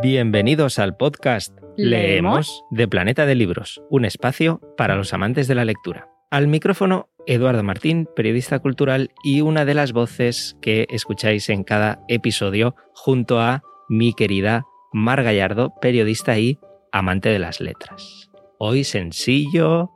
Bienvenidos 0.00 0.78
al 0.78 0.96
podcast 0.96 1.58
¿Leemos? 1.76 2.64
de 2.70 2.86
Planeta 2.86 3.26
de 3.26 3.34
Libros, 3.34 3.82
un 3.90 4.04
espacio 4.04 4.60
para 4.76 4.94
los 4.94 5.12
amantes 5.12 5.48
de 5.48 5.56
la 5.56 5.64
lectura. 5.64 6.08
Al 6.30 6.46
micrófono, 6.46 7.08
Eduardo 7.26 7.64
Martín, 7.64 8.08
periodista 8.14 8.60
cultural 8.60 9.10
y 9.24 9.40
una 9.40 9.64
de 9.64 9.74
las 9.74 9.92
voces 9.92 10.56
que 10.62 10.86
escucháis 10.90 11.48
en 11.48 11.64
cada 11.64 11.98
episodio 12.06 12.76
junto 12.94 13.40
a 13.40 13.62
mi 13.88 14.12
querida 14.12 14.64
Mar 14.92 15.24
Gallardo, 15.24 15.74
periodista 15.80 16.38
y 16.38 16.60
amante 16.92 17.30
de 17.30 17.40
las 17.40 17.60
letras. 17.60 18.30
Hoy 18.58 18.84
sencillo, 18.84 19.90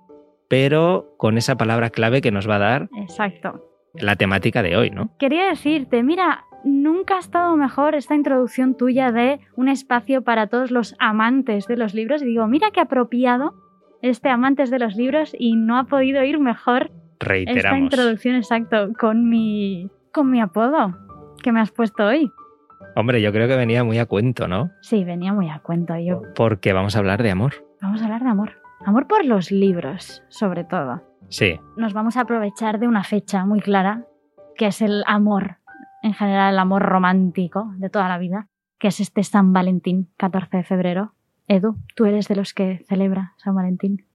pero 0.49 1.15
con 1.17 1.39
esa 1.39 1.57
palabra 1.57 1.91
clave 1.91 2.23
que 2.23 2.33
nos 2.33 2.49
va 2.49 2.57
a 2.57 2.59
dar 2.59 2.89
Exacto. 3.01 3.72
La 3.95 4.17
temática 4.17 4.63
de 4.63 4.77
hoy, 4.77 4.91
¿no? 4.91 5.11
Quería 5.19 5.49
decirte, 5.49 6.03
mira, 6.03 6.45
nunca 6.65 7.17
ha 7.17 7.19
estado 7.19 7.57
mejor 7.57 7.95
esta 7.95 8.15
introducción 8.15 8.77
tuya 8.77 9.13
de 9.13 9.41
un 9.57 9.69
espacio 9.69 10.23
para 10.23 10.47
todos 10.47 10.71
los 10.71 10.95
amantes 10.99 11.67
de 11.67 11.77
los 11.77 11.95
libros. 11.95 12.23
Y 12.23 12.27
digo, 12.27 12.47
mira 12.47 12.71
qué 12.73 12.81
apropiado 12.81 13.55
este 14.01 14.29
amantes 14.31 14.71
de 14.71 14.79
los 14.79 14.97
libros 14.97 15.35
y 15.39 15.57
no 15.57 15.79
ha 15.79 15.85
podido 15.85 16.23
ir 16.25 16.39
mejor 16.39 16.91
esta 17.21 17.29
Reiteramos. 17.29 17.79
introducción 17.81 18.35
exacto 18.35 18.89
con 18.99 19.29
mi 19.29 19.89
con 20.13 20.29
mi 20.31 20.41
apodo 20.41 20.97
que 21.43 21.53
me 21.53 21.61
has 21.61 21.71
puesto 21.71 22.05
hoy. 22.05 22.31
Hombre, 22.97 23.23
yo 23.23 23.33
creo 23.33 23.47
que 23.49 23.57
venía 23.57 23.85
muy 23.85 23.99
a 23.99 24.07
cuento, 24.07 24.49
¿no? 24.49 24.71
Sí, 24.83 25.05
venía 25.05 25.33
muy 25.33 25.49
a 25.49 25.61
cuento. 25.61 25.97
Yo 25.99 26.23
Porque 26.35 26.73
vamos 26.73 26.97
a 26.97 26.99
hablar 26.99 27.23
de 27.23 27.31
amor. 27.31 27.53
vamos 27.81 28.01
a 28.03 28.05
hablar 28.05 28.23
de 28.23 28.29
amor, 28.29 28.53
amor 28.85 29.07
por 29.07 29.25
los 29.25 29.51
libros, 29.53 30.23
sobre 30.29 30.65
todo. 30.65 31.03
Sí, 31.33 31.59
Nos 31.77 31.95
vamos 31.95 32.17
a 32.17 32.21
aprovechar 32.23 32.79
de 32.79 32.87
una 32.87 33.05
fecha 33.05 33.45
muy 33.47 33.61
clara, 33.61 34.05
que 34.57 34.67
es 34.67 34.83
el 34.83 35.03
amor, 35.07 35.57
en 36.03 36.13
general 36.13 36.53
el 36.53 36.59
amor 36.59 36.83
romántico 36.83 37.73
de 37.79 37.89
toda 37.89 38.07
la 38.09 38.19
vida, 38.19 38.49
que 38.79 38.89
es 38.89 39.01
este 39.01 39.23
San 39.25 39.53
Valentín, 39.55 40.11
14 40.19 40.59
de 40.59 40.63
febrero. 40.63 41.15
Edu, 41.49 41.77
tú 41.97 42.05
eres 42.05 42.29
de 42.29 42.37
los 42.37 42.53
que 42.53 42.85
celebra 42.87 43.33
San 43.39 43.55
Valentín. 43.55 44.07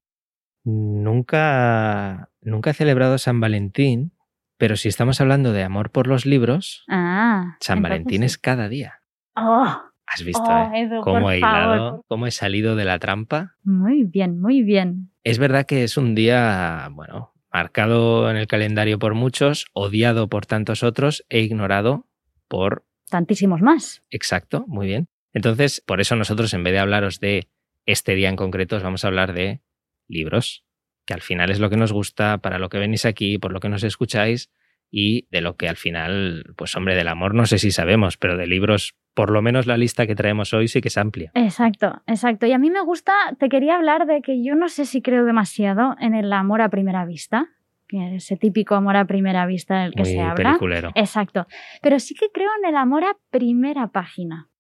nunca, 0.64 2.30
nunca 2.42 2.70
he 2.70 2.74
celebrado 2.74 3.18
San 3.18 3.40
Valentín, 3.40 4.12
pero 4.58 4.76
si 4.76 4.88
estamos 4.90 5.20
hablando 5.22 5.54
de 5.54 5.64
amor 5.64 5.92
por 5.92 6.08
los 6.08 6.26
libros, 6.26 6.84
Ah. 6.88 7.58
San 7.62 7.82
Valentín 7.82 8.20
sí. 8.20 8.26
es 8.26 8.38
cada 8.38 8.70
día. 8.70 9.02
Oh, 9.36 9.66
¿Has 10.06 10.24
visto, 10.24 10.44
oh, 10.44 10.72
eh? 10.74 10.82
Edu, 10.84 11.02
Cómo 11.02 11.32
he 11.32 11.38
hilado, 11.40 12.04
cómo 12.08 12.28
he 12.28 12.32
salido 12.32 12.76
de 12.76 12.86
la 12.86 12.98
trampa. 13.00 13.56
Muy 13.64 14.04
bien, 14.04 14.40
muy 14.40 14.62
bien. 14.64 15.10
Es 15.28 15.40
verdad 15.40 15.66
que 15.66 15.84
es 15.84 15.98
un 15.98 16.16
día, 16.16 16.88
bueno, 16.94 17.34
marcado 17.52 18.32
en 18.32 18.38
el 18.38 18.48
calendario 18.48 18.98
por 18.98 19.14
muchos, 19.14 19.66
odiado 19.74 20.30
por 20.30 20.46
tantos 20.46 20.84
otros 20.84 21.26
e 21.28 21.42
ignorado 21.42 22.08
por 22.48 22.86
Tantísimos 23.10 23.62
más. 23.62 24.04
Exacto, 24.10 24.64
muy 24.70 24.88
bien. 24.88 25.10
Entonces, 25.34 25.84
por 25.86 26.00
eso 26.00 26.16
nosotros, 26.16 26.54
en 26.54 26.64
vez 26.64 26.72
de 26.72 26.80
hablaros 26.80 27.20
de 27.20 27.50
este 27.86 28.16
día 28.16 28.30
en 28.30 28.38
concreto, 28.38 28.78
os 28.78 28.84
vamos 28.84 29.04
a 29.04 29.10
hablar 29.10 29.34
de 29.34 29.60
libros, 30.08 30.64
que 31.06 31.14
al 31.14 31.22
final 31.22 31.52
es 31.52 31.60
lo 31.60 31.70
que 31.70 31.76
nos 31.76 31.92
gusta, 31.92 32.38
para 32.38 32.58
lo 32.58 32.70
que 32.70 32.80
venís 32.80 33.04
aquí, 33.04 33.38
por 33.38 33.52
lo 33.52 33.60
que 33.60 33.68
nos 33.68 33.84
escucháis, 33.84 34.50
y 34.90 35.28
de 35.30 35.42
lo 35.42 35.58
que 35.58 35.68
al 35.68 35.76
final, 35.76 36.54
pues 36.56 36.74
hombre, 36.78 36.96
del 36.96 37.10
amor 37.10 37.36
no 37.36 37.48
sé 37.48 37.60
si 37.60 37.72
sabemos, 37.72 38.16
pero 38.16 38.38
de 38.38 38.48
libros, 38.48 38.96
por 39.18 39.32
lo 39.32 39.42
menos 39.42 39.66
la 39.66 39.78
lista 39.78 40.06
que 40.06 40.14
traemos 40.14 40.54
hoy 40.54 40.68
sí 40.68 40.80
que 40.80 40.90
es 40.90 40.98
amplia. 40.98 41.32
Exacto, 41.34 42.04
exacto. 42.06 42.46
Y 42.46 42.52
a 42.52 42.60
mí 42.60 42.70
me 42.70 42.82
gusta, 42.82 43.14
te 43.40 43.50
quería 43.50 43.76
hablar 43.76 44.06
de 44.06 44.22
que 44.22 44.44
yo 44.44 44.54
no 44.54 44.70
sé 44.70 44.86
si 44.86 45.02
creo 45.02 45.26
demasiado 45.26 45.96
en 46.00 46.14
el 46.14 46.32
amor 46.32 46.62
a 46.62 46.70
primera 46.70 47.04
vista, 47.04 47.50
que 47.88 48.18
ese 48.18 48.38
típico 48.38 48.76
amor 48.76 48.96
a 48.96 49.06
primera 49.06 49.48
vista 49.48 49.82
del 49.82 49.94
que 49.94 50.04
Muy 50.04 50.12
se 50.12 50.22
habla. 50.22 50.36
peliculero. 50.52 50.92
Exacto. 50.94 51.48
Pero 51.82 52.00
sí 52.00 52.14
que 52.14 52.28
creo 52.32 52.52
en 52.62 52.70
el 52.70 52.76
amor 52.76 53.06
a 53.06 53.18
primera 53.32 53.88
página. 53.88 54.52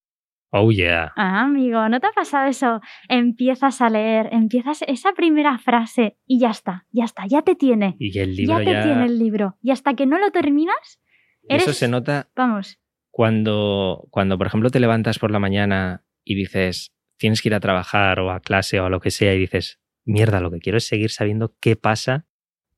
Oh, 0.50 0.72
yeah. 0.72 1.14
Ah, 1.16 1.42
amigo, 1.42 1.88
¿no 1.88 2.00
te 2.00 2.08
ha 2.08 2.12
pasado 2.14 2.48
eso? 2.48 2.82
Empiezas 3.10 3.80
a 3.82 3.92
leer, 3.92 4.30
empiezas 4.32 4.82
esa 4.88 5.14
primera 5.14 5.60
frase 5.60 6.18
y 6.26 6.40
ya 6.40 6.50
está, 6.50 6.88
ya 6.92 7.04
está, 7.06 7.28
ya 7.28 7.44
te 7.44 7.54
tiene. 7.54 7.96
Y 8.00 8.18
el 8.18 8.36
libro 8.36 8.58
Ya 8.58 8.66
te 8.66 8.88
tiene 8.88 9.06
el 9.06 9.20
libro. 9.20 9.56
Y 9.62 9.70
hasta 9.70 9.94
que 9.94 10.08
no 10.08 10.18
lo 10.18 10.32
terminas, 10.32 11.00
Eso 11.48 11.74
se 11.74 11.88
nota 11.88 12.30
vamos. 12.36 12.80
Cuando, 13.18 14.08
cuando, 14.12 14.38
por 14.38 14.46
ejemplo, 14.46 14.70
te 14.70 14.80
levantas 14.80 15.18
por 15.18 15.32
la 15.32 15.40
mañana 15.40 16.04
y 16.24 16.36
dices, 16.36 16.94
tienes 17.18 17.42
que 17.42 17.50
ir 17.50 17.56
a 17.56 17.60
trabajar 17.60 18.20
o 18.20 18.30
a 18.30 18.40
clase 18.42 18.80
o 18.80 18.86
a 18.86 18.92
lo 18.92 19.00
que 19.00 19.10
sea, 19.10 19.34
y 19.34 19.40
dices, 19.40 19.80
mierda, 20.06 20.40
lo 20.40 20.52
que 20.52 20.60
quiero 20.60 20.78
es 20.78 20.86
seguir 20.86 21.10
sabiendo 21.10 21.56
qué 21.60 21.76
pasa 21.76 22.28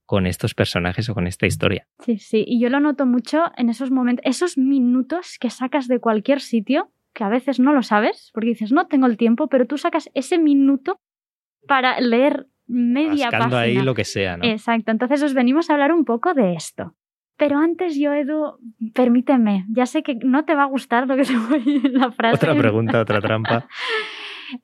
con 0.05 0.25
estos 0.25 0.53
personajes 0.53 1.09
o 1.09 1.13
con 1.13 1.27
esta 1.27 1.45
historia. 1.45 1.89
Sí, 2.05 2.19
sí. 2.19 2.45
Y 2.47 2.61
yo 2.61 2.69
lo 2.69 2.79
noto 2.79 3.05
mucho 3.05 3.51
en 3.57 3.69
esos 3.69 3.91
momentos, 3.91 4.23
esos 4.25 4.57
minutos 4.57 5.35
que 5.41 5.49
sacas 5.49 5.89
de 5.89 5.99
cualquier 5.99 6.39
sitio, 6.39 6.89
que 7.13 7.25
a 7.25 7.29
veces 7.29 7.59
no 7.59 7.73
lo 7.73 7.83
sabes, 7.83 8.31
porque 8.33 8.51
dices, 8.51 8.71
no 8.71 8.87
tengo 8.87 9.07
el 9.07 9.17
tiempo, 9.17 9.49
pero 9.49 9.67
tú 9.67 9.77
sacas 9.77 10.09
ese 10.13 10.37
minuto 10.37 11.01
para 11.67 11.99
leer 11.99 12.47
media 12.65 13.29
Rascando 13.29 13.57
página. 13.57 13.79
ahí 13.81 13.85
lo 13.85 13.93
que 13.93 14.05
sea, 14.05 14.37
¿no? 14.37 14.45
Exacto, 14.45 14.91
entonces 14.91 15.21
os 15.21 15.33
venimos 15.33 15.69
a 15.69 15.73
hablar 15.73 15.91
un 15.91 16.05
poco 16.05 16.33
de 16.33 16.53
esto. 16.53 16.95
Pero 17.39 17.57
antes 17.57 17.97
yo, 17.97 18.13
Edu, 18.13 18.59
permíteme, 18.93 19.65
ya 19.69 19.85
sé 19.85 20.03
que 20.03 20.13
no 20.15 20.43
te 20.45 20.53
va 20.53 20.63
a 20.63 20.65
gustar 20.67 21.07
lo 21.07 21.15
que 21.15 21.23
te 21.23 21.35
voy 21.37 21.55
a 21.55 21.57
decir 21.57 21.85
en 21.85 21.93
la 21.97 22.11
frase. 22.11 22.35
Otra 22.35 22.53
pregunta, 22.55 22.99
otra 23.01 23.19
trampa. 23.21 23.65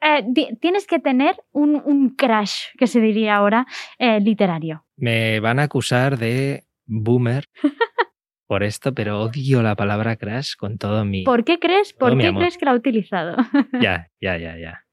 Eh, 0.01 0.23
ti- 0.33 0.47
tienes 0.59 0.87
que 0.87 0.97
tener 0.99 1.35
un, 1.51 1.75
un 1.85 2.15
crash, 2.15 2.69
que 2.75 2.87
se 2.87 2.99
diría 2.99 3.35
ahora, 3.35 3.67
eh, 3.99 4.19
literario. 4.19 4.83
Me 4.97 5.39
van 5.39 5.59
a 5.59 5.63
acusar 5.63 6.17
de 6.17 6.63
boomer 6.87 7.45
por 8.47 8.63
esto, 8.63 8.95
pero 8.95 9.21
odio 9.21 9.61
la 9.61 9.75
palabra 9.75 10.15
crash 10.15 10.55
con 10.57 10.79
todo 10.79 11.05
mi... 11.05 11.23
¿Por 11.23 11.43
qué 11.43 11.59
crees, 11.59 11.93
por 11.93 12.17
qué 12.17 12.33
crees 12.39 12.57
que 12.57 12.65
la 12.65 12.71
ha 12.71 12.75
utilizado? 12.75 13.37
Ya, 13.79 14.09
ya, 14.19 14.37
ya, 14.37 14.57
ya. 14.57 14.83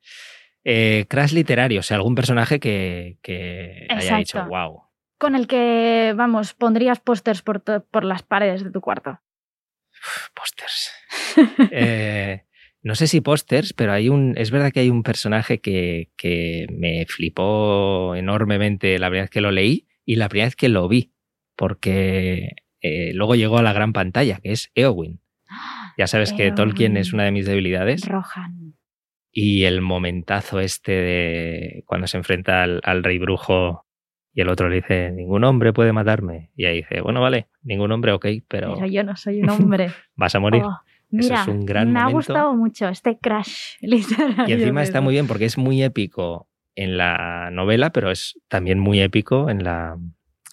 Eh, 0.62 1.06
crash 1.08 1.32
literario, 1.32 1.80
o 1.80 1.82
sea, 1.82 1.96
algún 1.96 2.14
personaje 2.14 2.60
que, 2.60 3.16
que 3.22 3.86
haya 3.88 4.18
dicho, 4.18 4.44
wow. 4.46 4.82
Con 5.22 5.36
el 5.36 5.46
que, 5.46 6.14
vamos, 6.16 6.52
pondrías 6.52 6.98
pósters 6.98 7.42
por, 7.42 7.62
por 7.62 8.02
las 8.02 8.24
paredes 8.24 8.64
de 8.64 8.72
tu 8.72 8.80
cuarto. 8.80 9.20
Pósters. 10.34 10.90
Eh, 11.70 12.42
no 12.82 12.96
sé 12.96 13.06
si 13.06 13.20
pósters, 13.20 13.72
pero 13.72 13.92
hay 13.92 14.08
un. 14.08 14.34
Es 14.36 14.50
verdad 14.50 14.72
que 14.72 14.80
hay 14.80 14.90
un 14.90 15.04
personaje 15.04 15.60
que, 15.60 16.10
que 16.16 16.66
me 16.76 17.06
flipó 17.06 18.16
enormemente 18.16 18.98
la 18.98 19.06
primera 19.06 19.22
vez 19.22 19.30
que 19.30 19.40
lo 19.40 19.52
leí 19.52 19.86
y 20.04 20.16
la 20.16 20.28
primera 20.28 20.48
vez 20.48 20.56
que 20.56 20.68
lo 20.68 20.88
vi. 20.88 21.12
Porque 21.54 22.56
eh, 22.80 23.12
luego 23.14 23.36
llegó 23.36 23.58
a 23.58 23.62
la 23.62 23.72
gran 23.72 23.92
pantalla, 23.92 24.40
que 24.42 24.50
es 24.50 24.72
Eowyn. 24.74 25.20
Ya 25.98 26.08
sabes 26.08 26.32
que 26.32 26.50
Tolkien 26.50 26.96
es 26.96 27.12
una 27.12 27.22
de 27.22 27.30
mis 27.30 27.46
debilidades. 27.46 28.08
Rohan. 28.08 28.74
Y 29.30 29.64
el 29.64 29.82
momentazo 29.82 30.58
este 30.58 30.92
de 30.92 31.84
cuando 31.86 32.08
se 32.08 32.16
enfrenta 32.16 32.64
al, 32.64 32.80
al 32.82 33.04
rey 33.04 33.18
brujo 33.18 33.86
y 34.34 34.40
el 34.40 34.48
otro 34.48 34.68
le 34.68 34.76
dice, 34.76 35.10
ningún 35.10 35.44
hombre 35.44 35.72
puede 35.72 35.92
matarme. 35.92 36.50
Y 36.56 36.64
ahí 36.64 36.76
dice, 36.76 37.00
bueno, 37.00 37.20
vale, 37.20 37.48
ningún 37.62 37.92
hombre, 37.92 38.12
ok, 38.12 38.26
pero 38.48 38.74
Pero 38.74 38.86
yo 38.86 39.04
no 39.04 39.16
soy 39.16 39.42
un 39.42 39.50
hombre. 39.50 39.90
vas 40.16 40.34
a 40.34 40.40
morir. 40.40 40.62
Oh, 40.64 40.80
Eso 41.10 41.28
mira, 41.28 41.42
es 41.42 41.48
un 41.48 41.66
gran 41.66 41.92
me 41.92 42.00
ha 42.00 42.08
gustado 42.08 42.54
mucho 42.54 42.88
este 42.88 43.18
crash 43.18 43.76
literario. 43.80 44.48
Y 44.48 44.52
encima 44.52 44.82
está 44.82 45.00
muy 45.00 45.12
bien 45.12 45.26
porque 45.26 45.44
es 45.44 45.58
muy 45.58 45.82
épico 45.82 46.48
en 46.74 46.96
la 46.96 47.50
novela, 47.52 47.90
pero 47.90 48.10
es 48.10 48.40
también 48.48 48.78
muy 48.78 49.00
épico 49.00 49.50
en 49.50 49.64
la, 49.64 49.98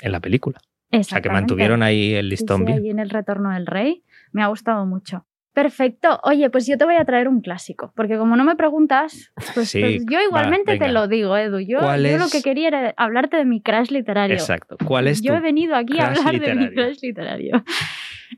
en 0.02 0.12
la 0.12 0.20
película. 0.20 0.60
O 0.92 1.04
sea, 1.04 1.22
que 1.22 1.30
mantuvieron 1.30 1.84
ahí 1.84 2.16
el 2.16 2.30
listón 2.30 2.60
sí, 2.60 2.66
bien. 2.66 2.80
ahí 2.80 2.90
en 2.90 3.00
el 3.00 3.10
retorno 3.12 3.52
del 3.52 3.68
rey. 3.68 4.04
Me 4.32 4.42
ha 4.42 4.48
gustado 4.48 4.86
mucho. 4.86 5.26
Perfecto. 5.62 6.20
Oye, 6.24 6.50
pues 6.50 6.66
yo 6.68 6.78
te 6.78 6.86
voy 6.86 6.96
a 6.96 7.04
traer 7.04 7.28
un 7.28 7.42
clásico, 7.42 7.92
porque 7.98 8.18
como 8.18 8.38
no 8.38 8.46
me 8.46 8.56
preguntas, 8.56 9.34
pues, 9.54 9.70
Sí, 9.70 9.82
pues 9.82 10.06
yo 10.10 10.18
va, 10.18 10.24
igualmente 10.24 10.78
te 10.78 10.88
lo 10.88 11.08
digo, 11.10 11.36
Edu. 11.36 11.60
Yo, 11.60 11.80
¿Cuál 11.80 12.06
yo 12.08 12.18
lo 12.18 12.30
que 12.30 12.42
quería 12.42 12.70
era 12.70 12.94
hablarte 12.96 13.36
de 13.36 13.44
mi 13.44 13.62
crash 13.62 13.90
literario. 13.92 14.36
Exacto. 14.38 14.78
¿Cuál 14.86 15.08
es 15.10 15.22
Yo 15.22 15.34
tu 15.34 15.38
he 15.40 15.42
venido 15.42 15.76
aquí 15.76 16.00
a 16.00 16.08
hablar 16.08 16.40
de 16.40 16.56
mi 16.56 16.70
crash 16.70 16.98
literario. 17.02 17.64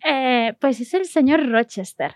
Eh, 0.08 0.54
pues 0.62 0.80
es 0.80 0.94
el 0.94 1.04
señor 1.06 1.48
Rochester, 1.50 2.16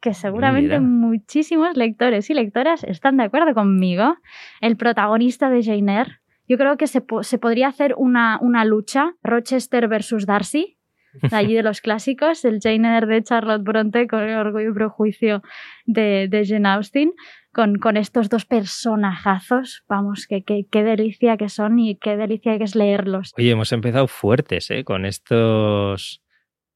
que 0.00 0.12
seguramente 0.14 0.78
Mira. 0.78 0.80
muchísimos 0.80 1.76
lectores 1.76 2.28
y 2.28 2.34
lectoras 2.34 2.82
están 2.84 3.16
de 3.16 3.22
acuerdo 3.24 3.54
conmigo. 3.54 4.16
El 4.60 4.76
protagonista 4.76 5.48
de 5.48 5.62
Jane 5.62 6.00
Eyre. 6.00 6.18
Yo 6.48 6.58
creo 6.58 6.76
que 6.76 6.86
se, 6.88 7.00
po- 7.00 7.22
se 7.22 7.38
podría 7.38 7.68
hacer 7.68 7.94
una, 7.96 8.38
una 8.42 8.64
lucha, 8.64 9.14
Rochester 9.22 9.86
versus 9.88 10.26
Darcy, 10.26 10.76
de 11.30 11.36
allí 11.36 11.54
de 11.54 11.62
los 11.62 11.80
clásicos, 11.80 12.44
el 12.44 12.58
Jane 12.62 12.94
Eyre 12.96 13.06
de 13.06 13.22
Charlotte 13.22 13.62
Bronte 13.62 14.06
con 14.06 14.20
el 14.22 14.36
orgullo 14.36 14.70
y 14.70 14.74
prejuicio 14.74 15.42
de, 15.86 16.28
de 16.28 16.46
Jane 16.46 16.68
Austen, 16.68 17.12
con, 17.52 17.76
con 17.76 17.96
estos 17.96 18.28
dos 18.28 18.44
personajazos, 18.46 19.84
vamos, 19.88 20.26
que, 20.26 20.42
que- 20.42 20.66
qué 20.70 20.82
delicia 20.82 21.36
que 21.36 21.48
son 21.48 21.78
y 21.78 21.96
qué 21.96 22.16
delicia 22.16 22.58
que 22.58 22.64
es 22.64 22.74
leerlos. 22.74 23.32
Oye, 23.38 23.50
hemos 23.50 23.70
empezado 23.72 24.08
fuertes 24.08 24.70
¿eh? 24.70 24.82
con 24.84 25.04
estos 25.06 26.20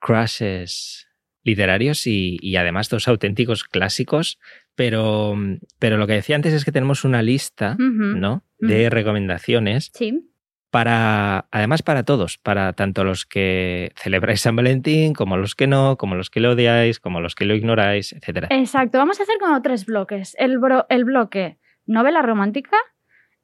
crushes 0.01 1.07
literarios 1.45 2.07
y, 2.07 2.37
y 2.41 2.57
además 2.57 2.89
dos 2.89 3.09
auténticos 3.09 3.65
clásicos, 3.65 4.39
pero, 4.75 5.35
pero 5.79 5.97
lo 5.97 6.07
que 6.07 6.13
decía 6.15 6.37
antes 6.37 6.53
es 6.53 6.65
que 6.65 6.73
tenemos 6.73 7.05
una 7.05 7.23
lista. 7.23 7.77
¿no? 7.79 8.45
de 8.61 8.91
recomendaciones 8.91 9.91
Sí, 9.95 10.21
para, 10.71 11.47
además 11.51 11.83
para 11.83 12.05
todos, 12.05 12.39
para 12.39 12.73
tanto 12.73 13.05
los 13.05 13.25
que 13.25 13.93
celebráis 13.97 14.41
San 14.41 14.57
Valentín, 14.57 15.15
como 15.15 15.37
los 15.37 15.55
que 15.55 15.67
no, 15.67 15.97
como 15.97 16.15
los 16.15 16.31
que 16.31 16.41
lo 16.41 16.53
odiáis, 16.53 17.01
como 17.01 17.21
los 17.21 17.35
que 17.35 17.45
lo 17.45 17.55
ignoráis, 17.55 18.13
etc. 18.13 18.47
Exacto, 18.51 18.99
vamos 18.99 19.21
a 19.21 19.23
hacer 19.23 19.37
como 19.41 19.61
tres 19.63 19.87
bloques. 19.87 20.37
El, 20.39 20.59
el 20.89 21.05
bloque 21.05 21.59
novela 21.87 22.23
romántica, 22.23 22.77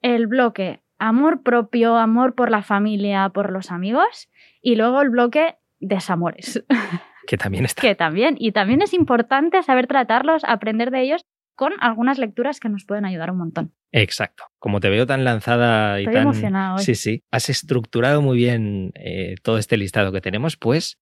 el 0.03 0.27
bloque 0.27 0.81
amor 0.99 1.43
propio, 1.43 1.97
amor 1.97 2.35
por 2.35 2.51
la 2.51 2.63
familia, 2.63 3.29
por 3.31 3.51
los 3.51 3.71
amigos, 3.71 4.29
y 4.61 4.77
luego 4.77 5.01
el 5.01 5.11
bloque 5.11 5.57
desamores. 5.81 6.65
Que 7.27 7.39
también 7.39 7.65
está. 7.65 7.81
Que 7.81 7.95
también, 7.95 8.37
y 8.39 8.53
también 8.53 8.83
es 8.83 8.93
importante 8.93 9.63
saber 9.63 9.87
tratarlos, 9.87 10.45
aprender 10.45 10.91
de 10.91 11.01
ellos 11.01 11.25
con 11.55 11.73
algunas 11.81 12.19
lecturas 12.19 12.61
que 12.61 12.69
nos 12.69 12.85
pueden 12.85 13.05
ayudar 13.05 13.31
un 13.31 13.39
montón. 13.39 13.73
Exacto. 13.93 14.45
Como 14.59 14.81
te 14.81 14.91
veo 14.91 15.07
tan 15.07 15.25
lanzada 15.25 16.01
y 16.01 16.05
Estoy 16.05 16.15
tan. 16.15 16.23
emocionada 16.25 16.75
hoy. 16.75 16.83
Sí, 16.83 16.95
sí. 16.95 17.23
Has 17.31 17.49
estructurado 17.49 18.23
muy 18.23 18.37
bien 18.37 18.93
eh, 18.97 19.37
todo 19.43 19.59
este 19.59 19.77
listado 19.77 20.11
que 20.13 20.21
tenemos, 20.21 20.57
pues, 20.57 20.99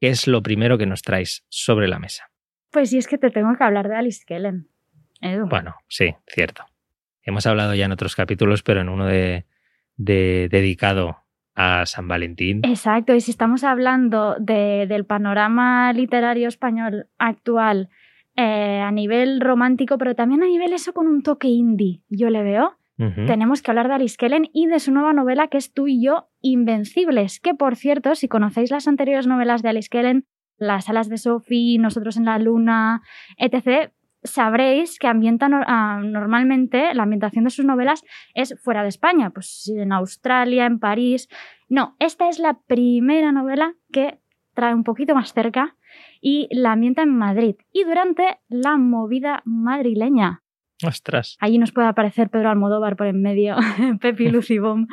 ¿qué 0.00 0.08
es 0.08 0.26
lo 0.28 0.42
primero 0.42 0.78
que 0.78 0.86
nos 0.86 1.02
traes 1.02 1.44
sobre 1.48 1.88
la 1.88 1.98
mesa? 1.98 2.30
Pues 2.70 2.90
sí, 2.90 2.98
es 2.98 3.08
que 3.08 3.18
te 3.18 3.30
tengo 3.30 3.56
que 3.56 3.64
hablar 3.64 3.88
de 3.88 3.96
Alice 3.96 4.22
Kellen. 4.26 4.68
Edu. 5.20 5.48
Bueno, 5.48 5.74
sí, 5.88 6.14
cierto. 6.28 6.64
Hemos 7.22 7.46
hablado 7.46 7.74
ya 7.74 7.86
en 7.86 7.92
otros 7.92 8.14
capítulos, 8.14 8.62
pero 8.62 8.80
en 8.80 8.88
uno 8.88 9.04
de, 9.06 9.46
de 9.96 10.48
dedicado 10.50 11.24
a 11.56 11.86
San 11.86 12.06
Valentín. 12.06 12.60
Exacto, 12.64 13.14
y 13.16 13.20
si 13.20 13.32
estamos 13.32 13.64
hablando 13.64 14.36
de- 14.38 14.86
del 14.88 15.04
panorama 15.06 15.92
literario 15.92 16.46
español 16.46 17.08
actual 17.18 17.88
eh, 18.40 18.80
a 18.80 18.92
nivel 18.92 19.40
romántico, 19.40 19.98
pero 19.98 20.14
también 20.14 20.44
a 20.44 20.46
nivel 20.46 20.72
eso 20.72 20.92
con 20.92 21.08
un 21.08 21.24
toque 21.24 21.48
indie, 21.48 22.02
yo 22.08 22.30
le 22.30 22.44
veo, 22.44 22.78
tenemos 23.26 23.62
que 23.62 23.70
hablar 23.72 23.88
de 23.88 23.94
Alice 23.94 24.16
Kellen 24.16 24.48
y 24.52 24.66
de 24.66 24.78
su 24.78 24.92
nueva 24.92 25.12
novela 25.12 25.48
que 25.48 25.58
es 25.58 25.72
Tú 25.72 25.88
y 25.88 26.04
yo, 26.04 26.28
Invencibles, 26.40 27.40
que 27.40 27.54
por 27.54 27.74
cierto, 27.74 28.14
si 28.14 28.28
conocéis 28.28 28.70
las 28.70 28.86
anteriores 28.86 29.26
novelas 29.26 29.62
de 29.62 29.70
Alice 29.70 29.88
Kellen, 29.88 30.24
Las 30.56 30.88
alas 30.88 31.08
de 31.08 31.16
Sophie, 31.16 31.78
Nosotros 31.78 32.16
en 32.16 32.26
la 32.26 32.38
luna, 32.38 33.02
etc., 33.38 33.90
sabréis 34.22 35.00
que 35.00 35.08
ambientan 35.08 35.52
ah, 35.54 36.00
normalmente, 36.04 36.94
la 36.94 37.02
ambientación 37.02 37.42
de 37.42 37.50
sus 37.50 37.64
novelas 37.64 38.04
es 38.34 38.54
fuera 38.62 38.82
de 38.82 38.88
España, 38.88 39.30
pues 39.30 39.68
en 39.68 39.92
Australia, 39.92 40.66
en 40.66 40.78
París. 40.78 41.28
No, 41.68 41.96
esta 41.98 42.28
es 42.28 42.38
la 42.38 42.60
primera 42.66 43.32
novela 43.32 43.74
que 43.92 44.20
trae 44.54 44.74
un 44.74 44.84
poquito 44.84 45.14
más 45.16 45.32
cerca 45.32 45.76
y 46.20 46.48
la 46.50 46.72
ambienta 46.72 47.02
en 47.02 47.16
Madrid 47.16 47.56
y 47.72 47.84
durante 47.84 48.38
la 48.48 48.76
movida 48.76 49.42
madrileña. 49.44 50.42
Ostras. 50.86 51.36
Allí 51.40 51.58
nos 51.58 51.72
puede 51.72 51.88
aparecer 51.88 52.30
Pedro 52.30 52.50
Almodóvar 52.50 52.96
por 52.96 53.06
en 53.08 53.20
medio, 53.22 53.56
Pepi 54.00 54.28
Lucy 54.30 54.58
Bomb 54.58 54.88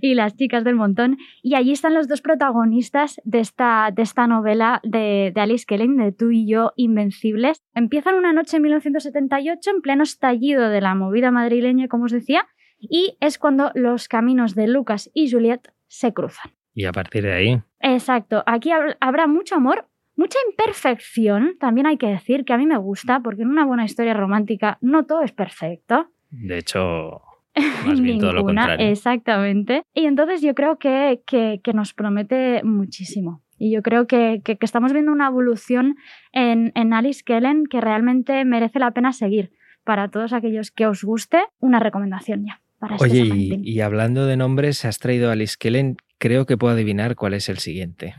y 0.00 0.14
las 0.14 0.36
chicas 0.36 0.64
del 0.64 0.76
montón. 0.76 1.18
Y 1.42 1.54
allí 1.54 1.72
están 1.72 1.92
los 1.94 2.08
dos 2.08 2.20
protagonistas 2.22 3.20
de 3.24 3.40
esta, 3.40 3.90
de 3.94 4.02
esta 4.02 4.26
novela 4.26 4.80
de, 4.84 5.32
de 5.34 5.40
Alice 5.40 5.64
Kellen, 5.66 5.96
de 5.96 6.12
Tú 6.12 6.30
y 6.30 6.46
yo, 6.48 6.72
Invencibles. 6.76 7.62
Empiezan 7.74 8.14
una 8.14 8.32
noche 8.32 8.56
en 8.56 8.62
1978, 8.62 9.70
en 9.70 9.80
pleno 9.82 10.02
estallido 10.04 10.68
de 10.70 10.80
la 10.80 10.94
movida 10.94 11.30
madrileña, 11.30 11.88
como 11.88 12.04
os 12.04 12.12
decía, 12.12 12.46
y 12.78 13.16
es 13.20 13.38
cuando 13.38 13.72
los 13.74 14.06
caminos 14.08 14.54
de 14.54 14.68
Lucas 14.68 15.10
y 15.14 15.30
Juliet 15.30 15.62
se 15.88 16.12
cruzan. 16.14 16.52
Y 16.74 16.84
a 16.84 16.92
partir 16.92 17.24
de 17.24 17.32
ahí, 17.32 17.60
Exacto, 17.80 18.44
aquí 18.46 18.70
hab- 18.70 18.96
habrá 19.00 19.26
mucho 19.26 19.56
amor, 19.56 19.87
mucha 20.18 20.38
imperfección, 20.50 21.56
también 21.58 21.86
hay 21.86 21.96
que 21.96 22.08
decir 22.08 22.44
que 22.44 22.52
a 22.52 22.58
mí 22.58 22.66
me 22.66 22.76
gusta, 22.76 23.20
porque 23.20 23.42
en 23.42 23.48
una 23.48 23.64
buena 23.64 23.84
historia 23.86 24.12
romántica 24.12 24.76
no 24.82 25.06
todo 25.06 25.22
es 25.22 25.32
perfecto. 25.32 26.08
de 26.30 26.58
hecho, 26.58 27.22
más 27.86 28.00
bien 28.00 28.18
todo 28.18 28.32
lo 28.32 28.40
Ninguna, 28.40 28.62
contrario. 28.66 28.90
Exactamente. 28.90 29.82
Y 29.94 30.04
entonces 30.04 30.42
yo 30.42 30.54
creo 30.54 30.78
que, 30.78 31.22
que- 31.26 31.60
que 31.64 31.72
nos 31.72 31.94
promete 31.94 32.62
muchísimo. 32.64 33.42
Y 33.58 33.72
yo 33.72 33.82
creo 33.82 34.06
que, 34.06 34.40
que- 34.44 34.56
que 34.58 34.64
estamos 34.66 34.92
viendo 34.92 35.10
una 35.10 35.26
evolución 35.28 35.96
en, 36.32 36.70
en 36.74 36.92
Alice 36.92 37.22
Kellen 37.24 37.64
que 37.66 37.80
realmente 37.80 38.44
merece 38.44 38.78
la 38.78 38.90
pena 38.92 39.12
seguir. 39.12 39.50
Para 39.84 40.08
todos 40.10 40.32
aquellos 40.34 40.70
que 40.70 40.86
os 40.86 41.02
guste, 41.02 41.38
una 41.58 41.80
recomendación 41.80 42.44
ya. 42.46 42.60
Para 42.78 42.96
este 42.96 43.08
Oye, 43.10 43.22
y, 43.34 43.60
y 43.64 43.80
hablando 43.80 44.26
de 44.26 44.36
nombres, 44.36 44.84
has 44.84 44.98
traído 45.00 45.30
a 45.30 45.32
Alice 45.32 45.56
Kellen. 45.58 45.96
Creo 46.18 46.46
que 46.46 46.56
puedo 46.56 46.74
adivinar 46.74 47.16
cuál 47.16 47.34
es 47.34 47.48
el 47.48 47.58
siguiente. 47.58 48.14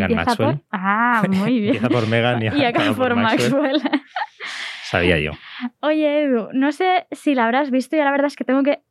Megan 0.00 0.14
Maxwell. 0.14 0.54
por- 0.58 0.64
Ah, 0.70 1.22
muy 1.30 1.60
bien. 1.60 1.74
Empieza 1.76 1.88
por 1.88 2.08
Megan 2.08 2.42
y, 2.42 2.46
y 2.60 2.64
acaba 2.64 2.94
por 2.94 3.14
Maxwell. 3.16 3.80
Sabía 4.84 5.18
yo. 5.18 5.32
Oye, 5.80 6.24
Edu, 6.24 6.48
no 6.52 6.70
sé 6.72 7.06
si 7.12 7.34
la 7.34 7.44
habrás 7.46 7.70
visto, 7.70 7.96
y 7.96 8.00
la 8.00 8.10
verdad 8.10 8.26
es 8.26 8.36
que 8.36 8.44
tengo 8.44 8.62
que 8.62 8.82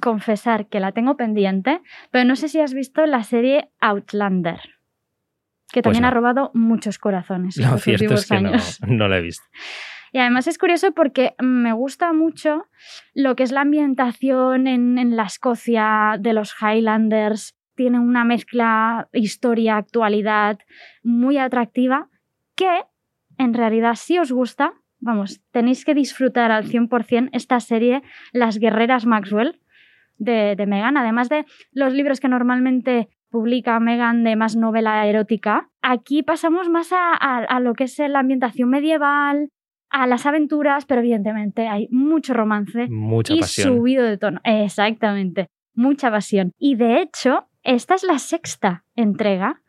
confesar 0.00 0.66
que 0.68 0.80
la 0.80 0.92
tengo 0.92 1.16
pendiente, 1.16 1.80
pero 2.10 2.24
no 2.24 2.36
sé 2.36 2.48
si 2.48 2.60
has 2.60 2.74
visto 2.74 3.06
la 3.06 3.22
serie 3.22 3.68
Outlander, 3.80 4.58
que 5.72 5.82
Pues 5.82 5.84
también 5.84 6.02
no. 6.02 6.08
ha 6.08 6.10
robado 6.10 6.50
muchos 6.54 6.98
corazones 6.98 7.56
Lo 7.56 7.64
estos 7.66 7.82
cierto 7.82 8.14
es 8.14 8.26
que 8.26 8.40
no, 8.40 8.52
no 8.86 9.08
lo 9.08 9.14
he 9.14 9.20
visto. 9.22 9.44
Y 10.12 10.18
además 10.18 10.46
es 10.46 10.58
curioso 10.58 10.92
porque 10.92 11.34
me 11.40 11.72
gusta 11.72 12.12
mucho 12.12 12.66
lo 13.14 13.34
que 13.36 13.42
es 13.42 13.50
la 13.52 13.62
ambientación 13.62 14.66
en, 14.68 14.96
en 14.98 15.16
la 15.16 15.24
Escocia 15.24 16.16
de 16.20 16.32
los 16.32 16.54
Highlanders. 16.60 17.56
Tiene 17.74 17.98
una 17.98 18.24
mezcla 18.24 19.08
historia, 19.12 19.76
actualidad 19.76 20.58
muy 21.02 21.38
atractiva 21.38 22.08
que 22.56 22.82
en 23.38 23.52
realidad 23.54 23.94
si 23.96 24.18
os 24.18 24.30
gusta, 24.32 24.74
vamos, 25.00 25.40
tenéis 25.50 25.84
que 25.84 25.94
disfrutar 25.94 26.50
al 26.52 26.64
100% 26.66 27.30
esta 27.32 27.58
serie 27.60 28.02
Las 28.32 28.58
Guerreras 28.58 29.06
Maxwell 29.06 29.60
de, 30.18 30.54
de 30.56 30.66
Megan, 30.66 30.96
además 30.96 31.28
de 31.28 31.44
los 31.72 31.92
libros 31.92 32.20
que 32.20 32.28
normalmente 32.28 33.08
publica 33.28 33.80
Megan 33.80 34.22
de 34.22 34.36
más 34.36 34.54
novela 34.54 35.04
erótica. 35.08 35.68
Aquí 35.82 36.22
pasamos 36.22 36.68
más 36.68 36.92
a, 36.92 37.12
a- 37.12 37.38
a 37.44 37.58
lo 37.58 37.74
que 37.74 37.84
es 37.84 37.98
la 37.98 38.20
ambientación 38.20 38.70
medieval, 38.70 39.48
a 39.90 40.06
las 40.06 40.26
aventuras, 40.26 40.86
pero 40.86 41.00
evidentemente 41.00 41.66
hay 41.66 41.88
mucho 41.90 42.32
romance 42.34 42.86
Mucha 42.88 43.34
y 43.34 43.40
pasión. 43.40 43.76
subido 43.78 44.04
de 44.04 44.16
tono. 44.18 44.40
Exactamente, 44.44 45.48
mucha 45.74 46.10
pasión. 46.12 46.52
Y 46.58 46.76
de 46.76 47.00
hecho, 47.02 47.48
esta 47.64 47.94
es 47.94 48.04
la 48.04 48.18
sexta 48.18 48.84
entrega, 48.94 49.62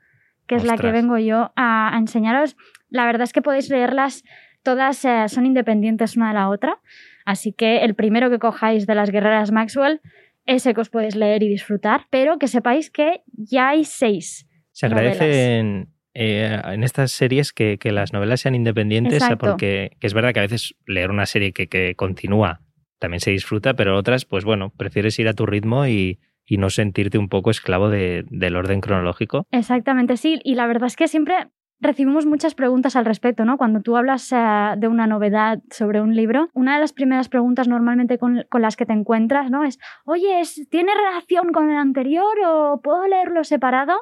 que 0.47 0.56
es 0.56 0.63
la 0.63 0.77
que 0.77 0.92
vengo 0.92 1.18
yo 1.18 1.51
a, 1.56 1.95
a 1.95 1.97
enseñaros. 1.97 2.56
La 2.89 3.06
verdad 3.06 3.24
es 3.24 3.33
que 3.33 3.42
podéis 3.42 3.69
leerlas, 3.69 4.24
todas 4.63 5.03
eh, 5.06 5.27
son 5.27 5.45
independientes 5.45 6.18
una 6.18 6.30
de 6.30 6.36
la 6.36 6.50
otra, 6.50 6.80
así 7.25 7.53
que 7.53 7.77
el 7.77 7.95
primero 7.95 8.30
que 8.30 8.39
cojáis 8.39 8.86
de 8.86 8.95
las 8.95 9.12
guerreras 9.12 9.51
Maxwell, 9.51 10.01
ese 10.45 10.74
que 10.74 10.81
os 10.81 10.89
podéis 10.89 11.15
leer 11.15 11.42
y 11.42 11.50
disfrutar, 11.50 12.06
pero 12.09 12.38
que 12.38 12.47
sepáis 12.47 12.92
que 12.92 13.21
ya 13.27 13.69
hay 13.69 13.86
seis. 13.86 14.47
Se 14.71 14.86
agradecen 14.86 15.89
eh, 16.13 16.62
en 16.65 16.83
estas 16.83 17.12
series 17.12 17.53
que, 17.53 17.77
que 17.80 17.92
las 17.92 18.13
novelas 18.13 18.42
sean 18.42 18.56
independientes, 18.56 19.24
Exacto. 19.24 19.47
porque 19.47 19.92
que 20.00 20.07
es 20.07 20.13
verdad 20.13 20.33
que 20.33 20.39
a 20.39 20.44
veces 20.44 20.75
leer 20.85 21.09
una 21.09 21.25
serie 21.25 21.54
que, 21.54 21.68
que 21.68 21.95
continúa 21.95 22.61
también 22.99 23.19
se 23.19 23.31
disfruta, 23.31 23.73
pero 23.73 23.97
otras, 23.97 24.25
pues 24.25 24.45
bueno, 24.45 24.71
prefieres 24.75 25.19
ir 25.19 25.28
a 25.28 25.33
tu 25.33 25.45
ritmo 25.45 25.85
y, 25.85 26.19
y 26.45 26.57
no 26.57 26.69
sentirte 26.69 27.18
un 27.18 27.30
poco 27.30 27.49
esclavo 27.52 27.90
de- 27.90 28.25
del 28.30 28.56
orden 28.56 28.81
cronológico. 28.81 29.47
Exactamente, 29.52 30.18
sí. 30.18 30.40
Y 30.44 30.56
la 30.56 30.68
verdad 30.68 30.87
es 30.87 30.95
que 30.95 31.07
siempre 31.07 31.35
recibimos 31.81 32.25
muchas 32.25 32.56
preguntas 32.56 32.95
al 32.95 33.04
respecto, 33.06 33.44
¿no? 33.44 33.57
Cuando 33.57 33.81
tú 33.81 33.97
hablas 33.97 34.31
eh, 34.31 34.35
de 34.78 34.87
una 34.87 35.07
novedad 35.07 35.59
sobre 35.71 36.02
un 36.02 36.16
libro, 36.16 36.47
una 36.54 36.75
de 36.75 36.80
las 36.81 36.94
primeras 36.94 37.28
preguntas 37.28 37.68
normalmente 37.68 38.18
con, 38.18 38.45
con 38.49 38.61
las 38.61 38.78
que 38.78 38.85
te 38.85 38.94
encuentras, 38.94 39.52
¿no? 39.52 39.64
Es, 39.66 39.78
oye, 40.06 40.40
¿es- 40.40 40.68
¿tiene 40.69 40.94
relación 40.95 41.52
con 41.52 41.69
el 41.69 41.78
anterior 41.78 42.33
o 42.47 42.80
puedo 42.81 43.06
leerlo 43.07 43.44
separado? 43.44 43.94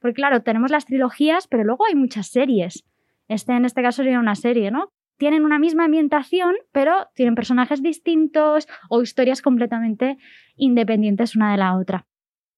Porque 0.00 0.14
claro, 0.14 0.42
tenemos 0.42 0.70
las 0.70 0.84
trilogías, 0.86 1.48
pero 1.48 1.64
luego 1.64 1.84
hay 1.88 1.94
muchas 1.96 2.28
series. 2.28 2.84
Este 3.28 3.52
en 3.54 3.64
este 3.64 3.82
caso 3.82 4.02
sería 4.04 4.20
una 4.20 4.36
serie, 4.36 4.70
¿no? 4.70 4.90
Tienen 5.16 5.44
una 5.44 5.58
misma 5.58 5.84
ambientación, 5.84 6.54
pero 6.72 7.08
tienen 7.14 7.34
personajes 7.34 7.82
distintos 7.82 8.68
o 8.88 9.02
historias 9.02 9.42
completamente 9.42 10.18
independientes 10.56 11.36
una 11.36 11.52
de 11.52 11.58
la 11.58 11.76
otra. 11.76 12.06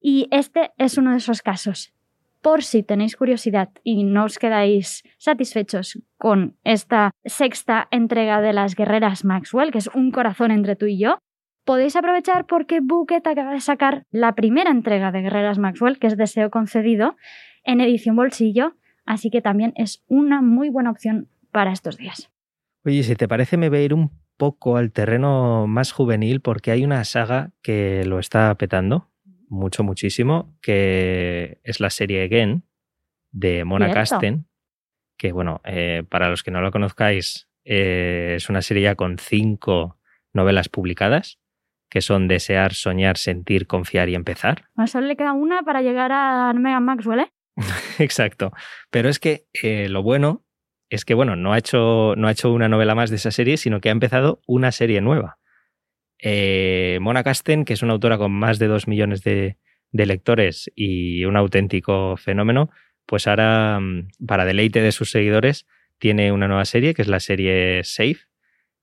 Y 0.00 0.28
este 0.30 0.72
es 0.76 0.98
uno 0.98 1.12
de 1.12 1.18
esos 1.18 1.42
casos 1.42 1.92
por 2.42 2.62
si 2.62 2.82
tenéis 2.82 3.16
curiosidad 3.16 3.70
y 3.82 4.04
no 4.04 4.24
os 4.24 4.38
quedáis 4.38 5.02
satisfechos 5.18 6.00
con 6.16 6.56
esta 6.64 7.10
sexta 7.24 7.88
entrega 7.90 8.40
de 8.40 8.52
las 8.52 8.74
guerreras 8.74 9.24
Maxwell, 9.24 9.72
que 9.72 9.78
es 9.78 9.88
un 9.88 10.10
corazón 10.10 10.50
entre 10.50 10.76
tú 10.76 10.86
y 10.86 10.98
yo, 10.98 11.18
podéis 11.64 11.96
aprovechar 11.96 12.46
porque 12.46 12.80
Bucket 12.80 13.26
acaba 13.26 13.52
de 13.52 13.60
sacar 13.60 14.04
la 14.10 14.34
primera 14.34 14.70
entrega 14.70 15.12
de 15.12 15.22
Guerreras 15.22 15.58
Maxwell, 15.58 15.98
que 15.98 16.06
es 16.06 16.16
Deseo 16.16 16.50
Concedido, 16.50 17.16
en 17.64 17.80
edición 17.80 18.16
bolsillo, 18.16 18.74
así 19.04 19.30
que 19.30 19.42
también 19.42 19.72
es 19.76 20.02
una 20.08 20.40
muy 20.40 20.70
buena 20.70 20.90
opción 20.90 21.28
para 21.52 21.72
estos 21.72 21.98
días. 21.98 22.30
Oye, 22.88 23.02
si 23.02 23.16
te 23.16 23.28
parece, 23.28 23.58
me 23.58 23.68
voy 23.68 23.80
a 23.80 23.82
ir 23.82 23.92
un 23.92 24.18
poco 24.38 24.78
al 24.78 24.92
terreno 24.92 25.66
más 25.66 25.92
juvenil 25.92 26.40
porque 26.40 26.70
hay 26.70 26.84
una 26.84 27.04
saga 27.04 27.50
que 27.60 28.02
lo 28.06 28.18
está 28.18 28.54
petando 28.54 29.10
mucho, 29.50 29.84
muchísimo, 29.84 30.56
que 30.62 31.60
es 31.64 31.80
la 31.80 31.90
serie 31.90 32.24
Again 32.24 32.64
de 33.30 33.66
Mona. 33.66 33.92
Casten, 33.92 34.46
que 35.18 35.32
bueno, 35.32 35.60
eh, 35.64 36.02
para 36.08 36.30
los 36.30 36.42
que 36.42 36.50
no 36.50 36.62
lo 36.62 36.70
conozcáis, 36.70 37.50
eh, 37.66 38.36
es 38.36 38.48
una 38.48 38.62
serie 38.62 38.84
ya 38.84 38.94
con 38.94 39.18
cinco 39.18 39.98
novelas 40.32 40.70
publicadas 40.70 41.38
que 41.90 42.00
son 42.00 42.26
desear, 42.26 42.72
soñar, 42.72 43.18
sentir, 43.18 43.66
confiar 43.66 44.08
y 44.08 44.14
empezar. 44.14 44.64
A 44.76 44.86
solo 44.86 45.08
le 45.08 45.16
queda 45.16 45.34
una 45.34 45.62
para 45.62 45.82
llegar 45.82 46.10
a 46.10 46.50
Megan 46.54 46.86
Maxwell, 46.86 47.20
¿eh? 47.20 47.32
Exacto. 47.98 48.50
Pero 48.88 49.10
es 49.10 49.18
que 49.18 49.44
eh, 49.62 49.90
lo 49.90 50.02
bueno 50.02 50.46
es 50.90 51.04
que, 51.04 51.14
bueno, 51.14 51.36
no 51.36 51.52
ha, 51.52 51.58
hecho, 51.58 52.14
no 52.16 52.28
ha 52.28 52.32
hecho 52.32 52.52
una 52.52 52.68
novela 52.68 52.94
más 52.94 53.10
de 53.10 53.16
esa 53.16 53.30
serie, 53.30 53.56
sino 53.56 53.80
que 53.80 53.88
ha 53.88 53.92
empezado 53.92 54.40
una 54.46 54.72
serie 54.72 55.00
nueva. 55.00 55.38
Eh, 56.18 56.98
Mona 57.00 57.22
Casten, 57.22 57.64
que 57.64 57.74
es 57.74 57.82
una 57.82 57.92
autora 57.92 58.18
con 58.18 58.32
más 58.32 58.58
de 58.58 58.66
dos 58.66 58.88
millones 58.88 59.22
de, 59.22 59.56
lectores 59.92 60.70
y 60.74 61.24
un 61.24 61.36
auténtico 61.36 62.16
fenómeno, 62.16 62.70
pues 63.06 63.26
ahora, 63.26 63.80
mm, 63.80 64.08
para 64.26 64.44
deleite 64.44 64.80
de 64.80 64.92
sus 64.92 65.10
seguidores, 65.10 65.66
tiene 65.98 66.32
una 66.32 66.48
nueva 66.48 66.64
serie, 66.64 66.94
que 66.94 67.02
es 67.02 67.08
la 67.08 67.20
serie 67.20 67.82
Safe. 67.84 68.18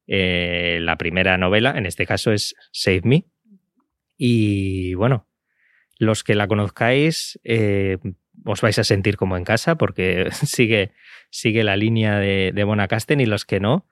Eh, 0.07 0.79
la 0.81 0.97
primera 0.97 1.37
novela, 1.37 1.73
en 1.77 1.85
este 1.85 2.05
caso, 2.05 2.31
es 2.31 2.55
Save 2.71 3.01
Me. 3.03 3.25
Y 4.17 4.93
bueno, 4.93 5.27
los 5.97 6.23
que 6.23 6.35
la 6.35 6.47
conozcáis, 6.47 7.39
eh, 7.43 7.97
os 8.45 8.61
vais 8.61 8.79
a 8.79 8.83
sentir 8.83 9.17
como 9.17 9.35
en 9.37 9.43
casa 9.43 9.75
porque 9.75 10.29
sigue, 10.31 10.91
sigue 11.29 11.63
la 11.63 11.75
línea 11.75 12.19
de, 12.19 12.51
de 12.53 12.65
Mona 12.65 12.87
Casten 12.87 13.19
y 13.19 13.25
los 13.25 13.45
que 13.45 13.59
no, 13.59 13.85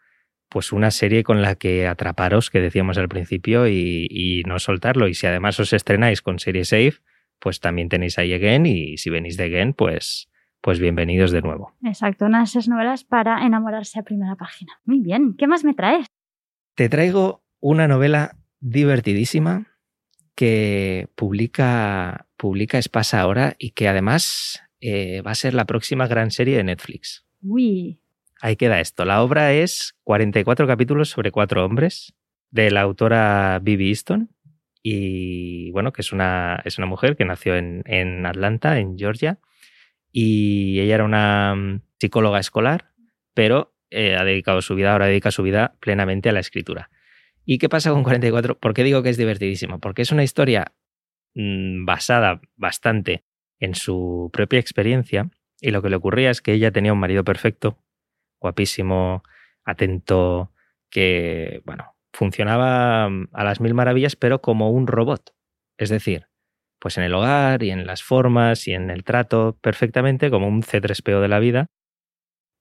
pues 0.53 0.72
una 0.72 0.91
serie 0.91 1.24
con 1.24 1.41
la 1.41 1.55
que 1.55 1.88
atraparos, 1.88 2.51
que 2.51 2.62
decíamos 2.62 3.00
al 3.00 3.10
principio, 3.10 3.67
y, 3.67 4.43
no 4.45 4.60
soltarlo. 4.60 5.07
Y 5.07 5.15
si 5.15 5.25
además 5.25 5.60
os 5.60 5.74
estrenáis 5.74 6.22
con 6.22 6.38
serie 6.38 6.63
Safe, 6.63 6.93
pues 7.39 7.60
también 7.60 7.89
tenéis 7.89 8.19
ahí 8.19 8.33
Again, 8.33 8.67
y 8.67 8.98
si 8.98 9.10
venís 9.10 9.36
de 9.36 9.45
Again, 9.45 9.74
pues, 9.74 10.29
pues 10.62 10.79
bienvenidos 10.79 11.31
de 11.31 11.41
nuevo. 11.41 11.74
Exacto, 11.83 12.25
unas 12.25 12.51
esas 12.51 12.67
novelas 12.67 13.03
para 13.03 13.43
enamorarse 13.48 14.00
a 14.00 14.03
primera 14.03 14.36
página. 14.36 14.74
Muy 14.86 15.00
bien, 15.00 15.33
¿qué 15.39 15.48
más 15.48 15.63
me 15.63 15.74
traes? 15.74 16.05
Te 16.75 16.88
traigo 16.88 17.43
una 17.60 17.88
novela 17.88 18.38
divertidísima 18.60 19.65
que 20.36 21.07
publica, 21.15 22.27
publica 22.44 22.78
Espasa 22.78 23.22
ahora 23.22 23.56
y 23.58 23.70
que 23.70 23.88
además 23.88 24.62
eh, 24.82 25.22
va 25.22 25.32
a 25.32 25.36
ser 25.36 25.54
la 25.54 25.64
próxima 25.64 26.08
gran 26.08 26.30
serie 26.30 26.58
de 26.58 26.66
Netflix. 26.66 27.24
Uy, 27.42 28.02
ahí 28.42 28.58
queda 28.58 28.82
esto. 28.82 29.06
La 29.06 29.24
obra 29.24 29.54
es 29.54 29.96
44 30.04 30.68
capítulos 30.68 31.08
sobre 31.08 31.32
cuatro 31.32 31.64
hombres 31.64 32.14
de 32.52 32.70
la 32.70 32.82
autora 32.82 33.62
Bibi 33.64 33.88
Easton 33.88 34.30
y 34.82 35.72
bueno, 35.72 35.94
que 35.94 36.02
es 36.02 36.12
una, 36.12 36.62
es 36.66 36.78
una 36.78 36.86
mujer 36.86 37.16
que 37.16 37.24
nació 37.24 37.56
en, 37.56 38.26
Atlanta, 38.26 38.78
en 38.78 38.98
Georgia, 39.00 39.40
y 40.12 40.82
ella 40.82 40.96
era 40.96 41.06
una 41.06 41.56
mm, 41.56 41.82
psicóloga 41.98 42.42
escolar, 42.42 42.90
pero 43.34 43.74
eh, 43.90 44.18
ha 44.18 44.26
dedicado 44.26 44.62
su 44.62 44.76
vida, 44.76 44.92
ahora 44.92 45.06
dedica 45.06 45.32
su 45.32 45.44
vida 45.44 45.78
plenamente 45.80 46.28
a 46.28 46.34
la 46.34 46.42
escritura. 46.42 46.90
¿Y 47.46 47.58
qué 47.58 47.70
pasa 47.70 47.92
con 47.92 48.04
44? 48.04 48.60
¿Por 48.60 48.74
qué 48.74 48.84
digo 48.84 49.02
que 49.02 49.12
es 49.12 49.18
divertidísimo? 49.18 49.80
Porque 49.80 50.02
es 50.02 50.12
una 50.12 50.24
historia 50.24 50.74
mm, 51.36 51.86
basada 51.86 52.42
bastante 52.56 53.24
en 53.60 53.75
su 53.75 54.30
propia 54.34 54.60
experiencia 54.60 55.30
y 55.60 55.72
lo 55.72 55.82
que 55.82 55.90
le 55.90 55.96
ocurría 55.96 56.30
es 56.30 56.42
que 56.42 56.54
ella 56.54 56.72
tenía 56.72 56.92
un 56.92 57.00
marido 57.00 57.24
perfecto, 57.24 57.80
guapísimo, 58.42 59.24
atento, 59.63 60.52
que, 60.90 61.62
bueno, 61.66 61.96
funcionaba 62.12 63.10
mm, 63.10 63.30
a 63.32 63.44
las 63.44 63.62
mil 63.62 63.74
maravillas, 63.74 64.16
pero 64.16 64.42
como 64.42 64.72
un 64.72 64.88
robot. 64.88 65.34
Es 65.78 65.90
decir, 65.90 66.28
pues 66.80 66.98
en 66.98 67.06
el 67.06 67.13
hogar 67.13 67.63
y 67.63 67.72
en 67.72 67.88
las 67.88 68.04
formas 68.04 68.68
y 68.68 68.74
en 68.74 68.90
el 68.90 69.06
trato 69.06 69.58
perfectamente, 69.62 70.30
como 70.30 70.50
un 70.50 70.63
C3PO 70.63 71.22
de 71.22 71.28
la 71.30 71.40
vida, 71.40 71.68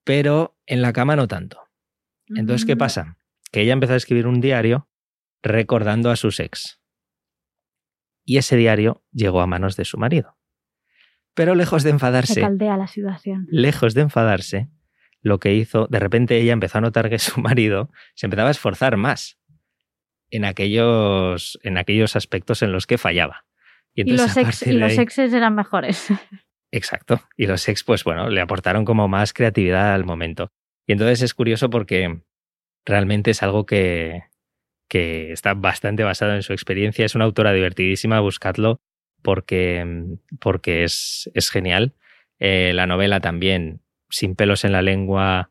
pero 0.04 0.56
en 0.66 0.80
la 0.80 0.92
cama 0.92 1.16
no 1.16 1.26
tanto. 1.26 1.60
Entonces, 2.28 2.64
¿qué 2.64 2.76
mm. 2.76 2.78
pasa? 2.78 3.18
Que 3.50 3.62
ella 3.62 3.72
empezó 3.72 3.94
a 3.94 3.96
escribir 3.96 4.28
un 4.28 4.40
diario 4.40 4.88
recordando 5.42 6.10
a 6.10 6.16
sus 6.16 6.38
ex. 6.38 6.80
Y 8.24 8.38
ese 8.38 8.56
diario 8.56 9.02
llegó 9.12 9.40
a 9.40 9.46
manos 9.46 9.76
de 9.76 9.84
su 9.84 9.98
marido. 9.98 10.36
Pero 11.34 11.54
lejos 11.54 11.82
de 11.82 11.90
enfadarse. 11.90 12.40
caldea 12.40 12.76
la 12.76 12.86
situación. 12.86 13.46
Lejos 13.50 13.94
de 13.94 14.02
enfadarse, 14.02 14.68
lo 15.22 15.38
que 15.38 15.54
hizo, 15.54 15.86
de 15.88 15.98
repente 15.98 16.36
ella 16.38 16.52
empezó 16.52 16.78
a 16.78 16.82
notar 16.82 17.08
que 17.08 17.18
su 17.18 17.40
marido 17.40 17.90
se 18.14 18.26
empezaba 18.26 18.48
a 18.48 18.52
esforzar 18.52 18.96
más 18.96 19.38
en 20.30 20.44
aquellos, 20.44 21.58
en 21.62 21.78
aquellos 21.78 22.16
aspectos 22.16 22.62
en 22.62 22.72
los 22.72 22.86
que 22.86 22.98
fallaba. 22.98 23.44
Y, 23.94 24.04
los, 24.04 24.36
ex, 24.36 24.66
y 24.66 24.72
los 24.72 24.96
exes 24.96 25.32
eran 25.32 25.54
mejores. 25.54 26.08
Exacto. 26.70 27.20
Y 27.36 27.46
los 27.46 27.68
ex, 27.68 27.84
pues 27.84 28.04
bueno, 28.04 28.30
le 28.30 28.40
aportaron 28.40 28.86
como 28.86 29.06
más 29.08 29.34
creatividad 29.34 29.94
al 29.94 30.04
momento. 30.04 30.50
Y 30.86 30.92
entonces 30.92 31.20
es 31.22 31.34
curioso 31.34 31.68
porque 31.68 32.22
realmente 32.86 33.30
es 33.30 33.42
algo 33.42 33.66
que, 33.66 34.22
que 34.92 35.32
está 35.32 35.54
bastante 35.54 36.04
basado 36.04 36.34
en 36.34 36.42
su 36.42 36.52
experiencia. 36.52 37.06
Es 37.06 37.14
una 37.14 37.24
autora 37.24 37.54
divertidísima, 37.54 38.20
buscadlo 38.20 38.82
porque, 39.22 39.86
porque 40.38 40.84
es, 40.84 41.30
es 41.32 41.48
genial. 41.48 41.94
Eh, 42.38 42.72
la 42.74 42.86
novela 42.86 43.20
también 43.20 43.80
sin 44.10 44.36
pelos 44.36 44.66
en 44.66 44.72
la 44.72 44.82
lengua, 44.82 45.50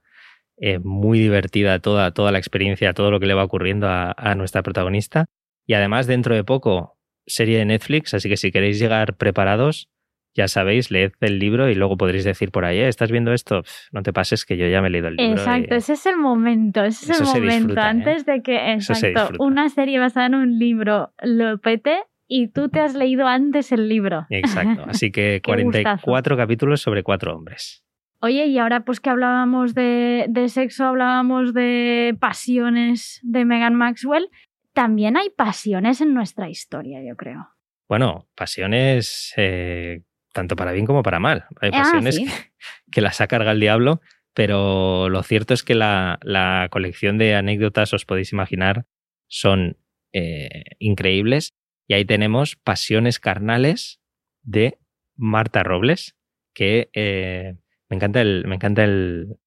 eh, 0.57 0.77
muy 0.77 1.17
divertida 1.17 1.79
toda, 1.79 2.12
toda 2.12 2.31
la 2.31 2.38
experiencia, 2.38 2.93
todo 2.93 3.10
lo 3.10 3.19
que 3.19 3.25
le 3.25 3.33
va 3.33 3.43
ocurriendo 3.43 3.88
a, 3.89 4.36
nuestra 4.36 4.62
protagonista. 4.62 5.25
Y 5.65 5.74
además, 5.74 6.05
dentro 6.05 6.36
de 6.36 6.43
poco, 6.43 7.00
serie 7.25 7.57
de 7.57 7.65
Netflix, 7.65 8.13
así 8.13 8.29
que 8.29 8.38
si 8.38 8.51
queréis 8.51 8.77
llegar 8.77 9.17
preparados, 9.17 9.89
ya 10.34 10.48
sabéis, 10.48 10.92
leed 10.92 11.12
el 11.20 11.40
libro 11.40 11.70
y 11.70 11.76
luego 11.76 11.98
podréis 11.98 12.24
decir 12.24 12.52
por 12.52 12.66
ahí, 12.66 12.80
eh, 12.80 12.88
¿estás 12.88 13.12
viendo 13.12 13.34
esto? 13.34 13.64
no 13.92 14.04
te 14.04 14.14
pases 14.14 14.46
que 14.46 14.58
yo 14.58 14.68
ya 14.68 14.82
me 14.82 14.88
he 14.88 14.92
leído 14.92 15.10
el 15.10 15.16
libro. 15.16 15.34
Exacto, 15.34 15.76
ese 15.76 15.94
es 15.94 16.06
el 16.06 16.18
momento, 16.18 16.84
ese 16.84 17.12
es 17.12 17.20
el 17.20 17.26
momento. 17.26 17.74
¿eh? 17.74 17.84
Antes 17.84 18.26
de 18.26 18.42
que, 18.42 18.74
exacto, 18.74 19.32
una 19.40 19.70
serie 19.70 20.00
basada 20.00 20.28
en 20.28 20.36
un 20.36 20.60
libro 20.60 21.14
lo 21.22 21.58
pete 21.60 22.04
y 22.28 22.48
tú 22.48 22.70
te 22.70 22.80
has 22.80 22.96
leído 22.96 23.28
antes 23.28 23.72
el 23.72 23.90
libro. 23.90 24.26
Exacto, 24.30 24.86
así 24.88 25.12
que 25.12 25.42
44 25.46 26.38
capítulos 26.38 26.82
sobre 26.82 27.04
cuatro 27.04 27.36
hombres. 27.36 27.84
Oye, 28.22 28.46
y 28.46 28.60
ahora 28.60 28.86
pues 28.86 29.00
que 29.00 29.10
hablábamos 29.10 29.74
de, 29.74 30.46
sexo, 30.48 30.86
hablábamos 30.86 31.54
de 31.54 32.16
pasiones 32.20 33.20
de 33.24 33.46
Megan 33.46 33.74
Maxwell, 33.74 34.30
también 34.74 35.18
hay 35.18 35.32
pasiones 35.32 36.02
en 36.02 36.14
nuestra 36.14 36.48
historia, 36.48 37.04
yo 37.04 37.16
creo. 37.16 37.50
Bueno, 37.90 38.28
pasiones 38.36 39.34
eh, 39.38 40.04
tanto 40.34 40.56
para 40.56 40.72
bien 40.72 40.86
como 40.86 41.04
para 41.04 41.20
mal. 41.20 41.46
Hay 41.60 41.72
ah, 41.74 41.84
pasiones 41.84 42.20
que, 42.92 43.02
las 43.02 43.22
ha 43.22 43.28
cargado 43.28 43.54
el 43.54 43.60
diablo, 43.60 44.02
pero 44.34 45.10
lo 45.10 45.24
cierto 45.24 45.54
es 45.54 45.64
que 45.64 45.76
la, 45.76 46.68
colección 46.72 47.18
de 47.18 47.36
anécdotas, 47.36 47.94
os 47.94 48.06
podéis 48.06 48.32
imaginar, 48.34 48.86
son 49.28 49.78
eh, 50.14 50.64
increíbles. 50.80 51.54
Y 51.88 51.94
ahí 51.94 52.06
tenemos 52.06 52.56
Pasiones 52.56 53.20
Carnales 53.20 54.02
de 54.44 54.78
Marta 55.16 55.64
Robles, 55.64 56.16
que 56.54 56.90
eh, 56.94 57.56
me 57.90 57.98
encanta 57.98 58.22
el, 58.22 58.46
me 58.48 58.56
encanta 58.56 58.84
el, 58.84 59.38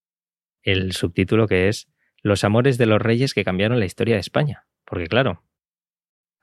el 0.63 0.93
subtítulo 0.93 1.47
que 1.47 1.69
es 1.69 1.89
Los 2.23 2.45
amores 2.45 2.79
de 2.79 2.87
los 2.87 3.01
reyes 3.01 3.35
que 3.35 3.45
cambiaron 3.45 3.79
la 3.79 3.87
historia 3.87 4.15
de 4.15 4.21
España. 4.21 4.67
Porque 4.85 5.07
claro, 5.07 5.43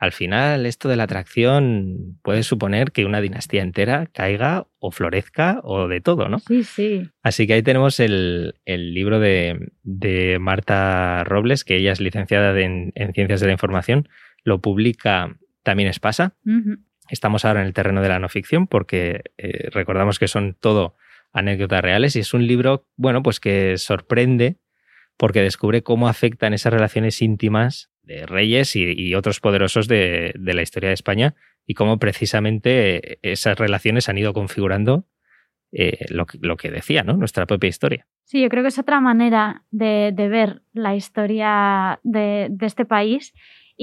al 0.02 0.14
final 0.14 0.66
esto 0.66 0.90
de 0.90 0.96
la 0.96 1.04
atracción 1.04 2.18
puede 2.24 2.42
suponer 2.42 2.92
que 2.92 3.06
una 3.06 3.22
dinastía 3.22 3.62
entera 3.62 4.08
caiga 4.08 4.66
o 4.80 4.90
florezca 4.90 5.60
o 5.64 5.88
de 5.88 6.02
todo, 6.02 6.28
¿no? 6.28 6.40
Sí, 6.40 6.64
sí. 6.64 7.08
Así 7.22 7.46
que 7.46 7.54
ahí 7.54 7.62
tenemos 7.62 8.00
el, 8.00 8.56
libro 8.66 9.20
de, 9.20 9.74
de, 9.84 10.40
Marta 10.40 11.24
Robles, 11.24 11.64
que 11.64 11.76
ella 11.76 11.92
es 11.92 12.02
licenciada 12.02 12.60
en, 12.60 12.92
Ciencias 13.14 13.42
de 13.42 13.46
la 13.46 13.54
Información, 13.54 14.10
lo 14.44 14.60
publica 14.60 15.38
también 15.62 15.88
Espasa. 15.88 16.34
Estamos 17.12 17.46
ahora 17.46 17.62
en 17.62 17.68
el 17.68 17.74
terreno 17.74 18.02
de 18.02 18.10
la 18.10 18.18
no 18.18 18.28
ficción 18.28 18.66
porque 18.66 19.22
eh, 19.38 19.70
recordamos 19.70 20.18
que 20.18 20.28
son 20.28 20.58
todo 20.60 20.96
anécdotas 21.32 21.84
reales 21.84 22.16
y 22.16 22.22
es 22.22 22.34
un 22.34 22.48
libro, 22.48 22.88
bueno, 22.96 23.22
pues 23.22 23.40
que 23.40 23.78
sorprende 23.78 24.58
porque 25.16 25.44
descubre 25.44 25.84
cómo 25.84 26.08
afectan 26.08 26.56
esas 26.56 26.74
relaciones 26.74 27.22
íntimas 27.22 27.91
reyes 28.28 28.76
y, 28.76 29.16
otros 29.16 29.40
poderosos 29.40 29.88
de, 29.88 30.34
la 30.36 30.62
historia 30.62 30.90
de 30.90 30.94
España 30.94 31.36
y 31.66 31.74
cómo 31.74 32.00
precisamente 32.00 33.20
esas 33.22 33.58
relaciones 33.58 34.10
han 34.10 34.18
ido 34.18 34.34
configurando 34.34 35.06
eh, 35.72 36.06
lo, 36.10 36.58
que 36.58 36.72
decía, 36.72 37.04
¿no? 37.04 37.16
Nuestra 37.16 37.46
propia 37.46 37.70
historia. 37.70 38.08
Sí, 38.24 38.42
yo 38.42 38.50
creo 38.50 38.64
que 38.64 38.70
es 38.70 38.80
otra 38.80 39.00
manera 39.00 39.64
de, 39.72 40.14
ver 40.16 40.62
la 40.74 40.96
historia 40.96 42.00
de, 42.04 42.48
de 42.50 42.66
este 42.66 42.86
país 42.86 43.34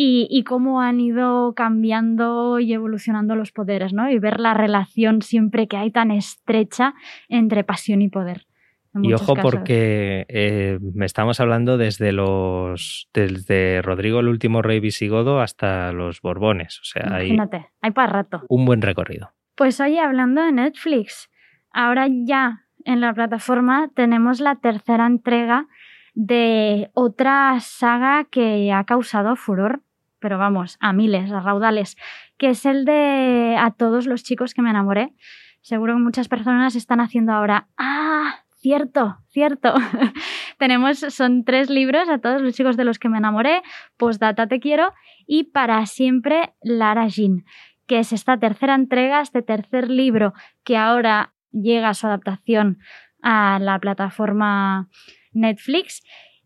y, 0.01 0.45
cómo 0.45 0.81
han 0.81 1.01
ido 1.01 1.55
cambiando 1.55 2.61
y 2.61 2.73
evolucionando 2.73 3.35
los 3.35 3.51
poderes, 3.51 3.93
¿no? 3.93 4.09
Y 4.09 4.19
ver 4.19 4.39
la 4.39 4.55
relación 4.55 5.23
siempre 5.23 5.67
que 5.67 5.77
hay 5.77 5.91
tan 5.91 6.13
estrecha 6.13 6.95
entre 7.29 7.65
pasión 7.65 8.01
y 8.03 8.09
poder. 8.09 8.48
Y 8.95 9.13
ojo 9.13 9.35
porque 9.37 10.27
eh, 10.29 10.79
estamos 11.01 11.41
hablando 11.41 11.77
desde 11.79 12.13
los 12.13 13.09
desde 13.13 13.83
Rodrigo 13.83 14.21
el 14.21 14.29
último 14.29 14.63
rey 14.63 14.81
visigodo 14.81 15.41
hasta 15.41 15.93
los 15.93 16.21
Borbones, 16.21 16.81
o 16.81 16.85
sea, 16.85 17.07
Imagínate, 17.07 17.67
hay, 17.81 17.91
para 17.91 18.13
rato. 18.13 18.43
Un 18.49 18.65
buen 18.65 18.83
recorrido. 18.83 19.33
Pues 19.55 19.81
oye, 19.81 20.01
hablando 20.01 20.43
de 20.43 20.53
Netflix, 20.53 21.31
ahora 21.71 22.07
ya 22.09 22.65
en 22.85 23.01
la 23.01 23.13
plataforma 23.13 23.91
tenemos 23.95 24.41
la 24.41 24.57
tercera 24.57 25.07
entrega 25.07 25.67
de 26.15 26.91
otra 26.95 27.59
saga 27.61 28.25
que 28.31 28.73
ha 28.73 28.85
causado 28.85 29.37
furor 29.37 29.83
pero 30.21 30.39
vamos, 30.39 30.77
a 30.81 30.93
miles, 30.93 31.31
a 31.31 31.41
raudales, 31.41 31.97
que 32.37 32.51
es 32.51 32.67
el 32.67 32.85
de 32.85 33.57
A 33.59 33.71
todos 33.71 34.07
los 34.07 34.25
chicos 34.25 34.55
que 34.55 34.63
me 34.63 34.71
enamoré. 34.71 35.15
Seguro 35.61 35.95
que 35.95 36.01
muchas 36.01 36.29
personas 36.29 36.77
están 36.77 37.01
haciendo 37.01 37.33
ahora, 37.33 37.69
ah, 37.77 38.45
cierto, 38.59 39.19
cierto. 39.29 39.75
Tenemos, 40.59 40.99
son 40.99 41.45
tres 41.45 41.71
libros, 41.71 42.09
A 42.09 42.19
todos 42.19 42.43
los 42.43 42.55
chicos 42.55 42.77
de 42.77 42.85
los 42.85 42.99
que 42.99 43.09
me 43.09 43.19
enamoré, 43.19 43.63
Postdata 43.97 44.47
te 44.47 44.61
quiero 44.61 44.93
y 45.27 45.45
Para 45.45 45.85
siempre 45.87 46.55
Lara 46.63 47.07
Jean, 47.09 47.45
que 47.87 47.99
es 47.99 48.13
esta 48.13 48.39
tercera 48.39 48.75
entrega, 48.75 49.21
este 49.21 49.43
tercer 49.43 49.91
libro 49.91 50.35
que 50.65 50.77
ahora 50.77 51.33
llega 51.53 51.91
a 51.91 51.95
su 51.95 52.07
adaptación 52.07 52.79
a 53.23 53.59
la 53.59 53.79
plataforma 53.79 54.89
Netflix 55.33 56.03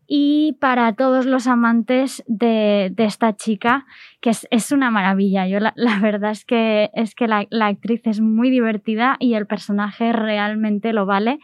y 0.07 0.53
para 0.59 0.93
todos 0.93 1.25
los 1.25 1.47
amantes 1.47 2.23
de, 2.27 2.93
esta 2.97 3.35
chica, 3.35 3.85
que 4.21 4.31
es, 4.31 4.71
una 4.71 4.91
maravilla. 4.91 5.47
Yo 5.47 5.59
la, 5.59 5.73
verdad 6.01 6.31
es 6.31 6.45
que, 6.45 6.91
es 6.93 7.15
que 7.15 7.27
la, 7.27 7.47
actriz 7.61 8.01
es 8.05 8.21
muy 8.21 8.49
divertida 8.49 9.17
y 9.19 9.33
el 9.35 9.47
personaje 9.47 10.11
realmente 10.13 10.93
lo 10.93 11.05
vale. 11.05 11.39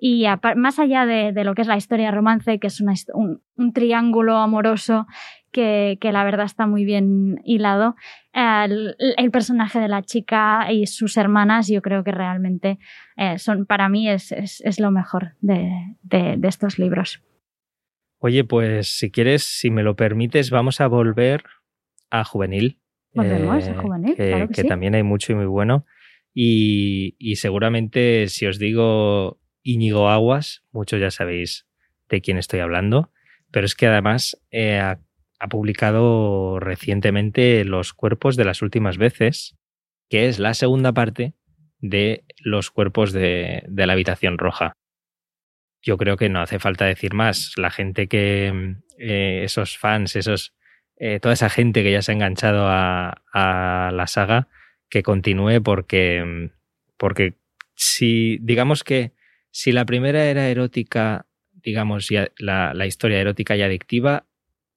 Y 0.00 0.24
más 0.56 0.78
allá 0.78 1.04
de, 1.04 1.32
lo 1.44 1.54
que 1.54 1.62
es 1.62 1.68
la 1.68 1.76
historia 1.76 2.06
de 2.06 2.12
romance, 2.12 2.58
que 2.58 2.68
es 2.68 2.80
un, 2.80 3.42
triángulo 3.74 4.38
amoroso 4.38 5.06
que, 5.52 5.98
la 6.02 6.24
verdad 6.24 6.46
está 6.46 6.66
muy 6.66 6.84
bien 6.84 7.40
hilado, 7.44 7.96
el, 8.32 9.30
personaje 9.30 9.78
de 9.78 9.88
la 9.88 10.02
chica 10.02 10.72
y 10.72 10.86
sus 10.86 11.16
hermanas 11.16 11.68
yo 11.68 11.82
creo 11.82 12.02
que 12.02 12.12
realmente 12.12 12.78
eh, 13.16 13.38
son, 13.38 13.66
para 13.66 13.88
mí 13.88 14.08
es, 14.08 14.32
lo 14.78 14.90
mejor 14.90 15.34
de 15.40 16.38
estos 16.42 16.78
libros. 16.78 17.22
Oye, 18.22 18.44
pues 18.44 18.98
si 18.98 19.10
quieres, 19.10 19.44
si 19.44 19.70
me 19.70 19.82
lo 19.82 19.96
permites, 19.96 20.50
vamos 20.50 20.82
a 20.82 20.86
volver 20.86 21.42
a 22.10 22.22
juvenil. 22.22 22.78
Volvemos 23.14 23.66
a 23.66 23.70
eh, 23.70 23.74
juvenil, 23.74 24.14
que, 24.14 24.28
claro 24.28 24.48
que, 24.48 24.64
también 24.64 24.94
hay 24.94 25.02
mucho 25.02 25.32
y 25.32 25.36
muy 25.36 25.46
bueno. 25.46 25.86
Y, 26.34 27.16
seguramente 27.36 28.28
si 28.28 28.46
os 28.46 28.58
digo 28.58 29.40
Íñigo 29.62 30.08
Aguas, 30.08 30.62
muchos 30.72 31.00
ya 31.00 31.10
sabéis 31.10 31.66
de 32.08 32.20
quién 32.20 32.38
estoy 32.38 32.60
hablando, 32.60 33.12
pero 33.50 33.66
es 33.66 33.74
que 33.74 33.86
además 33.86 34.40
eh, 34.50 34.78
ha, 34.78 34.98
publicado 35.48 36.60
recientemente 36.60 37.64
Los 37.64 37.94
cuerpos 37.94 38.36
de 38.36 38.44
las 38.44 38.62
últimas 38.62 38.98
veces, 38.98 39.56
que 40.08 40.28
es 40.28 40.38
la 40.38 40.54
segunda 40.54 40.92
parte 40.92 41.34
de 41.78 42.24
Los 42.38 42.70
cuerpos 42.70 43.12
de 43.12 43.64
la 43.68 43.92
habitación 43.92 44.38
roja 44.38 44.76
yo 45.82 45.96
creo 45.96 46.16
que 46.16 46.28
no 46.28 46.40
hace 46.40 46.58
falta 46.58 46.84
decir 46.84 47.14
más. 47.14 47.54
La 47.56 47.70
gente 47.70 48.06
que, 48.08 48.76
eh, 48.98 49.42
esos 49.44 49.78
fans, 49.78 50.16
esos, 50.16 50.54
eh, 50.96 51.20
toda 51.20 51.34
esa 51.34 51.50
gente 51.50 51.82
que 51.82 51.92
ya 51.92 52.02
se 52.02 52.12
ha 52.12 52.14
enganchado 52.14 52.66
a, 52.68 53.22
la 53.92 54.06
saga, 54.06 54.48
que 54.88 55.02
continúe 55.02 55.62
porque, 55.62 56.50
porque 56.96 57.34
si, 57.74 58.38
digamos 58.42 58.84
que 58.84 59.12
si 59.50 59.72
la 59.72 59.84
primera 59.84 60.24
era 60.24 60.48
erótica, 60.48 61.26
digamos, 61.52 62.08
la, 62.38 62.86
historia 62.86 63.20
erótica 63.20 63.56
y 63.56 63.62
adictiva, 63.62 64.26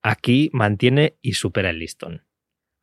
aquí 0.02 0.50
mantiene 0.54 1.18
y 1.22 1.34
supera 1.34 1.70
el 1.70 1.80
listón. 1.80 2.26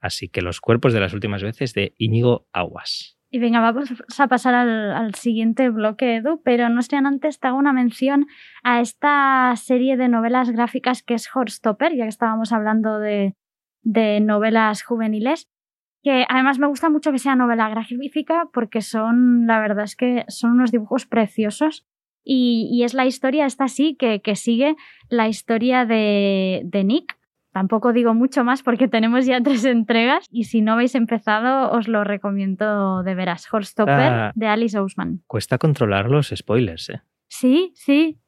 Así 0.00 0.28
que 0.28 0.42
los 0.42 0.60
cuerpos 0.60 0.92
de 0.92 1.00
las 1.00 1.12
últimas 1.12 1.42
veces 1.42 1.74
de 1.74 1.94
Íñigo 1.98 2.48
Aguas. 2.52 3.18
Y 3.32 3.38
venga, 3.38 3.60
vamos 3.60 3.92
a 4.18 4.26
pasar 4.26 4.54
al, 4.54 5.14
siguiente 5.14 5.68
bloque, 5.68 6.16
Edu, 6.16 6.42
pero 6.42 6.68
no 6.68 6.82
sé 6.82 6.96
antes 6.96 7.38
te 7.38 7.46
hago 7.46 7.58
una 7.58 7.72
mención 7.72 8.26
a 8.64 8.80
esta 8.80 9.54
serie 9.56 9.96
de 9.96 10.08
novelas 10.08 10.50
gráficas 10.50 11.04
que 11.04 11.14
es 11.14 11.28
Horstopper, 11.32 11.94
ya 11.94 12.04
que 12.04 12.08
estábamos 12.08 12.52
hablando 12.52 12.98
de, 12.98 13.36
novelas 13.84 14.82
juveniles, 14.82 15.48
que 16.02 16.24
además 16.28 16.58
me 16.58 16.66
gusta 16.66 16.90
mucho 16.90 17.12
que 17.12 17.18
sea 17.18 17.36
novela 17.36 17.68
gráfica 17.68 18.48
porque 18.52 18.80
son, 18.80 19.46
la 19.46 19.60
verdad 19.60 19.84
es 19.84 19.96
que 19.96 20.24
son 20.28 20.52
unos 20.52 20.70
dibujos 20.70 21.06
preciosos 21.06 21.86
y, 22.22 22.82
es 22.84 22.94
la 22.94 23.06
historia, 23.06 23.46
esta 23.46 23.68
sí, 23.68 23.96
que, 23.98 24.20
que 24.20 24.36
sigue 24.36 24.76
la 25.08 25.28
historia 25.28 25.86
de, 25.86 26.62
de 26.64 26.84
Nick, 26.84 27.20
Tampoco 27.52 27.92
digo 27.92 28.14
mucho 28.14 28.44
más 28.44 28.62
porque 28.62 28.86
tenemos 28.88 29.26
ya 29.26 29.40
tres 29.42 29.64
entregas 29.64 30.26
y 30.30 30.44
si 30.44 30.62
no 30.62 30.72
habéis 30.72 30.94
empezado 30.94 31.72
os 31.72 31.88
lo 31.88 32.04
recomiendo 32.04 33.02
de 33.02 33.14
veras. 33.14 33.46
Horstopper 33.52 33.94
ah. 33.94 34.32
de 34.34 34.46
Alice 34.46 34.78
Ousman. 34.78 35.22
Cuesta 35.26 35.58
controlar 35.58 36.08
los 36.08 36.32
spoilers, 36.34 36.90
¿eh? 36.90 37.02
Sí, 37.28 37.72
sí. 37.74 38.18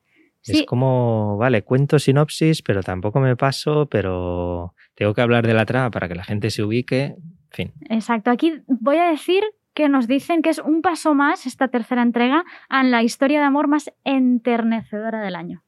Es 0.44 0.64
como, 0.66 1.36
vale, 1.36 1.62
cuento 1.62 2.00
sinopsis, 2.00 2.62
pero 2.62 2.82
tampoco 2.82 3.20
me 3.20 3.36
paso, 3.36 3.86
pero 3.88 4.74
tengo 4.96 5.14
que 5.14 5.20
hablar 5.20 5.46
de 5.46 5.54
la 5.54 5.66
trama 5.66 5.92
para 5.92 6.08
que 6.08 6.16
la 6.16 6.24
gente 6.24 6.50
se 6.50 6.64
ubique. 6.64 7.14
Fin. 7.52 7.72
Exacto. 7.88 8.30
Aquí 8.30 8.62
voy 8.66 8.96
a 8.96 9.10
decir 9.10 9.42
que 9.74 9.88
nos 9.88 10.06
dicen 10.06 10.42
que 10.42 10.50
es 10.50 10.58
un 10.58 10.82
paso 10.82 11.14
más 11.14 11.46
esta 11.46 11.68
tercera 11.68 12.02
entrega 12.02 12.44
en 12.70 12.90
la 12.90 13.02
historia 13.02 13.40
de 13.40 13.46
amor 13.46 13.68
más 13.68 13.92
enternecedora 14.04 15.20
del 15.20 15.34
año. 15.34 15.62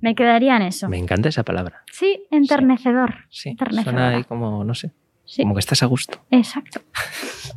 Me 0.00 0.14
quedaría 0.14 0.56
en 0.56 0.62
eso. 0.62 0.88
Me 0.88 0.98
encanta 0.98 1.28
esa 1.28 1.42
palabra. 1.42 1.82
Sí, 1.90 2.24
enternecedor. 2.30 3.26
Sí, 3.30 3.56
suena 3.82 4.10
ahí 4.10 4.24
como, 4.24 4.62
no 4.62 4.74
sé, 4.74 4.92
como 5.36 5.54
que 5.54 5.60
estás 5.60 5.82
a 5.82 5.86
gusto. 5.86 6.24
Exacto. 6.30 6.80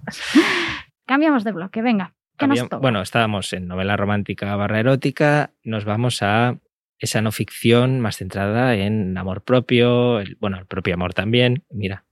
Cambiamos 1.06 1.44
de 1.44 1.52
bloque, 1.52 1.82
venga. 1.82 2.14
¿qué 2.38 2.48
nos 2.48 2.60
toca? 2.62 2.78
Bueno, 2.78 3.02
estábamos 3.02 3.54
en 3.54 3.68
novela 3.68 3.96
romántica 3.98 4.56
barra 4.56 4.80
erótica, 4.80 5.52
nos 5.64 5.86
vamos 5.86 6.24
a 6.24 6.58
esa 6.98 7.22
no 7.22 7.32
ficción 7.32 8.00
más 8.00 8.18
centrada 8.18 8.76
en 8.76 9.18
amor 9.18 9.42
propio, 9.42 10.20
bueno, 10.40 10.58
el 10.60 10.66
propio 10.66 10.94
amor 10.94 11.14
también. 11.14 11.64
Mira, 11.72 12.06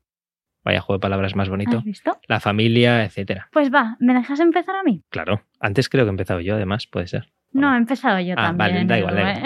vaya 0.69 0.81
juego 0.81 0.97
de 0.97 1.01
palabras 1.01 1.35
más 1.35 1.49
bonito. 1.49 1.79
¿Has 1.79 1.83
visto? 1.83 2.17
La 2.27 2.39
familia, 2.39 3.03
etcétera. 3.03 3.49
Pues 3.51 3.73
va, 3.73 3.97
¿me 3.99 4.13
dejas 4.13 4.39
empezar 4.39 4.75
a 4.75 4.83
mí? 4.83 5.03
Claro, 5.09 5.41
antes 5.59 5.89
creo 5.89 6.05
que 6.05 6.09
he 6.09 6.11
empezado 6.11 6.39
yo, 6.39 6.55
además, 6.55 6.87
puede 6.87 7.07
ser. 7.07 7.29
No, 7.51 7.73
he 7.73 7.77
empezado 7.77 8.19
yo 8.19 8.35
ah, 8.37 8.47
también. 8.47 8.73
Vale, 8.73 8.85
da 8.85 8.99
igual. 8.99 9.17
¿eh? 9.17 9.43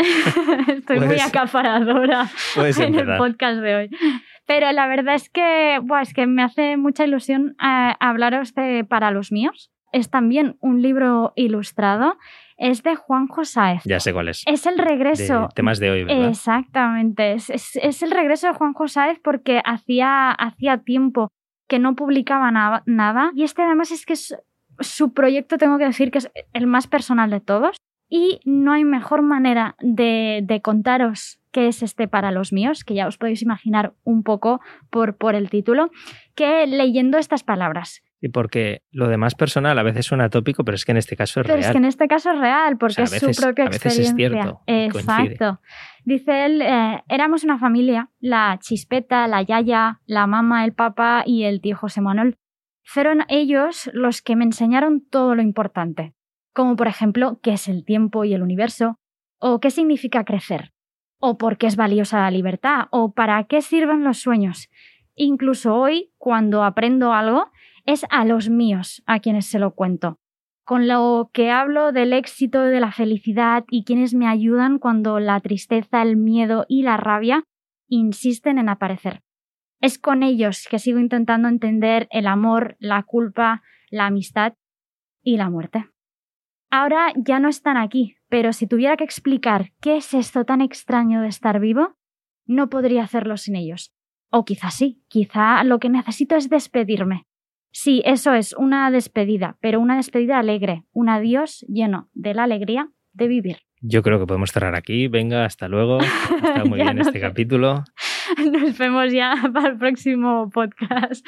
Estoy 0.78 1.00
muy 1.00 1.20
acaparadora 1.20 2.30
en 2.56 2.96
el 2.96 3.18
podcast 3.18 3.60
de 3.60 3.76
hoy. 3.76 3.90
Pero 4.46 4.72
la 4.74 4.88
verdad 4.88 5.16
es 5.16 5.30
que, 5.30 5.80
es 6.02 6.14
que 6.14 6.28
me 6.28 6.44
hace 6.44 6.76
mucha 6.76 7.06
ilusión 7.06 7.56
eh, 7.64 7.94
hablaros 8.00 8.54
de 8.54 8.84
Para 8.84 9.12
los 9.12 9.32
míos. 9.32 9.72
Es 9.94 10.10
también 10.10 10.58
un 10.60 10.82
libro 10.82 11.32
ilustrado. 11.36 12.18
Es 12.58 12.84
de 12.84 12.96
Juan 12.96 13.28
Josáez. 13.28 13.82
Ya 13.86 14.00
sé 14.00 14.14
cuál 14.14 14.30
es. 14.30 14.44
Es 14.46 14.66
el 14.66 14.78
regreso. 14.78 15.42
De 15.42 15.48
temas 15.56 15.80
de 15.80 15.92
hoy, 15.92 16.04
¿verdad? 16.04 16.30
Exactamente. 16.30 17.34
Es, 17.34 18.04
el 18.04 18.12
regreso 18.12 18.48
de 18.48 18.54
Juan 18.54 18.74
Josáez 18.74 19.20
porque 19.24 19.62
hacía, 19.66 20.32
hacía 20.32 20.80
tiempo 20.80 21.30
que 21.68 21.80
no 21.80 21.96
publicaba 21.96 22.52
nada. 22.52 23.32
Y 23.36 23.44
este 23.44 23.62
además 23.64 23.92
es 23.92 24.06
que 24.06 24.14
es 24.14 24.36
su 24.80 25.14
proyecto, 25.14 25.58
tengo 25.58 25.78
que 25.78 25.86
decir 25.86 26.12
que 26.12 26.20
es 26.20 26.32
el 26.54 26.68
más 26.68 26.88
personal 26.88 27.30
de 27.30 27.40
todos. 27.40 27.78
Y 28.10 28.40
no 28.46 28.74
hay 28.74 28.84
mejor 28.84 29.24
manera 29.24 29.76
de, 29.80 30.62
contaros 30.64 31.40
qué 31.52 31.68
es 31.68 31.82
este 31.82 32.08
para 32.08 32.32
los 32.32 32.54
míos, 32.54 32.84
que 32.84 32.94
ya 32.94 33.08
os 33.08 33.18
podéis 33.18 33.42
imaginar 33.42 33.94
un 34.04 34.24
poco 34.24 34.62
por, 34.92 35.18
por 35.18 35.34
el 35.36 35.50
título, 35.50 35.90
que 36.36 36.68
leyendo 36.68 37.18
estas 37.18 37.44
palabras. 37.44 38.04
Y 38.26 38.30
porque 38.30 38.84
lo 38.92 39.10
demás 39.10 39.36
personal 39.36 39.78
a 39.78 39.84
veces 39.84 40.06
suena 40.06 40.30
tópico, 40.30 40.64
pero 40.64 40.76
es 40.76 40.86
que 40.86 40.92
en 40.94 40.98
este 40.98 41.18
caso 41.18 41.42
es 41.42 41.48
real. 41.48 41.58
Pero 41.58 41.68
es 41.68 41.72
que 41.74 41.78
en 41.78 41.86
este 41.86 42.08
caso 42.08 42.32
es 42.32 42.40
real, 42.40 42.78
porque 42.78 43.02
es 43.02 43.12
su 43.12 43.32
propia 43.32 43.66
a 43.66 43.70
veces 43.70 44.00
Es 44.00 44.16
cierto, 44.16 44.62
Exacto. 44.66 45.60
Dice 46.06 46.46
él, 46.46 46.62
eh, 46.62 47.04
éramos 47.10 47.44
una 47.44 47.60
familia, 47.60 48.10
la 48.22 48.58
chispeta, 48.62 49.28
la 49.28 49.42
yaya, 49.42 50.00
la 50.06 50.26
mamá, 50.26 50.64
el 50.64 50.72
papá 50.72 51.24
y 51.26 51.44
el 51.44 51.60
tío 51.60 51.76
José 51.76 52.00
Manuel. 52.00 52.38
Fueron 52.84 53.26
ellos 53.28 53.90
los 53.94 54.22
que 54.22 54.38
me 54.38 54.46
enseñaron 54.46 55.04
todo 55.10 55.36
lo 55.36 55.42
importante 55.42 56.14
como 56.54 56.76
por 56.76 56.88
ejemplo 56.88 57.40
qué 57.42 57.54
es 57.54 57.68
el 57.68 57.84
tiempo 57.84 58.24
y 58.24 58.34
el 58.34 58.44
universo, 58.44 59.00
o 59.40 59.60
qué 59.60 59.72
significa 59.72 60.24
crecer, 60.24 60.72
o 61.20 61.38
por 61.38 61.58
qué 61.58 61.68
es 61.68 61.76
valiosa 61.76 62.22
la 62.22 62.32
libertad, 62.32 62.86
o 62.92 63.14
para 63.14 63.44
qué 63.46 63.62
sirven 63.62 64.04
los 64.04 64.20
sueños. 64.20 64.70
Incluso 65.16 65.76
hoy, 65.76 66.12
cuando 66.18 66.64
aprendo 66.64 67.14
algo, 67.14 67.52
es 67.86 68.06
a 68.10 68.26
los 68.26 68.50
míos 68.50 69.04
a 69.06 69.20
quienes 69.20 69.46
se 69.46 69.60
lo 69.60 69.74
cuento. 69.76 70.20
Con 70.66 70.88
lo 70.88 71.30
que 71.34 71.52
hablo 71.52 71.92
del 71.92 72.14
éxito, 72.14 72.62
de 72.62 72.80
la 72.80 72.92
felicidad 72.92 73.66
y 73.70 73.84
quienes 73.84 74.14
me 74.14 74.28
ayudan 74.28 74.80
cuando 74.80 75.20
la 75.20 75.40
tristeza, 75.42 76.02
el 76.02 76.16
miedo 76.16 76.66
y 76.70 76.84
la 76.84 76.98
rabia 76.98 77.44
insisten 77.90 78.58
en 78.58 78.70
aparecer. 78.70 79.22
Es 79.82 80.00
con 80.00 80.24
ellos 80.24 80.66
que 80.70 80.80
sigo 80.80 81.00
intentando 81.00 81.50
entender 81.50 82.08
el 82.12 82.28
amor, 82.28 82.78
la 82.80 83.04
culpa, 83.04 83.62
la 83.90 84.06
amistad 84.06 84.54
y 85.22 85.36
la 85.36 85.50
muerte. 85.50 85.90
Ahora 86.72 87.12
ya 87.16 87.40
no 87.40 87.50
están 87.50 87.78
aquí, 87.78 88.16
pero 88.30 88.54
si 88.54 88.66
tuviera 88.66 88.96
que 88.96 89.04
explicar 89.04 89.74
qué 89.82 89.98
es 89.98 90.14
esto 90.14 90.46
tan 90.46 90.62
extraño 90.62 91.22
de 91.22 91.28
estar 91.28 91.60
vivo, 91.60 91.96
no 92.46 92.70
podría 92.70 93.04
hacerlo 93.04 93.38
sin 93.38 93.56
ellos. 93.58 93.94
O 94.32 94.46
quizá 94.46 94.72
sí, 94.72 95.04
quizá 95.10 95.64
lo 95.66 95.80
que 95.80 95.90
necesito 95.90 96.36
es 96.36 96.50
despedirme. 96.50 97.28
Sí, 97.76 98.02
eso 98.06 98.34
es 98.34 98.54
una 98.54 98.90
despedida, 98.92 99.58
pero 99.60 99.80
una 99.80 99.96
despedida 99.98 100.38
alegre, 100.40 100.84
un 100.94 101.10
adiós 101.10 101.66
lleno 101.68 102.10
de 102.14 102.34
la 102.36 102.44
alegría 102.44 102.90
de 103.14 103.28
vivir. 103.28 103.58
Yo 103.82 104.02
creo 104.04 104.20
que 104.20 104.28
podemos 104.28 104.52
cerrar 104.52 104.76
aquí. 104.76 105.08
Venga, 105.10 105.44
hasta 105.44 105.68
luego. 105.68 105.98
Está 106.00 106.64
muy 106.66 106.80
bien 106.82 107.00
este 107.00 107.20
capítulo. 107.20 107.84
Nos 108.52 108.78
vemos 108.78 109.12
ya 109.12 109.34
para 109.54 109.70
el 109.70 109.78
próximo 109.78 110.50
podcast. 110.52 111.26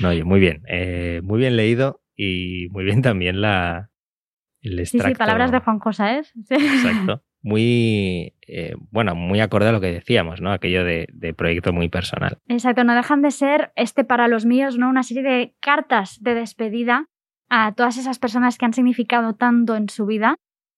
No, 0.00 0.08
oye, 0.08 0.24
muy 0.24 0.40
bien. 0.40 0.62
Eh, 0.68 1.20
muy 1.22 1.38
bien 1.40 1.56
leído 1.56 2.00
y 2.16 2.68
muy 2.70 2.84
bien 2.84 3.02
también 3.02 3.40
la, 3.40 3.90
el 4.62 4.76
Sí, 4.86 4.96
extracto. 4.96 5.08
sí, 5.08 5.14
palabras 5.18 5.50
de 5.52 5.58
Juan 5.58 5.78
Cosaes. 5.80 6.32
Sí. 6.46 6.54
Exacto. 6.54 7.22
Muy, 7.42 8.34
eh, 8.46 8.74
bueno, 8.90 9.14
muy 9.14 9.40
acorde 9.40 9.68
a 9.68 9.72
lo 9.72 9.80
que 9.80 9.92
decíamos, 9.92 10.40
¿no? 10.40 10.52
Aquello 10.52 10.84
de, 10.84 11.34
proyecto 11.36 11.72
muy 11.72 11.88
personal. 11.88 12.38
Exacto, 12.48 12.84
no 12.84 12.94
dejan 12.94 13.22
de 13.22 13.30
ser, 13.30 13.72
este 13.76 14.04
para 14.04 14.28
los 14.28 14.44
míos, 14.44 14.76
¿no? 14.76 14.88
Una 14.88 15.02
serie 15.02 15.22
de 15.22 15.54
cartas 15.60 16.18
de 16.20 16.34
despedida 16.34 17.06
a 17.48 17.72
todas 17.72 17.96
esas 17.96 18.18
personas 18.18 18.58
que 18.58 18.64
han 18.64 18.72
significado 18.72 19.34
tanto 19.34 19.76
en 19.76 19.88
su 19.88 20.06
vida, 20.06 20.34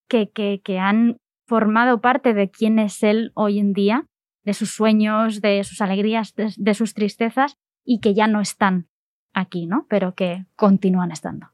que, 0.09 0.31
que, 0.31 0.61
que 0.62 0.79
han 0.79 1.16
formado 1.46 2.01
parte 2.01 2.35
de 2.35 2.51
quién 2.51 2.79
es 2.79 3.03
él 3.03 3.33
hoy 3.35 3.59
en 3.59 3.73
día, 3.73 4.07
de 4.44 4.55
sus 4.55 4.70
sueños, 4.70 5.40
de 5.40 5.64
sus 5.64 5.81
alegrías, 5.81 6.35
de, 6.35 6.53
de 6.57 6.75
sus 6.75 6.94
tristezas, 6.94 7.57
y 7.85 8.01
que 8.01 8.14
ya 8.14 8.27
no 8.27 8.40
están 8.40 8.88
aquí, 9.33 9.66
¿no? 9.66 9.87
Pero 9.88 10.14
que 10.14 10.44
continúan 10.57 11.11
estando. 11.11 11.49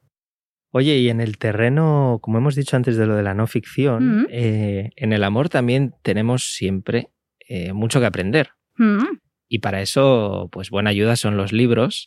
Oye, 0.77 0.99
y 0.99 1.09
en 1.09 1.23
el 1.23 1.39
terreno, 1.39 2.19
como 2.21 2.37
hemos 2.37 2.55
dicho 2.55 2.77
antes 2.77 2.99
de 2.99 3.07
lo 3.07 3.17
de 3.17 3.23
la 3.23 3.33
no 3.33 3.47
ficción, 3.47 4.23
Mm. 4.23 4.27
eh, 4.31 4.91
en 4.97 5.13
el 5.15 5.25
amor 5.25 5.49
también 5.49 5.95
tenemos 6.03 6.53
siempre 6.55 7.09
eh, 7.49 7.73
mucho 7.73 7.99
que 7.99 8.05
aprender. 8.07 8.51
Mm, 8.77 8.99
Y 9.49 9.61
para 9.61 9.81
eso, 9.81 10.49
pues 10.53 10.69
buena 10.69 10.91
ayuda 10.91 11.17
son 11.17 11.37
los 11.39 11.53
libros. 11.53 12.07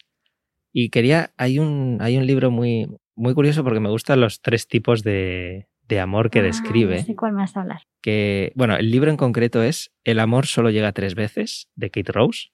Y 0.71 0.89
quería, 0.89 1.31
hay 1.37 1.57
un, 1.57 1.97
hay 2.01 2.17
un 2.17 2.27
libro 2.27 2.51
muy, 2.51 2.85
muy 3.15 3.33
curioso 3.33 3.63
porque 3.63 3.79
me 3.79 3.89
gustan 3.89 4.21
los 4.21 4.41
tres 4.41 4.67
tipos 4.67 5.01
de, 5.01 5.67
de 5.87 5.99
amor 5.99 6.29
que 6.29 6.39
ah, 6.39 6.43
describe. 6.43 6.97
no 6.97 7.03
sé 7.05 7.15
cuál 7.15 7.31
me 7.31 7.39
vas 7.41 7.57
a 7.57 7.61
hablar. 7.61 7.81
Que, 8.03 8.51
bueno, 8.55 8.75
el 8.75 8.91
libro 8.91 9.09
en 9.09 9.17
concreto 9.17 9.63
es 9.63 9.91
El 10.03 10.19
amor 10.19 10.45
solo 10.45 10.69
llega 10.69 10.91
tres 10.91 11.15
veces, 11.15 11.69
de 11.75 11.89
Kate 11.89 12.11
Rose. 12.11 12.49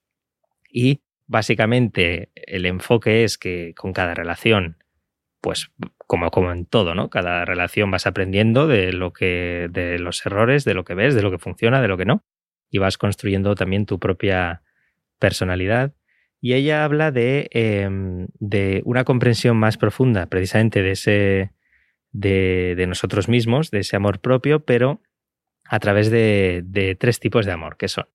Y 0.71 1.01
básicamente 1.27 2.29
el 2.35 2.65
enfoque 2.67 3.23
es 3.25 3.37
que 3.37 3.73
con 3.75 3.91
cada 3.91 4.13
relación, 4.13 4.77
pues 5.41 5.71
como, 6.07 6.29
como 6.31 6.51
en 6.51 6.65
todo, 6.65 6.95
¿no? 6.95 7.09
Cada 7.09 7.45
relación 7.45 7.91
vas 7.91 8.07
aprendiendo 8.07 8.67
de 8.67 8.93
lo 8.93 9.13
que, 9.13 9.67
de 9.71 9.99
los 9.99 10.25
errores, 10.25 10.65
de 10.65 10.73
lo 10.73 10.83
que 10.83 10.93
ves, 10.93 11.15
de 11.15 11.21
lo 11.21 11.31
que 11.31 11.39
funciona, 11.39 11.81
de 11.81 11.87
lo 11.87 11.97
que 11.97 12.05
no. 12.05 12.23
Y 12.69 12.77
vas 12.77 12.97
construyendo 12.97 13.55
también 13.55 13.85
tu 13.85 13.99
propia 13.99 14.63
personalidad. 15.19 15.93
Y 16.41 16.53
ella 16.53 16.83
habla 16.83 17.11
de, 17.11 17.49
eh, 17.51 17.89
de 18.39 18.81
una 18.85 19.03
comprensión 19.03 19.57
más 19.57 19.77
profunda, 19.77 20.27
precisamente 20.27 20.81
de 20.81 20.91
ese. 20.91 21.51
De, 22.17 22.75
de 22.77 22.87
nosotros 22.87 23.27
mismos, 23.27 23.71
de 23.71 23.79
ese 23.79 23.97
amor 23.97 24.21
propio, 24.21 24.63
pero 24.63 25.01
a 25.65 25.79
través 25.79 26.09
de, 26.09 26.61
de 26.63 26.95
tres 26.95 27.19
tipos 27.19 27.45
de 27.45 27.51
amor, 27.51 27.75
que 27.75 27.89
son 27.89 28.05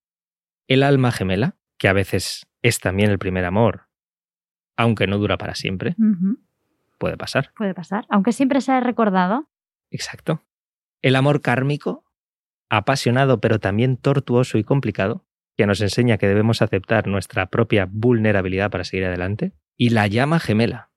el 0.68 0.84
alma 0.84 1.12
gemela, 1.12 1.56
que 1.76 1.88
a 1.88 1.92
veces 1.92 2.46
es 2.62 2.78
también 2.78 3.10
el 3.10 3.18
primer 3.18 3.44
amor, 3.44 3.88
aunque 4.76 5.06
no 5.06 5.18
dura 5.18 5.36
para 5.36 5.54
siempre, 5.54 5.96
puede 7.00 7.16
pasar. 7.16 7.52
Puede 7.56 7.74
pasar. 7.74 8.06
Aunque 8.10 8.32
siempre 8.32 8.60
se 8.60 8.70
ha 8.70 8.78
recordado. 8.78 9.48
Exacto. 9.90 10.44
El 11.02 11.16
amor 11.16 11.40
kármico, 11.40 12.04
apasionado 12.68 13.40
pero 13.40 13.58
también 13.58 13.96
tortuoso 13.96 14.58
y 14.58 14.64
complicado, 14.64 15.26
que 15.56 15.66
nos 15.66 15.80
enseña 15.80 16.18
que 16.18 16.28
debemos 16.28 16.62
aceptar 16.62 17.08
nuestra 17.08 17.46
propia 17.46 17.88
vulnerabilidad 17.90 18.70
para 18.70 18.84
seguir 18.84 19.06
adelante. 19.06 19.52
Y 19.76 19.90
la 19.90 20.06
llama 20.06 20.38
gemela, 20.38 20.90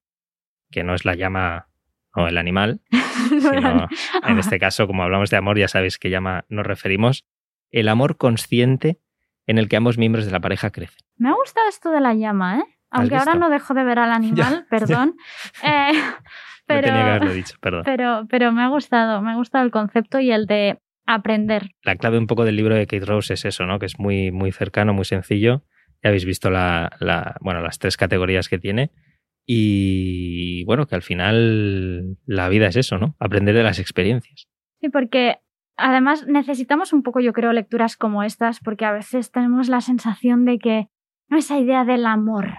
que 0.70 0.84
no 0.84 0.94
es 0.94 1.06
la 1.06 1.16
llama 1.16 1.70
o 2.14 2.28
el 2.28 2.38
animal, 2.38 2.82
sino 3.30 3.88
en 4.28 4.40
este 4.40 4.60
caso, 4.60 4.86
como 4.86 5.04
hablamos 5.04 5.30
de 5.30 5.38
amor, 5.38 5.58
ya 5.58 5.70
sabéis 5.70 5.98
que 5.98 6.10
llama 6.10 6.46
nos 6.50 6.68
referimos, 6.68 7.26
el 7.72 7.88
amor 7.88 8.18
consciente 8.18 9.00
en 9.48 9.58
el 9.58 9.70
que 9.70 9.78
ambos 9.78 9.98
miembros 9.98 10.26
de 10.26 10.32
la 10.32 10.42
pareja 10.42 10.70
crecen. 10.70 11.00
Me 11.16 11.30
ha 11.30 11.34
gustado 11.34 11.68
esto 11.70 11.92
de 11.92 12.02
la 12.02 12.14
llama, 12.14 12.60
¿eh? 12.60 12.73
Aunque 12.94 13.16
ahora 13.16 13.36
no 13.36 13.50
dejo 13.50 13.74
de 13.74 13.84
ver 13.84 14.00
al 14.00 14.12
animal, 14.14 14.66
perdón. 14.70 15.16
Eh, 15.64 15.92
No 15.94 16.66
pero, 16.66 16.82
tenía 16.88 17.04
que 17.04 17.10
haberlo 17.10 17.34
dicho, 17.34 17.56
perdón. 17.60 17.82
pero, 17.84 18.26
pero 18.30 18.52
me 18.54 18.62
ha 18.64 18.68
gustado, 18.70 19.22
me 19.22 19.32
ha 19.32 19.36
gustado 19.36 19.66
el 19.66 19.72
concepto 19.72 20.20
y 20.20 20.32
el 20.32 20.46
de 20.46 20.80
aprender. 21.06 21.72
La 21.84 21.98
clave 21.98 22.18
un 22.18 22.28
poco 22.28 22.46
del 22.46 22.56
libro 22.56 22.76
de 22.76 22.88
Kate 22.88 23.06
Rose 23.06 23.34
es 23.34 23.44
eso, 23.44 23.66
¿no? 23.66 23.80
Que 23.80 23.86
es 23.88 24.00
muy, 24.00 24.32
muy 24.32 24.52
cercano, 24.54 24.94
muy 24.94 25.04
sencillo. 25.06 25.64
Ya 26.02 26.10
habéis 26.10 26.24
visto 26.26 26.50
la, 26.50 26.96
la- 27.00 27.36
bueno, 27.42 27.62
las 27.62 27.80
tres 27.80 27.98
categorías 27.98 28.48
que 28.48 28.60
tiene. 28.60 28.92
Y 29.46 30.64
bueno, 30.66 30.88
que 30.88 30.96
al 30.96 31.02
final 31.02 32.18
la 32.26 32.50
vida 32.50 32.68
es 32.68 32.76
eso, 32.78 32.98
¿no? 32.98 33.16
Aprender 33.20 33.56
de 33.56 33.64
las 33.64 33.80
experiencias. 33.80 34.48
Sí, 34.80 34.90
porque 34.90 35.38
además 35.78 36.26
necesitamos 36.28 36.94
un 36.94 37.04
poco, 37.04 37.20
yo 37.20 37.34
creo, 37.34 37.52
lecturas 37.54 37.98
como 37.98 38.24
estas, 38.24 38.60
porque 38.60 38.86
a 38.86 38.92
veces 38.94 39.32
tenemos 39.32 39.68
la 39.70 39.82
sensación 39.82 40.46
de 40.46 40.60
que 40.60 40.88
no 41.30 41.38
esa 41.38 41.58
idea 41.60 41.84
del 41.86 42.06
amor 42.06 42.50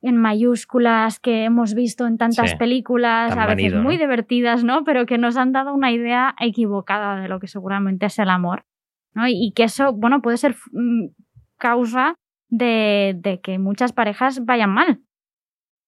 en 0.00 0.16
mayúsculas 0.16 1.18
que 1.18 1.44
hemos 1.44 1.74
visto 1.74 2.06
en 2.06 2.18
tantas 2.18 2.50
Sí, 2.52 2.56
películas, 2.56 3.30
tan 3.30 3.38
a 3.40 3.46
veces 3.46 3.72
manido, 3.72 3.82
muy 3.82 3.94
¿no? 3.96 4.00
divertidas, 4.00 4.62
¿no? 4.64 4.84
Pero 4.84 5.06
que 5.06 5.18
nos 5.18 5.36
han 5.36 5.52
dado 5.52 5.74
una 5.74 5.90
idea 5.90 6.34
equivocada 6.40 7.20
de 7.20 7.28
lo 7.28 7.40
que 7.40 7.48
seguramente 7.48 8.06
es 8.06 8.18
el 8.18 8.30
amor, 8.30 8.64
¿no? 9.14 9.26
Y, 9.26 9.52
que 9.56 9.64
eso, 9.64 9.92
bueno, 9.92 10.22
puede 10.22 10.36
ser 10.36 10.54
mm, 10.72 11.06
causa 11.56 12.14
de, 12.48 13.14
de 13.18 13.40
que 13.40 13.58
muchas 13.58 13.92
parejas 13.92 14.44
vayan 14.44 14.70
mal. 14.70 15.00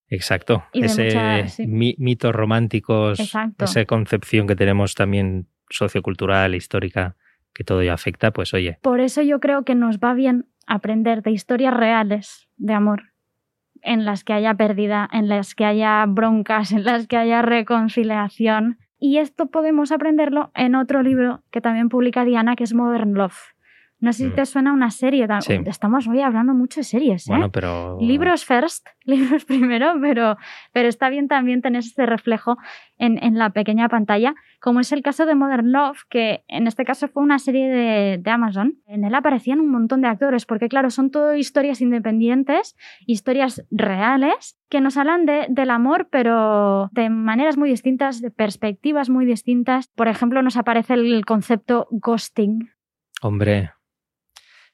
Exacto. 0.08 0.64
Ese 0.72 1.04
mucha- 1.04 1.48
sí. 1.48 1.66
mi- 1.66 1.94
mitos 1.98 2.34
románticos, 2.34 3.20
Exacto. 3.20 3.64
esa 3.64 3.84
concepción 3.84 4.46
que 4.46 4.56
tenemos 4.56 4.94
también 4.94 5.46
sociocultural, 5.68 6.54
histórica, 6.56 7.16
que 7.54 7.62
todo 7.64 7.82
ya 7.82 7.94
afecta, 7.94 8.32
pues 8.32 8.52
oye, 8.54 8.78
Por 8.82 9.00
eso 9.00 9.22
yo 9.22 9.38
creo 9.38 9.64
que 9.64 9.74
nos 9.76 9.98
va 9.98 10.14
bien 10.14 10.46
aprender 10.66 11.22
de 11.22 11.30
historias 11.30 11.74
reales 11.74 12.48
de 12.56 12.74
amor, 12.74 13.09
en 13.82 14.04
las 14.04 14.24
que 14.24 14.32
haya 14.32 14.54
pérdida, 14.54 15.08
en 15.12 15.28
las 15.28 15.54
que 15.54 15.64
haya 15.64 16.04
broncas, 16.06 16.72
en 16.72 16.84
las 16.84 17.06
que 17.06 17.16
haya 17.16 17.42
reconciliación. 17.42 18.78
Y 18.98 19.18
esto 19.18 19.46
podemos 19.46 19.92
aprenderlo 19.92 20.50
en 20.54 20.74
otro 20.74 21.02
libro 21.02 21.42
que 21.50 21.60
también 21.60 21.88
publica 21.88 22.24
Diana, 22.24 22.56
que 22.56 22.64
es 22.64 22.74
Modern 22.74 23.14
Love. 23.14 23.54
No 24.00 24.12
sé 24.12 24.24
si 24.24 24.30
Mm. 24.30 24.34
te 24.34 24.46
suena 24.46 24.72
una 24.72 24.90
serie. 24.90 25.26
Sí. 25.40 25.60
Estamos 25.66 26.08
hoy 26.08 26.20
hablando 26.22 26.54
mucho 26.54 26.80
de 26.80 26.84
series. 26.84 27.26
¿eh? 27.28 27.30
bueno, 27.32 27.50
pero... 27.50 27.98
Libros 28.00 28.44
first, 28.44 28.86
libros 29.04 29.44
primero, 29.44 29.94
pero, 30.00 30.36
pero 30.72 30.88
está 30.88 31.10
bien 31.10 31.28
también 31.28 31.60
tener 31.62 31.80
este 31.80 32.06
reflejo 32.06 32.56
en, 32.96 33.22
en 33.22 33.38
la 33.38 33.50
pequeña 33.50 33.88
pantalla, 33.88 34.34
como 34.60 34.80
es 34.80 34.92
el 34.92 35.02
caso 35.02 35.26
de 35.26 35.34
Modern 35.34 35.70
Love, 35.72 35.98
que 36.08 36.44
en 36.48 36.66
este 36.66 36.84
caso 36.84 37.08
fue 37.08 37.22
una 37.22 37.38
serie 37.38 37.68
de, 37.68 38.18
de 38.18 38.30
Amazon. 38.30 38.74
En 38.86 39.04
él 39.04 39.14
aparecían 39.14 39.60
un 39.60 39.70
montón 39.70 40.00
de 40.00 40.08
actores, 40.08 40.46
porque 40.46 40.68
claro, 40.68 40.90
son 40.90 41.10
todo 41.10 41.34
historias 41.34 41.80
independientes, 41.80 42.76
historias 43.06 43.64
reales, 43.70 44.58
que 44.68 44.80
nos 44.80 44.96
hablan 44.96 45.26
de, 45.26 45.46
del 45.48 45.70
amor, 45.70 46.08
pero 46.10 46.88
de 46.92 47.10
maneras 47.10 47.56
muy 47.56 47.68
distintas, 47.70 48.20
de 48.20 48.30
perspectivas 48.30 49.10
muy 49.10 49.26
distintas. 49.26 49.88
Por 49.94 50.08
ejemplo, 50.08 50.42
nos 50.42 50.56
aparece 50.56 50.94
el 50.94 51.24
concepto 51.26 51.86
ghosting. 51.90 52.70
Hombre, 53.22 53.72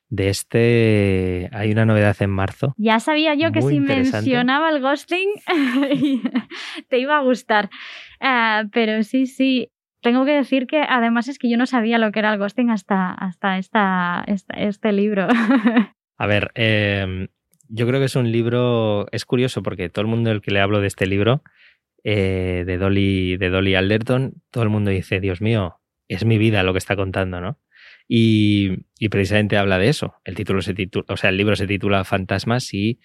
de 0.08 0.28
este 0.28 1.48
hay 1.52 1.72
una 1.72 1.84
novedad 1.84 2.16
en 2.20 2.30
marzo. 2.30 2.74
Ya 2.76 3.00
sabía 3.00 3.34
yo 3.34 3.52
que 3.52 3.60
si 3.62 3.80
mencionaba 3.80 4.70
el 4.70 4.80
ghosting 4.80 5.28
te 6.88 6.98
iba 6.98 7.16
a 7.18 7.22
gustar. 7.22 7.70
Ah, 8.20 8.64
pero 8.72 9.02
sí, 9.02 9.26
sí. 9.26 9.70
Tengo 10.02 10.24
que 10.24 10.32
decir 10.32 10.66
que 10.66 10.82
además 10.88 11.26
es 11.28 11.38
que 11.38 11.50
yo 11.50 11.56
no 11.56 11.66
sabía 11.66 11.98
lo 11.98 12.12
que 12.12 12.20
era 12.20 12.32
el 12.32 12.38
ghosting 12.38 12.70
hasta, 12.70 13.10
hasta 13.12 13.58
esta, 13.58 14.22
esta- 14.26 14.54
este 14.54 14.92
libro. 14.92 15.26
A 16.18 16.26
ver, 16.26 16.52
eh, 16.54 17.28
yo 17.68 17.86
creo 17.86 17.98
que 17.98 18.06
es 18.06 18.16
un 18.16 18.30
libro, 18.30 19.06
es 19.10 19.24
curioso 19.24 19.62
porque 19.62 19.88
todo 19.88 20.02
el 20.02 20.08
mundo 20.08 20.30
el 20.30 20.40
que 20.40 20.50
le 20.52 20.60
hablo 20.60 20.80
de 20.80 20.86
este 20.86 21.06
libro, 21.06 21.42
eh, 22.04 22.62
de, 22.66 22.78
Dolly, 22.78 23.36
de 23.36 23.50
Dolly 23.50 23.74
Alderton, 23.74 24.34
todo 24.50 24.62
el 24.62 24.70
mundo 24.70 24.90
dice, 24.90 25.18
Dios 25.20 25.40
mío, 25.40 25.80
es 26.08 26.24
mi 26.24 26.38
vida 26.38 26.62
lo 26.62 26.72
que 26.72 26.78
está 26.78 26.94
contando, 26.94 27.40
¿no? 27.40 27.58
Y, 28.08 28.84
y 28.98 29.08
precisamente 29.08 29.56
habla 29.56 29.78
de 29.78 29.88
eso. 29.88 30.14
El 30.24 30.34
título 30.34 30.62
se 30.62 30.74
titula, 30.74 31.06
o 31.08 31.16
sea, 31.16 31.30
el 31.30 31.36
libro 31.36 31.56
se 31.56 31.66
titula 31.66 32.04
Fantasmas 32.04 32.72
y 32.72 33.00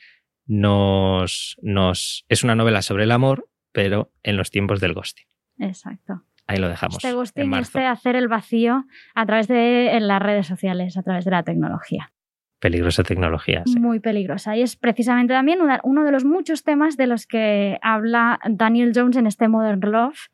nos, 0.46 1.58
nos 1.62 2.26
es 2.30 2.44
una 2.44 2.56
novela 2.56 2.82
sobre 2.82 3.06
el 3.06 3.12
amor, 3.12 3.50
pero 3.72 4.12
en 4.24 4.38
los 4.38 4.52
tiempos 4.52 4.80
del 4.80 4.94
ghosting. 4.94 5.26
Exacto. 5.60 6.24
Ahí 6.48 6.58
lo 6.58 6.68
dejamos. 6.68 6.98
Este 6.98 7.14
ghosting, 7.14 7.54
este 7.54 7.86
hacer 7.86 8.16
el 8.16 8.28
vacío 8.28 8.86
a 9.16 9.26
través 9.26 9.48
de 9.48 9.96
en 9.96 10.08
las 10.08 10.22
redes 10.22 10.48
sociales, 10.48 10.98
a 10.98 11.04
través 11.04 11.24
de 11.26 11.32
la 11.32 11.44
tecnología. 11.44 12.12
Peligrosa 12.60 13.04
tecnología. 13.04 13.64
sí. 13.66 13.80
muy 13.80 14.00
peligrosa. 14.00 14.56
Y 14.56 14.62
es 14.62 14.76
precisamente 14.76 15.34
también 15.34 15.60
uno 15.84 16.04
de 16.04 16.12
los 16.12 16.26
muchos 16.26 16.64
temas 16.64 16.96
de 16.96 17.08
los 17.08 17.26
que 17.26 17.80
habla 17.82 18.40
Daniel 18.48 18.92
Jones 18.94 19.18
en 19.18 19.26
este 19.26 19.48
Modern 19.48 19.80
Love, 19.80 20.30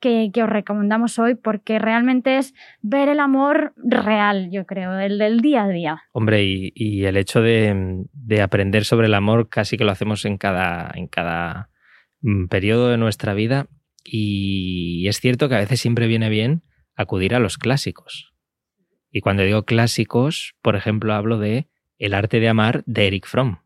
que, 0.00 0.30
que 0.32 0.42
os 0.42 0.48
recomendamos 0.48 1.18
hoy, 1.18 1.34
porque 1.34 1.78
realmente 1.78 2.38
es 2.38 2.54
ver 2.80 3.08
el 3.08 3.20
amor 3.20 3.72
real, 3.76 4.50
yo 4.50 4.66
creo, 4.66 4.98
el 4.98 5.18
del 5.18 5.40
día 5.40 5.64
a 5.64 5.68
día. 5.68 6.02
Hombre, 6.12 6.42
y, 6.44 6.72
y 6.74 7.04
el 7.04 7.16
hecho 7.16 7.40
de, 7.40 8.04
de 8.12 8.42
aprender 8.42 8.84
sobre 8.84 9.06
el 9.06 9.14
amor 9.14 9.48
casi 9.48 9.76
que 9.76 9.84
lo 9.84 9.92
hacemos 9.92 10.24
en 10.24 10.38
cada, 10.38 10.90
en 10.94 11.06
cada 11.06 11.70
mm, 12.22 12.46
periodo 12.46 12.88
de 12.88 12.96
nuestra 12.96 13.34
vida. 13.34 13.66
Y 14.04 15.06
es 15.08 15.20
cierto 15.20 15.48
que 15.48 15.56
a 15.56 15.60
veces 15.60 15.80
siempre 15.80 16.06
viene 16.06 16.28
bien 16.28 16.62
acudir 16.96 17.34
a 17.34 17.38
los 17.38 17.58
clásicos. 17.58 18.34
Y 19.10 19.20
cuando 19.20 19.42
digo 19.42 19.64
clásicos, 19.64 20.54
por 20.62 20.76
ejemplo, 20.76 21.14
hablo 21.14 21.38
de 21.38 21.68
El 21.98 22.14
arte 22.14 22.40
de 22.40 22.48
amar 22.48 22.82
de 22.86 23.06
Eric 23.06 23.26
Fromm. 23.26 23.58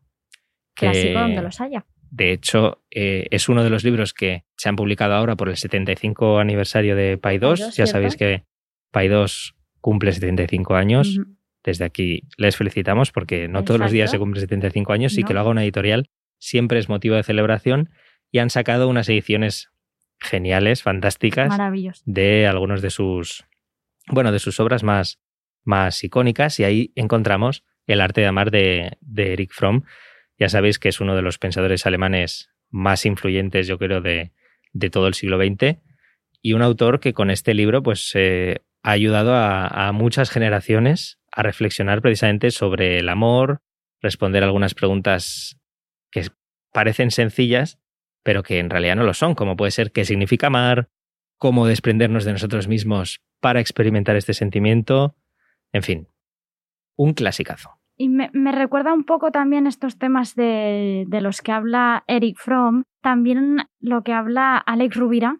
Clásico 0.73 1.19
donde 1.19 1.41
los 1.41 1.61
haya. 1.61 1.85
De 2.11 2.31
hecho, 2.31 2.83
eh, 2.91 3.27
es 3.31 3.49
uno 3.49 3.63
de 3.63 3.69
los 3.69 3.83
libros 3.83 4.13
que 4.13 4.45
se 4.55 4.69
han 4.69 4.75
publicado 4.75 5.13
ahora 5.13 5.35
por 5.35 5.49
el 5.49 5.57
75 5.57 6.39
aniversario 6.39 6.95
de 6.95 7.17
Pai 7.17 7.37
2. 7.37 7.75
Ya 7.75 7.85
sabéis 7.87 8.15
que 8.15 8.43
Pai 8.91 9.07
2 9.07 9.55
cumple 9.81 10.11
75 10.11 10.75
años. 10.75 11.19
Desde 11.63 11.85
aquí 11.85 12.23
les 12.37 12.55
felicitamos 12.57 13.11
porque 13.11 13.47
no 13.47 13.63
todos 13.63 13.79
los 13.79 13.91
días 13.91 14.11
se 14.11 14.19
cumple 14.19 14.39
75 14.41 14.93
años 14.93 15.17
y 15.17 15.23
que 15.23 15.33
lo 15.33 15.39
haga 15.39 15.49
una 15.49 15.63
editorial 15.63 16.09
siempre 16.37 16.79
es 16.79 16.89
motivo 16.89 17.15
de 17.15 17.23
celebración. 17.23 17.89
Y 18.31 18.39
han 18.39 18.49
sacado 18.49 18.89
unas 18.89 19.07
ediciones 19.09 19.71
geniales, 20.19 20.83
fantásticas 20.83 21.57
de 22.05 22.47
algunos 22.47 22.81
de 22.81 22.89
sus 22.89 23.45
bueno, 24.07 24.31
de 24.31 24.39
sus 24.39 24.59
obras 24.59 24.83
más 24.83 25.19
más 25.63 26.03
icónicas. 26.03 26.59
Y 26.59 26.63
ahí 26.63 26.91
encontramos 26.95 27.63
El 27.87 28.01
arte 28.01 28.21
de 28.21 28.27
amar 28.27 28.49
de, 28.49 28.97
de 29.01 29.33
Eric 29.33 29.51
Fromm. 29.53 29.83
Ya 30.37 30.49
sabéis 30.49 30.79
que 30.79 30.89
es 30.89 30.99
uno 30.99 31.15
de 31.15 31.21
los 31.21 31.37
pensadores 31.37 31.85
alemanes 31.85 32.49
más 32.69 33.05
influyentes, 33.05 33.67
yo 33.67 33.77
creo, 33.77 34.01
de, 34.01 34.31
todo 34.91 35.07
el 35.07 35.13
siglo 35.13 35.37
XX 35.37 35.79
y 36.41 36.53
un 36.53 36.61
autor 36.61 36.99
que 36.99 37.13
con 37.13 37.31
este 37.31 37.53
libro 37.53 37.81
pues 37.81 38.11
eh, 38.13 38.61
ha 38.83 38.91
ayudado 38.91 39.33
a, 39.33 39.87
a, 39.87 39.91
muchas 39.93 40.29
generaciones 40.29 41.19
a 41.31 41.41
reflexionar 41.41 42.01
precisamente 42.01 42.51
sobre 42.51 42.99
el 42.99 43.09
amor, 43.09 43.61
responder 44.01 44.43
algunas 44.43 44.75
preguntas 44.75 45.57
que 46.11 46.27
parecen 46.71 47.09
sencillas, 47.09 47.79
pero 48.23 48.43
que 48.43 48.59
en 48.59 48.69
realidad 48.69 48.95
no 48.95 49.03
lo 49.03 49.13
son, 49.13 49.33
como 49.33 49.55
puede 49.55 49.71
ser 49.71 49.91
qué 49.91 50.03
significa 50.03 50.47
amar, 50.47 50.89
cómo 51.37 51.67
desprendernos 51.67 52.25
de 52.25 52.33
nosotros 52.33 52.67
mismos 52.67 53.21
para 53.39 53.59
experimentar 53.59 54.15
este 54.15 54.33
sentimiento, 54.33 55.15
en 55.71 55.83
fin, 55.83 56.07
un 56.95 57.13
clasicazo. 57.13 57.79
Y 57.97 58.09
me, 58.09 58.29
recuerda 58.51 58.93
un 58.93 59.05
poco 59.05 59.31
también 59.31 59.67
estos 59.67 59.97
temas 59.97 60.35
de, 60.35 61.07
los 61.21 61.41
que 61.41 61.51
habla 61.53 62.03
Eric 62.07 62.37
Fromm, 62.37 62.83
también 63.01 63.69
lo 63.79 64.03
que 64.03 64.11
habla 64.11 64.57
Alex 64.57 64.97
Rubira, 64.97 65.39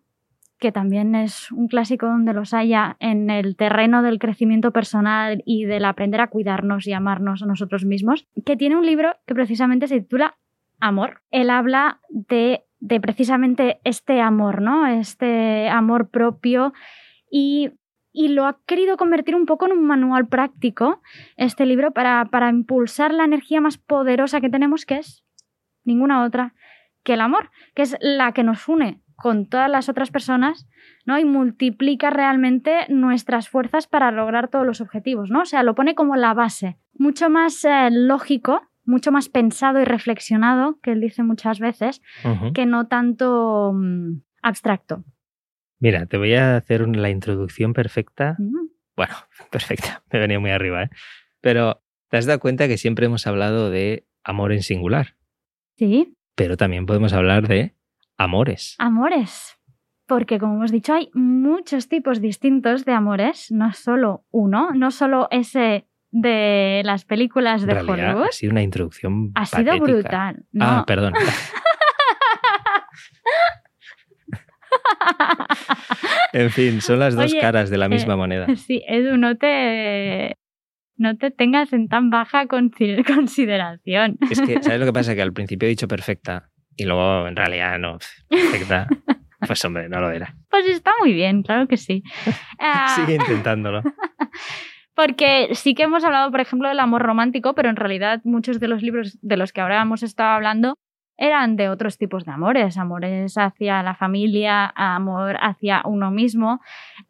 que 0.57 0.71
también 0.71 1.15
es 1.15 1.51
un 1.51 1.67
clásico 1.67 2.05
donde 2.05 2.33
los 2.33 2.53
haya 2.53 2.95
en 2.99 3.29
el 3.29 3.57
terreno 3.57 4.01
del 4.01 4.19
crecimiento 4.19 4.71
personal 4.71 5.43
y 5.45 5.65
del 5.65 5.83
aprender 5.83 6.21
a 6.21 6.27
cuidarnos 6.27 6.87
y 6.87 6.93
amarnos 6.93 7.43
a 7.43 7.45
nosotros 7.45 7.83
mismos, 7.83 8.25
que 8.45 8.55
tiene 8.55 8.77
un 8.77 8.85
libro 8.85 9.15
que 9.27 9.35
precisamente 9.35 9.87
se 9.87 9.99
titula 9.99 10.37
Amor. 10.79 11.21
Él 11.31 11.49
habla 11.49 11.99
de 12.09 12.63
precisamente 13.01 13.79
este 13.83 14.21
amor, 14.21 14.61
¿no? 14.61 14.87
Este 14.87 15.67
amor 15.67 16.09
propio 16.09 16.73
y 17.29 17.71
y 18.15 18.29
lo 18.29 18.45
ha 18.45 18.59
querido 18.65 18.97
convertir 18.97 19.35
un 19.35 19.45
poco 19.45 19.65
en 19.65 19.73
un 19.73 19.85
manual 19.85 20.27
práctico, 20.27 21.01
este 21.35 21.65
libro, 21.65 21.91
para, 21.91 22.25
para 22.25 22.49
impulsar 22.49 23.13
la 23.13 23.25
energía 23.25 23.61
más 23.61 23.77
poderosa 23.77 24.41
que 24.41 24.49
tenemos, 24.49 24.85
que 24.85 24.97
es 24.97 25.25
ninguna 25.83 26.23
otra 26.23 26.53
que 27.05 27.13
el 27.13 27.21
amor, 27.21 27.51
que 27.75 27.83
es 27.83 27.95
la 28.01 28.33
que 28.33 28.43
nos 28.43 28.67
une 28.67 28.99
con 29.15 29.47
todas 29.47 29.69
las 29.69 29.87
otras 29.87 30.11
personas, 30.11 30.67
¿no? 31.05 31.17
Y 31.17 31.23
multiplica 31.23 32.09
realmente 32.09 32.85
nuestras 32.89 33.47
fuerzas 33.47 33.87
para 33.87 34.11
lograr 34.11 34.49
todos 34.49 34.65
los 34.65 34.81
objetivos, 34.81 35.29
¿no? 35.29 35.41
O 35.41 35.45
sea, 35.45 35.63
lo 35.63 35.75
pone 35.75 35.95
como 35.95 36.15
la 36.15 36.33
base, 36.33 36.77
mucho 36.93 37.29
más 37.29 37.63
eh, 37.63 37.89
lógico, 37.91 38.61
mucho 38.83 39.11
más 39.11 39.29
pensado 39.29 39.79
y 39.79 39.85
reflexionado, 39.85 40.79
que 40.81 40.91
él 40.91 40.99
dice 40.99 41.23
muchas 41.23 41.59
veces, 41.59 42.01
que 42.53 42.65
no 42.65 42.87
tanto 42.87 43.71
mm, 43.73 44.21
abstracto. 44.41 45.03
Mira, 45.79 46.05
te 46.05 46.17
voy 46.17 46.33
a 46.35 46.57
hacer 46.57 46.87
la 46.87 47.09
introducción 47.09 47.73
perfecta. 47.73 48.37
Bueno, 48.95 49.13
perfecta, 49.51 50.03
me 50.11 50.19
venía 50.19 50.39
muy 50.39 50.51
arriba, 50.51 50.83
¿eh? 50.83 50.89
Pero 51.41 51.83
te 52.09 52.17
has 52.17 52.25
dado 52.25 52.39
cuenta 52.39 52.67
que 52.67 52.77
siempre 52.77 53.05
hemos 53.05 53.27
hablado 53.27 53.69
de 53.69 54.07
amor 54.23 54.51
en 54.51 54.63
singular. 54.63 55.15
Sí. 55.77 56.15
Pero 56.35 56.57
también 56.57 56.85
podemos 56.85 57.13
hablar 57.13 57.47
de 57.47 57.75
amores. 58.17 58.75
Amores. 58.79 59.57
Porque, 60.07 60.37
como 60.39 60.55
hemos 60.55 60.71
dicho, 60.71 60.93
hay 60.93 61.09
muchos 61.13 61.87
tipos 61.89 62.21
distintos 62.21 62.85
de 62.85 62.93
amores, 62.93 63.51
no 63.51 63.73
solo 63.73 64.23
uno, 64.29 64.71
no 64.71 64.91
solo 64.91 65.27
ese 65.31 65.87
de 66.11 66.81
las 66.85 67.05
películas 67.05 67.65
de 67.65 67.73
Hollywood. 67.73 68.27
Ha 68.27 68.31
sido 68.31 68.51
una 68.51 68.61
introducción. 68.61 69.31
Ha 69.35 69.45
sido 69.45 69.77
brutal. 69.79 70.45
Ah, 70.59 70.83
perdón. 70.85 71.13
en 76.33 76.49
fin, 76.49 76.81
son 76.81 76.99
las 76.99 77.15
dos 77.15 77.33
caras 77.39 77.69
de 77.69 77.77
la 77.77 77.89
misma 77.89 78.13
eh, 78.13 78.17
moneda. 78.17 78.47
Sí, 78.55 78.83
Edu, 78.87 79.17
no 79.17 79.37
te, 79.37 80.37
no 80.97 81.17
te 81.17 81.31
tengas 81.31 81.73
en 81.73 81.87
tan 81.87 82.09
baja 82.09 82.47
consideración. 82.47 84.17
Es 84.29 84.41
que, 84.41 84.61
¿sabes 84.61 84.79
lo 84.79 84.85
que 84.85 84.93
pasa? 84.93 85.15
Que 85.15 85.21
al 85.21 85.33
principio 85.33 85.67
he 85.67 85.69
dicho 85.69 85.87
perfecta 85.87 86.49
y 86.75 86.85
luego 86.85 87.27
en 87.27 87.35
realidad 87.35 87.77
no, 87.79 87.97
perfecta. 88.29 88.87
Pues 89.45 89.63
hombre, 89.63 89.87
no 89.89 89.99
lo 89.99 90.09
era. 90.09 90.33
Pues 90.49 90.65
está 90.65 90.91
muy 91.01 91.13
bien, 91.13 91.43
claro 91.43 91.67
que 91.67 91.77
sí. 91.77 92.01
Sigue 92.95 93.13
intentándolo. 93.13 93.83
Porque 94.95 95.49
sí 95.51 95.75
que 95.75 95.83
hemos 95.83 96.03
hablado, 96.03 96.31
por 96.31 96.39
ejemplo, 96.39 96.67
del 96.67 96.79
amor 96.79 97.03
romántico, 97.03 97.53
pero 97.53 97.69
en 97.69 97.75
realidad 97.75 98.21
muchos 98.23 98.59
de 98.59 98.69
los 98.69 98.81
libros 98.81 99.19
de 99.21 99.37
los 99.37 99.51
que 99.51 99.61
ahora 99.61 99.81
hemos 99.81 100.01
estado 100.01 100.29
hablando 100.29 100.79
eran 101.17 101.55
de 101.55 101.69
otros 101.69 101.97
tipos 101.97 102.25
de 102.25 102.31
amores, 102.31 102.77
amores 102.77 103.37
hacia 103.37 103.83
la 103.83 103.95
familia, 103.95 104.71
amor 104.75 105.37
hacia 105.41 105.81
uno 105.85 106.11
mismo. 106.11 106.59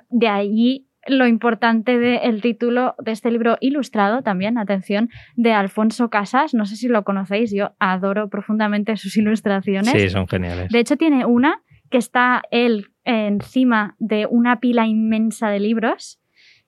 De 0.09 0.27
allí 0.27 0.87
lo 1.07 1.27
importante 1.27 1.99
del 1.99 2.41
título 2.41 2.95
de 2.99 3.11
este 3.11 3.29
libro 3.31 3.57
ilustrado 3.61 4.23
también, 4.23 4.57
atención, 4.57 5.09
de 5.35 5.53
Alfonso 5.53 6.09
Casas. 6.09 6.53
No 6.53 6.65
sé 6.65 6.75
si 6.75 6.87
lo 6.87 7.03
conocéis, 7.03 7.53
yo 7.53 7.75
adoro 7.79 8.29
profundamente 8.29 8.97
sus 8.97 9.15
ilustraciones. 9.17 9.91
Sí, 9.91 10.09
son 10.09 10.27
geniales. 10.27 10.69
De 10.69 10.79
hecho, 10.79 10.97
tiene 10.97 11.25
una 11.25 11.61
que 11.89 11.97
está 11.97 12.41
él 12.49 12.87
encima 13.03 13.95
de 13.99 14.25
una 14.27 14.59
pila 14.59 14.87
inmensa 14.87 15.49
de 15.49 15.59
libros 15.59 16.19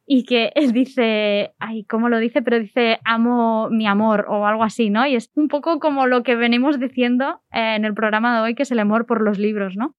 y 0.09 0.23
que 0.23 0.53
él 0.55 0.71
dice, 0.71 1.53
ay, 1.59 1.83
¿cómo 1.83 2.07
lo 2.07 2.17
dice? 2.17 2.41
Pero 2.41 2.57
dice, 2.57 2.99
amo 3.03 3.69
mi 3.69 3.85
amor 3.87 4.25
o 4.29 4.47
algo 4.47 4.63
así, 4.63 4.89
¿no? 4.89 5.05
Y 5.05 5.15
es 5.15 5.29
un 5.35 5.49
poco 5.49 5.79
como 5.79 6.07
lo 6.07 6.23
que 6.23 6.37
venimos 6.37 6.79
diciendo 6.79 7.41
en 7.51 7.83
el 7.83 7.93
programa 7.93 8.33
de 8.33 8.41
hoy, 8.41 8.55
que 8.55 8.63
es 8.63 8.71
el 8.71 8.79
amor 8.79 9.05
por 9.05 9.21
los 9.21 9.37
libros, 9.37 9.75
¿no? 9.75 9.95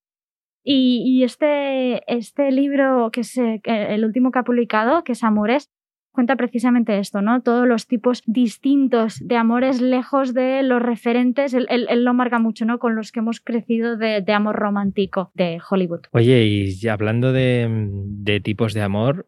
Y, 0.63 1.23
este, 1.23 2.01
este 2.13 2.51
libro, 2.51 3.09
que 3.11 3.21
es 3.21 3.37
eh, 3.37 3.61
el 3.63 4.03
último 4.03 4.31
que 4.31 4.39
ha 4.39 4.43
publicado, 4.43 5.03
que 5.03 5.13
es 5.13 5.23
Amores, 5.23 5.71
cuenta 6.11 6.35
precisamente 6.35 6.99
esto, 6.99 7.21
¿no? 7.21 7.41
Todos 7.41 7.67
los 7.67 7.87
tipos 7.87 8.23
distintos 8.25 9.19
de 9.25 9.37
amores 9.37 9.79
lejos 9.79 10.33
de 10.33 10.63
los 10.63 10.81
referentes, 10.81 11.53
él, 11.53 11.67
lo 12.03 12.13
marca 12.13 12.39
mucho, 12.39 12.65
¿no? 12.65 12.77
Con 12.77 12.95
los 12.95 13.11
que 13.11 13.19
hemos 13.19 13.39
crecido 13.41 13.95
de, 13.95 14.23
amor 14.33 14.57
romántico 14.57 15.31
de 15.33 15.59
Hollywood. 15.67 16.01
Oye, 16.11 16.45
y 16.45 16.87
hablando 16.87 17.31
de 17.31 18.41
tipos 18.43 18.73
de 18.73 18.81
amor, 18.81 19.25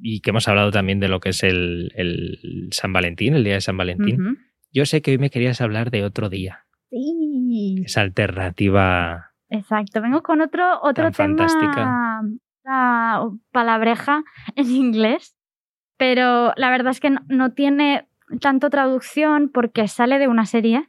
y 0.00 0.20
que 0.20 0.30
hemos 0.30 0.48
hablado 0.48 0.70
también 0.70 1.00
de 1.00 1.08
lo 1.08 1.20
que 1.20 1.30
es 1.30 1.42
el, 1.42 2.68
San 2.72 2.92
Valentín, 2.92 3.34
el 3.34 3.44
día 3.44 3.54
de 3.54 3.60
San 3.60 3.76
Valentín. 3.76 4.38
Yo 4.72 4.86
sé 4.86 5.02
que 5.02 5.10
hoy 5.12 5.18
me 5.18 5.30
querías 5.30 5.60
hablar 5.60 5.90
de 5.90 6.04
otro 6.04 6.28
día. 6.28 6.66
Sí. 6.90 7.82
Esa 7.84 8.00
alternativa. 8.00 9.32
Exacto. 9.48 10.00
Vengo 10.00 10.22
con 10.22 10.40
otro, 10.40 10.80
otro 10.82 11.10
tema. 11.10 11.36
Fantástica. 11.36 12.22
La 12.64 13.28
palabreja 13.52 14.22
en 14.56 14.70
inglés. 14.70 15.36
Pero 15.96 16.52
la 16.56 16.70
verdad 16.70 16.92
es 16.92 17.00
que 17.00 17.10
no, 17.10 17.52
tiene 17.52 18.08
tanto 18.40 18.70
traducción 18.70 19.50
porque 19.52 19.86
sale 19.86 20.18
de 20.18 20.28
una 20.28 20.46
serie 20.46 20.88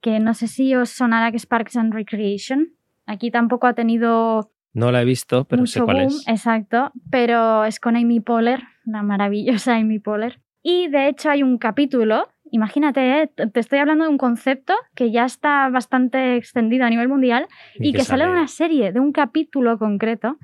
que 0.00 0.18
no 0.18 0.34
sé 0.34 0.48
si 0.48 0.74
os 0.74 0.90
sonará 0.90 1.30
que 1.30 1.36
es 1.36 1.46
Parks 1.46 1.76
and 1.76 1.92
Recreation. 1.92 2.70
Aquí 3.06 3.30
tampoco 3.30 3.66
ha 3.66 3.74
tenido 3.74 4.50
no 4.72 4.92
la 4.92 5.02
he 5.02 5.04
visto, 5.04 5.44
pero 5.44 5.66
sé 5.66 5.80
cuál 5.80 6.02
es. 6.02 6.26
Exacto, 6.28 6.92
pero 7.10 7.64
es 7.64 7.80
con 7.80 7.96
Amy 7.96 8.20
Poehler, 8.20 8.62
la 8.84 9.02
maravillosa 9.02 9.76
Amy 9.76 9.98
Poehler. 9.98 10.40
Y 10.62 10.88
de 10.88 11.08
hecho 11.08 11.30
hay 11.30 11.42
un 11.42 11.58
capítulo, 11.58 12.28
imagínate, 12.50 13.22
¿eh? 13.22 13.28
te 13.28 13.60
estoy 13.60 13.78
hablando 13.78 14.04
de 14.04 14.10
un 14.10 14.18
concepto 14.18 14.74
que 14.94 15.10
ya 15.10 15.24
está 15.24 15.68
bastante 15.70 16.36
extendido 16.36 16.84
a 16.84 16.90
nivel 16.90 17.08
mundial 17.08 17.46
y, 17.76 17.92
que, 17.92 18.04
sale 18.04 18.24
de 18.24 18.30
una 18.30 18.48
serie, 18.48 18.92
de 18.92 19.00
un 19.00 19.12
capítulo 19.12 19.78
concreto 19.78 20.36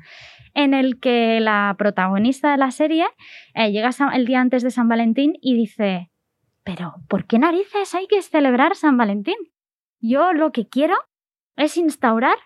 en 0.55 0.73
el 0.73 1.01
que 1.01 1.41
la 1.41 1.75
protagonista 1.77 2.53
de 2.53 2.59
la 2.59 2.71
serie 2.71 3.07
eh, 3.55 3.73
llega 3.73 3.91
el 4.15 4.25
día 4.25 4.41
antes 4.41 4.63
de 4.63 4.71
San 4.71 4.89
Valentín 4.89 5.35
y 5.41 5.55
dice, 5.55 6.11
pero 6.63 6.95
¿por 7.09 7.27
qué 7.27 7.39
narices 7.39 7.95
hay 7.95 8.07
que 8.07 8.23
celebrar 8.23 8.77
San 8.77 8.97
Valentín? 8.97 9.37
Yo 10.01 10.33
lo 10.33 10.53
que 10.53 10.69
quiero 10.69 10.95
es 11.57 11.77
instaurar 11.77 12.37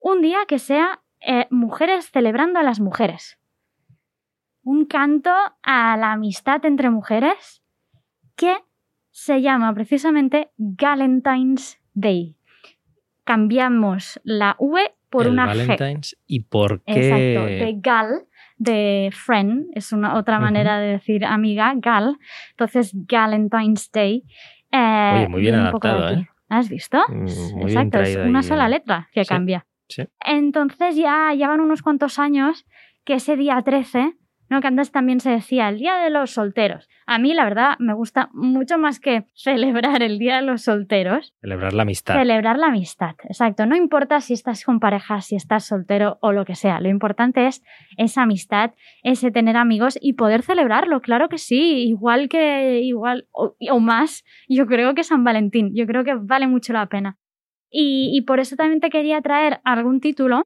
un 0.00 0.22
día 0.22 0.38
que 0.48 0.58
sea 0.58 1.01
eh, 1.26 1.46
mujeres 1.50 2.10
celebrando 2.10 2.58
a 2.58 2.62
las 2.62 2.80
mujeres. 2.80 3.38
Un 4.64 4.86
canto 4.86 5.30
a 5.62 5.96
la 5.96 6.12
amistad 6.12 6.64
entre 6.64 6.90
mujeres 6.90 7.62
que 8.36 8.56
se 9.10 9.42
llama 9.42 9.74
precisamente 9.74 10.50
Valentine's 10.56 11.80
Day. 11.94 12.36
Cambiamos 13.24 14.20
la 14.24 14.56
V 14.58 14.94
por 15.10 15.28
una 15.28 15.46
Valentine's 15.46 16.14
G. 16.16 16.22
¿Y 16.26 16.40
por 16.40 16.82
qué? 16.84 16.92
Exacto, 16.94 17.46
de 17.46 17.74
gal, 17.80 18.26
de 18.56 19.10
friend, 19.12 19.66
es 19.74 19.92
una 19.92 20.16
otra 20.16 20.40
manera 20.40 20.78
de 20.78 20.88
decir 20.92 21.24
amiga, 21.24 21.72
gal. 21.76 22.18
Entonces, 22.50 22.92
Galentine's 22.94 23.90
Day. 23.92 24.24
Eh, 24.70 25.12
Oye, 25.16 25.28
muy 25.28 25.40
bien 25.42 25.54
adaptado, 25.56 26.08
¿eh? 26.10 26.28
¿Has 26.48 26.68
visto? 26.68 26.98
Mm, 27.08 27.54
muy 27.58 27.72
Exacto, 27.72 28.00
es 28.00 28.16
una 28.16 28.42
sola 28.42 28.66
¿eh? 28.66 28.70
letra 28.70 29.08
que 29.12 29.24
Sí. 29.24 29.28
cambia. 29.28 29.66
Sí. 29.92 30.04
Entonces 30.24 30.96
ya 30.96 31.32
llevan 31.34 31.60
unos 31.60 31.82
cuantos 31.82 32.18
años 32.18 32.66
que 33.04 33.14
ese 33.14 33.36
día 33.36 33.60
13, 33.62 34.14
¿no? 34.48 34.60
que 34.60 34.68
antes 34.68 34.92
también 34.92 35.18
se 35.20 35.30
decía 35.30 35.68
el 35.68 35.78
Día 35.78 35.96
de 35.96 36.10
los 36.10 36.32
Solteros. 36.32 36.88
A 37.06 37.18
mí, 37.18 37.34
la 37.34 37.44
verdad, 37.44 37.76
me 37.78 37.94
gusta 37.94 38.28
mucho 38.32 38.78
más 38.78 39.00
que 39.00 39.24
celebrar 39.34 40.02
el 40.02 40.18
Día 40.18 40.36
de 40.36 40.42
los 40.42 40.62
Solteros, 40.62 41.34
Celebrar 41.40 41.72
la 41.72 41.82
amistad. 41.82 42.14
celebrar 42.14 42.58
la 42.58 42.66
amistad. 42.66 43.14
Exacto, 43.24 43.66
no 43.66 43.74
importa 43.76 44.20
si 44.20 44.34
estás 44.34 44.64
con 44.64 44.78
pareja, 44.78 45.20
si 45.20 45.36
estás 45.36 45.64
soltero 45.64 46.18
o 46.20 46.32
lo 46.32 46.44
que 46.44 46.54
sea. 46.54 46.80
Lo 46.80 46.88
importante 46.88 47.46
es 47.46 47.62
esa 47.96 48.22
amistad, 48.22 48.72
ese 49.02 49.30
tener 49.30 49.56
amigos 49.56 49.98
y 50.00 50.12
poder 50.12 50.42
celebrarlo, 50.42 51.00
claro 51.00 51.28
que 51.28 51.38
sí, 51.38 51.88
igual 51.88 52.28
que 52.28 52.80
igual 52.82 53.26
o, 53.32 53.56
o 53.70 53.80
más, 53.80 54.22
yo 54.48 54.66
creo 54.66 54.94
que 54.94 55.02
San 55.02 55.24
Valentín, 55.24 55.72
yo 55.74 55.86
creo 55.86 56.04
que 56.04 56.14
vale 56.14 56.46
mucho 56.46 56.72
la 56.72 56.86
pena. 56.86 57.18
Y, 57.72 58.10
y 58.12 58.20
por 58.22 58.38
eso 58.38 58.54
también 58.54 58.80
te 58.80 58.90
quería 58.90 59.20
traer 59.22 59.60
algún 59.64 60.00
título, 60.00 60.42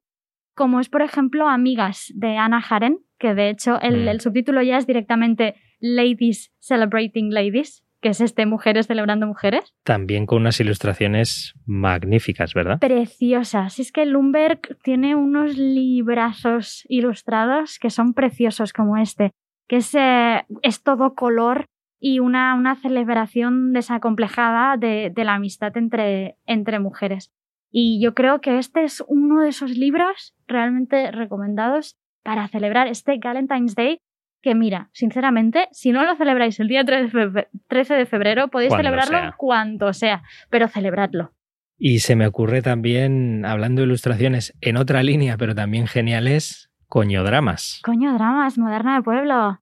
como 0.55 0.81
es 0.81 0.89
por 0.89 1.03
ejemplo 1.03 1.49
Amigas 1.49 2.13
de 2.15 2.37
Anna 2.39 2.65
Haren, 2.67 3.01
que 3.19 3.35
de 3.35 3.51
hecho 3.51 3.81
el, 3.81 4.05
Mm. 4.05 4.09
el 4.09 4.21
subtítulo 4.21 4.63
ya 4.63 4.79
es 4.79 4.87
directamente 4.87 5.57
Ladies 5.81 6.53
Celebrating 6.61 7.35
Ladies, 7.35 7.83
que 8.01 8.11
es 8.11 8.21
este 8.21 8.47
Mujeres 8.47 8.87
celebrando 8.87 9.27
mujeres. 9.27 9.75
También 9.83 10.27
con 10.27 10.43
unas 10.43 10.61
ilustraciones 10.61 11.55
magníficas, 11.67 12.55
¿verdad? 12.55 12.79
Preciosas. 12.79 13.79
Es 13.81 13.91
que 13.91 14.07
Lumberg 14.07 14.61
tiene 14.85 15.15
unos 15.17 15.57
librazos 15.57 16.85
ilustrados 16.89 17.79
que 17.79 17.91
son 17.91 18.15
preciosos 18.15 18.73
como 18.73 18.97
este, 18.97 19.33
que 19.69 19.77
es, 19.77 19.95
eh, 19.95 20.45
es 20.63 20.83
todo 20.83 21.15
color 21.15 21.67
y 21.99 22.19
una, 22.21 22.55
una 22.55 22.77
celebración 22.77 23.73
desacomplejada 23.73 24.77
de, 24.77 25.11
de 25.15 25.25
la 25.25 25.35
amistad 25.35 25.77
entre, 25.77 26.37
entre 26.47 26.79
mujeres. 26.79 27.33
Y 27.71 28.01
yo 28.03 28.15
creo 28.15 28.41
que 28.41 28.59
este 28.59 28.85
es 28.85 29.03
uno 29.09 29.43
de 29.43 29.49
esos 29.49 29.71
libros 29.71 30.35
realmente 30.47 31.11
recomendados 31.11 31.97
para 32.23 32.49
celebrar 32.49 32.87
este 32.87 33.19
Valentine's 33.23 33.75
Day. 33.75 33.99
Que 34.43 34.55
mira, 34.55 34.91
sinceramente, 34.93 35.67
si 35.73 35.91
no 35.91 36.05
lo 36.05 36.15
celebráis 36.17 36.61
el 36.61 36.69
día 36.69 36.85
13 36.85 37.19
de 37.19 37.31
fe- 37.31 37.49
13 37.69 37.95
de 37.95 38.07
febrero, 38.07 38.49
podéis 38.49 38.69
Cuando 38.69 38.85
celebrarlo 38.89 39.19
sea. 39.19 39.35
cuanto 39.37 39.93
sea, 39.93 40.23
pero 40.51 40.69
celebradlo. 40.69 41.33
Y 41.79 41.99
se 41.99 42.15
me 42.17 42.27
ocurre 42.27 42.63
también, 42.63 43.45
hablando 43.45 43.81
de 43.83 43.87
ilustraciones 43.87 44.55
en 44.61 44.77
otra 44.77 45.03
línea, 45.03 45.37
pero 45.37 45.55
también 45.55 45.87
geniales, 45.87 46.71
coñodramas. 46.87 47.81
Coño 47.85 48.13
dramas, 48.15 48.57
moderna 48.59 48.97
de 48.97 49.03
pueblo. 49.03 49.61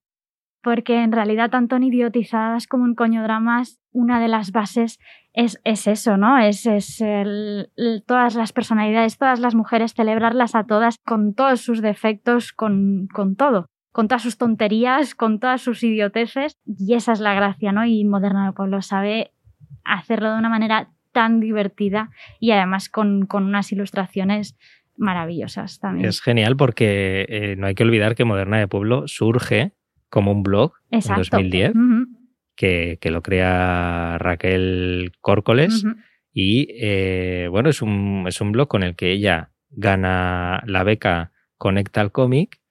Porque 0.65 1.03
en 1.03 1.11
realidad, 1.11 1.51
tanto 1.51 1.75
en 1.75 1.83
idiotizadas 1.83 2.65
como 2.65 2.87
en 2.87 2.95
coño 2.95 3.21
dramas, 3.21 3.79
una 3.91 4.19
de 4.19 4.27
las 4.27 4.51
bases 4.51 4.97
es, 5.31 5.61
es 5.63 5.85
eso, 5.85 6.17
¿no? 6.17 6.39
Es, 6.39 6.65
es 6.65 7.03
todas 8.07 8.33
las 8.33 8.51
personalidades, 8.51 9.19
todas 9.19 9.39
las 9.39 9.53
mujeres, 9.53 9.93
celebrarlas 9.93 10.55
a 10.55 10.63
todas 10.63 10.97
con 11.05 11.35
todos 11.35 11.61
sus 11.61 11.83
defectos, 11.83 12.51
con, 12.51 13.07
con 13.13 13.35
todo. 13.35 13.67
Con 13.91 14.07
todas 14.07 14.23
sus 14.23 14.39
tonterías, 14.39 15.13
con 15.13 15.39
todas 15.39 15.61
sus 15.61 15.83
idioteces. 15.83 16.57
Y 16.65 16.95
esa 16.95 17.11
es 17.11 17.19
la 17.19 17.35
gracia, 17.35 17.71
¿no? 17.71 17.85
Y 17.85 18.03
Moderna 18.03 18.47
de 18.47 18.53
Pueblo 18.53 18.81
sabe 18.81 19.33
hacerlo 19.83 20.31
de 20.33 20.39
una 20.39 20.49
manera 20.49 20.89
tan 21.11 21.41
divertida 21.41 22.09
y 22.39 22.49
además 22.49 22.89
con, 22.89 23.27
con 23.27 23.43
unas 23.43 23.71
ilustraciones 23.71 24.57
maravillosas 24.97 25.77
también. 25.77 26.09
Es 26.09 26.21
genial 26.21 26.57
porque 26.57 27.27
eh, 27.29 27.55
no 27.55 27.67
hay 27.67 27.75
que 27.75 27.83
olvidar 27.83 28.15
que 28.15 28.25
Moderna 28.25 28.57
de 28.57 28.67
Pueblo 28.67 29.07
surge 29.07 29.74
como 30.15 30.31
un 30.31 30.43
blog 30.43 30.71
Exacto. 30.91 31.37
en 31.37 31.49
2010 31.49 31.75
Ujú, 31.75 32.05
que, 32.55 32.97
que 33.01 33.11
lo 33.11 33.21
crea 33.21 34.17
Raquel 34.17 35.11
Córcoles 35.19 35.83
y 36.31 36.69
eh, 36.79 37.49
bueno, 37.51 37.69
es 37.69 37.81
un, 37.81 38.23
es 38.25 38.39
un 38.39 38.53
blog 38.53 38.69
con 38.69 38.81
el 38.83 38.95
que 38.95 39.11
ella 39.11 39.51
gana 39.71 40.63
la 40.67 40.85
beca 40.85 41.33
Conecta 41.57 41.99
al 41.99 42.13
cómic, 42.13 42.61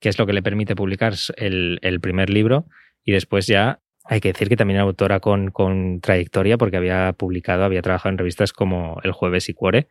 que 0.00 0.08
es 0.08 0.18
lo 0.18 0.24
que 0.24 0.32
le 0.32 0.42
permite 0.42 0.74
publicar 0.74 1.12
el, 1.36 1.78
el 1.82 2.00
primer 2.00 2.30
libro 2.30 2.64
y 3.04 3.12
después 3.12 3.46
ya 3.46 3.80
hay 4.04 4.20
que 4.20 4.28
decir 4.32 4.48
que 4.48 4.56
también 4.56 4.76
era 4.76 4.84
autora 4.84 5.20
con, 5.20 5.50
con 5.50 6.00
trayectoria 6.00 6.56
porque 6.56 6.78
había 6.78 7.12
publicado, 7.12 7.64
había 7.64 7.82
trabajado 7.82 8.12
en 8.12 8.18
revistas 8.18 8.54
como 8.54 8.98
El 9.04 9.12
Jueves 9.12 9.50
y 9.50 9.52
Cuore. 9.52 9.88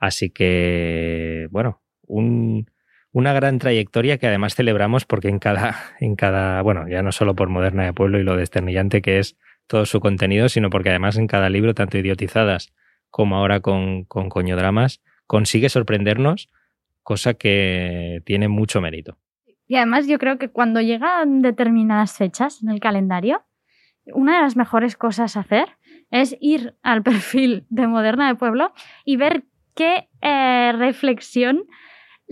Así 0.00 0.30
que, 0.30 1.46
bueno, 1.52 1.80
un, 2.02 2.66
una 3.12 3.32
gran 3.32 3.58
trayectoria 3.58 4.18
que 4.18 4.26
además 4.26 4.54
celebramos 4.54 5.04
porque 5.04 5.28
en 5.28 5.38
cada, 5.38 5.76
en 6.00 6.16
cada, 6.16 6.62
bueno, 6.62 6.88
ya 6.88 7.02
no 7.02 7.12
solo 7.12 7.34
por 7.34 7.48
Moderna 7.48 7.84
de 7.84 7.92
Pueblo 7.92 8.18
y 8.18 8.24
lo 8.24 8.36
desternillante 8.36 9.02
que 9.02 9.18
es 9.18 9.36
todo 9.66 9.86
su 9.86 10.00
contenido, 10.00 10.48
sino 10.48 10.70
porque 10.70 10.90
además 10.90 11.16
en 11.16 11.26
cada 11.26 11.48
libro, 11.48 11.74
tanto 11.74 11.98
idiotizadas 11.98 12.72
como 13.10 13.36
ahora 13.36 13.60
con, 13.60 14.04
con 14.04 14.30
coñodramas, 14.30 15.02
consigue 15.26 15.68
sorprendernos, 15.68 16.48
cosa 17.02 17.34
que 17.34 18.22
tiene 18.24 18.48
mucho 18.48 18.80
mérito. 18.80 19.18
Y 19.66 19.76
además 19.76 20.06
yo 20.06 20.18
creo 20.18 20.38
que 20.38 20.48
cuando 20.48 20.80
llegan 20.80 21.42
determinadas 21.42 22.16
fechas 22.16 22.62
en 22.62 22.70
el 22.70 22.80
calendario, 22.80 23.42
una 24.06 24.36
de 24.36 24.42
las 24.42 24.56
mejores 24.56 24.96
cosas 24.96 25.36
a 25.36 25.40
hacer 25.40 25.68
es 26.10 26.36
ir 26.40 26.74
al 26.82 27.02
perfil 27.02 27.66
de 27.68 27.86
Moderna 27.86 28.28
de 28.28 28.34
Pueblo 28.34 28.72
y 29.04 29.16
ver 29.16 29.44
qué 29.74 30.08
eh, 30.20 30.72
reflexión 30.72 31.64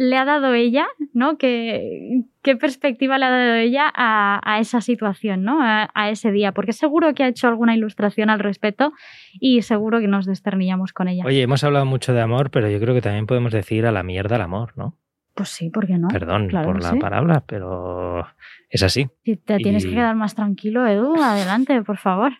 le 0.02 0.16
ha 0.16 0.24
dado 0.24 0.54
ella, 0.54 0.86
¿no? 1.12 1.36
¿Qué, 1.36 2.22
qué 2.40 2.56
perspectiva 2.56 3.18
le 3.18 3.26
ha 3.26 3.30
dado 3.30 3.54
ella 3.56 3.84
a, 3.94 4.40
a 4.42 4.58
esa 4.58 4.80
situación, 4.80 5.42
¿no? 5.44 5.60
A, 5.62 5.90
a, 5.92 6.08
ese 6.08 6.32
día, 6.32 6.52
porque 6.52 6.72
seguro 6.72 7.12
que 7.12 7.22
ha 7.22 7.28
hecho 7.28 7.48
alguna 7.48 7.76
ilustración 7.76 8.30
al 8.30 8.38
respecto 8.38 8.92
y 9.40 9.60
seguro 9.60 10.00
que 10.00 10.08
nos 10.08 10.24
desternillamos 10.24 10.94
con 10.94 11.08
ella. 11.08 11.24
Oye, 11.26 11.42
hemos 11.42 11.62
hablado 11.64 11.84
mucho 11.84 12.14
de 12.14 12.22
amor, 12.22 12.50
pero 12.50 12.70
yo 12.70 12.80
creo 12.80 12.94
que 12.94 13.02
también 13.02 13.26
podemos 13.26 13.52
decir 13.52 13.84
a 13.84 13.92
la 13.92 14.02
mierda 14.02 14.36
el 14.36 14.42
amor, 14.42 14.72
¿no? 14.74 14.96
Pues 15.34 15.50
sí, 15.50 15.68
¿por 15.68 15.86
qué 15.86 15.98
no? 15.98 16.08
Perdón 16.08 16.48
Claro 16.48 16.66
por 16.72 16.82
la 16.82 16.92
sí. 16.92 16.98
palabra, 16.98 17.44
pero 17.46 18.26
es 18.70 18.82
así. 18.82 19.06
Si 19.24 19.36
te 19.36 19.58
tienes 19.58 19.84
Y- 19.84 19.88
que 19.90 19.94
quedar 19.96 20.16
más 20.16 20.34
tranquilo, 20.34 20.86
Edu, 20.86 21.20
adelante, 21.22 21.82
por 21.82 21.98
favor. 21.98 22.32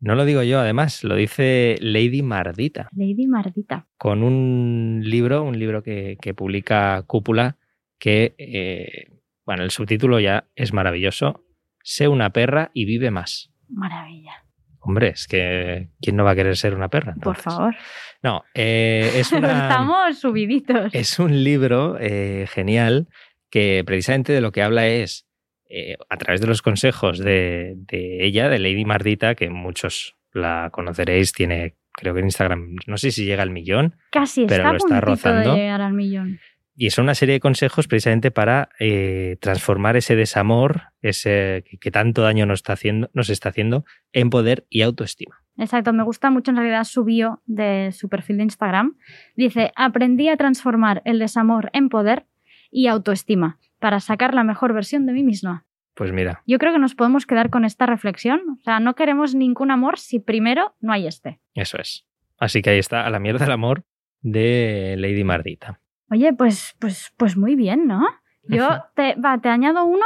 No 0.00 0.14
lo 0.14 0.24
digo 0.24 0.42
yo, 0.42 0.60
además, 0.60 1.04
lo 1.04 1.14
dice 1.14 1.76
Lady 1.80 2.22
Mardita, 2.22 2.88
Lady 2.96 3.26
Mardita. 3.26 3.86
con 3.98 4.22
un 4.22 5.02
libro, 5.04 5.42
un 5.42 5.58
libro 5.58 5.82
que, 5.82 6.16
que 6.20 6.32
publica 6.32 7.02
Cúpula, 7.06 7.58
que, 7.98 8.34
eh, 8.38 9.12
bueno, 9.44 9.62
el 9.62 9.70
subtítulo 9.70 10.18
ya 10.18 10.48
es 10.56 10.72
maravilloso. 10.72 11.44
Sé 11.82 12.08
una 12.08 12.30
perra 12.30 12.70
y 12.72 12.86
vive 12.86 13.10
más. 13.10 13.50
Maravilla. 13.68 14.32
Hombre, 14.80 15.08
es 15.08 15.26
que 15.28 15.90
¿quién 16.00 16.16
no 16.16 16.24
va 16.24 16.30
a 16.30 16.34
querer 16.34 16.56
ser 16.56 16.74
una 16.74 16.88
perra? 16.88 17.12
Por 17.14 17.36
entonces? 17.36 17.44
favor. 17.44 17.74
No, 18.22 18.44
eh, 18.54 19.12
es 19.16 19.30
una... 19.32 19.68
Estamos 19.68 20.18
subiditos. 20.18 20.94
Es 20.94 21.18
un 21.18 21.44
libro 21.44 21.98
eh, 22.00 22.46
genial 22.50 23.08
que 23.50 23.82
precisamente 23.84 24.32
de 24.32 24.40
lo 24.40 24.52
que 24.52 24.62
habla 24.62 24.86
es, 24.86 25.26
eh, 25.72 25.96
a 26.08 26.16
través 26.16 26.40
de 26.40 26.48
los 26.48 26.62
consejos 26.62 27.18
de, 27.18 27.74
de 27.76 28.24
ella, 28.26 28.48
de 28.48 28.58
Lady 28.58 28.84
Mardita, 28.84 29.36
que 29.36 29.50
muchos 29.50 30.16
la 30.32 30.70
conoceréis, 30.72 31.32
tiene, 31.32 31.76
creo 31.92 32.12
que 32.12 32.20
en 32.20 32.26
Instagram, 32.26 32.76
no 32.88 32.96
sé 32.96 33.12
si 33.12 33.24
llega 33.24 33.44
al 33.44 33.50
millón, 33.50 33.94
Casi 34.10 34.46
pero 34.46 34.62
está 34.64 34.72
lo 34.72 34.76
está 34.78 35.00
rozando. 35.00 35.54
de 35.54 35.60
llegar 35.60 35.80
al 35.80 35.92
millón. 35.92 36.40
y 36.74 36.90
son 36.90 37.04
una 37.04 37.14
serie 37.14 37.34
de 37.34 37.40
consejos 37.40 37.86
precisamente 37.86 38.32
para 38.32 38.70
eh, 38.80 39.36
transformar 39.40 39.96
ese 39.96 40.16
desamor, 40.16 40.82
ese 41.02 41.62
que, 41.68 41.78
que 41.78 41.90
tanto 41.92 42.22
daño 42.22 42.46
nos 42.46 42.60
está, 42.60 42.72
haciendo, 42.72 43.08
nos 43.14 43.30
está 43.30 43.50
haciendo, 43.50 43.84
en 44.12 44.28
poder 44.30 44.66
y 44.70 44.82
autoestima. 44.82 45.36
Exacto, 45.56 45.92
me 45.92 46.02
gusta 46.02 46.30
mucho 46.30 46.50
en 46.50 46.56
realidad 46.56 46.82
su 46.82 47.04
bio 47.04 47.42
de 47.46 47.92
su 47.92 48.08
perfil 48.08 48.38
de 48.38 48.42
Instagram. 48.44 48.96
Dice, 49.36 49.70
aprendí 49.76 50.28
a 50.28 50.36
transformar 50.36 51.02
el 51.04 51.20
desamor 51.20 51.70
en 51.74 51.90
poder 51.90 52.26
y 52.72 52.88
autoestima 52.88 53.58
para 53.80 53.98
sacar 53.98 54.34
la 54.34 54.44
mejor 54.44 54.72
versión 54.72 55.06
de 55.06 55.12
mí 55.12 55.24
misma. 55.24 55.66
Pues 55.94 56.12
mira, 56.12 56.42
Yo 56.46 56.58
creo 56.58 56.72
que 56.72 56.78
nos 56.78 56.94
podemos 56.94 57.26
quedar 57.26 57.50
con 57.50 57.64
esta 57.64 57.84
reflexión. 57.84 58.40
O 58.58 58.62
sea, 58.62 58.78
no 58.80 58.94
queremos 58.94 59.34
ningún 59.34 59.70
amor 59.70 59.98
si 59.98 60.20
primero 60.20 60.74
no 60.80 60.92
hay 60.92 61.06
este. 61.06 61.40
eso 61.54 61.78
es. 61.78 62.06
Así 62.38 62.62
que 62.62 62.70
ahí 62.70 62.78
está, 62.78 63.04
a 63.04 63.10
la 63.10 63.18
mierda 63.18 63.44
el 63.44 63.52
amor 63.52 63.84
de 64.22 64.94
Lady 64.98 65.24
Mardita. 65.24 65.80
Oye, 66.10 66.32
pues, 66.32 66.74
pues, 66.78 67.12
pues 67.16 67.36
muy 67.36 67.54
bien, 67.54 67.86
¿no? 67.86 68.06
Yo 68.44 68.66
te, 68.94 69.14
va, 69.16 69.38
te 69.38 69.48
añado 69.50 69.84
uno 69.84 70.04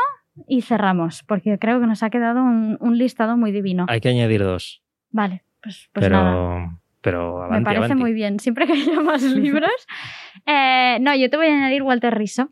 y 0.48 0.62
cerramos, 0.62 1.22
porque 1.22 1.58
creo 1.60 1.80
que 1.80 1.86
nos 1.86 2.02
ha 2.02 2.10
quedado 2.10 2.42
un, 2.42 2.76
un 2.80 2.98
listado 2.98 3.36
muy 3.36 3.52
divino. 3.52 3.86
Hay 3.88 4.00
que 4.00 4.08
añadir 4.08 4.42
dos. 4.42 4.82
Vale, 5.10 5.44
pues, 5.62 5.88
pues 5.92 6.10
nada. 6.10 6.32
pero, 6.32 6.80
pero 7.00 7.38
Me 7.38 7.44
avanti, 7.44 7.64
parece 7.64 7.84
avanti. 7.84 8.02
muy 8.02 8.12
bien. 8.12 8.40
Siempre 8.40 8.66
que 8.66 8.72
haya 8.74 9.00
más 9.00 9.22
libros. 9.22 9.70
Eh, 10.46 10.98
no, 11.00 11.14
yo 11.14 11.30
te 11.30 11.38
voy 11.38 11.46
a 11.46 11.54
añadir 11.54 11.82
Walter 11.82 12.14
Riso. 12.14 12.50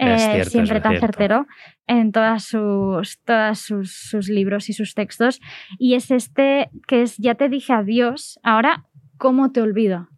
Eh, 0.00 0.44
siempre 0.44 0.80
tan 0.80 1.00
certero 1.00 1.46
en 1.88 2.12
todas 2.12 2.44
sus, 2.44 3.20
todas 3.24 3.58
sus, 3.58 3.92
sus 3.92 4.28
libros 4.28 4.68
y 4.68 4.72
sus 4.72 4.94
textos. 4.94 5.40
Y 5.76 5.94
es 5.94 6.12
este 6.12 6.70
que 6.86 7.02
es 7.02 7.16
Ya 7.16 7.34
te 7.34 7.48
dije 7.48 7.72
adiós, 7.72 8.38
ahora, 8.44 8.84
¿cómo 9.16 9.50
te 9.50 9.60
olvido? 9.60 10.08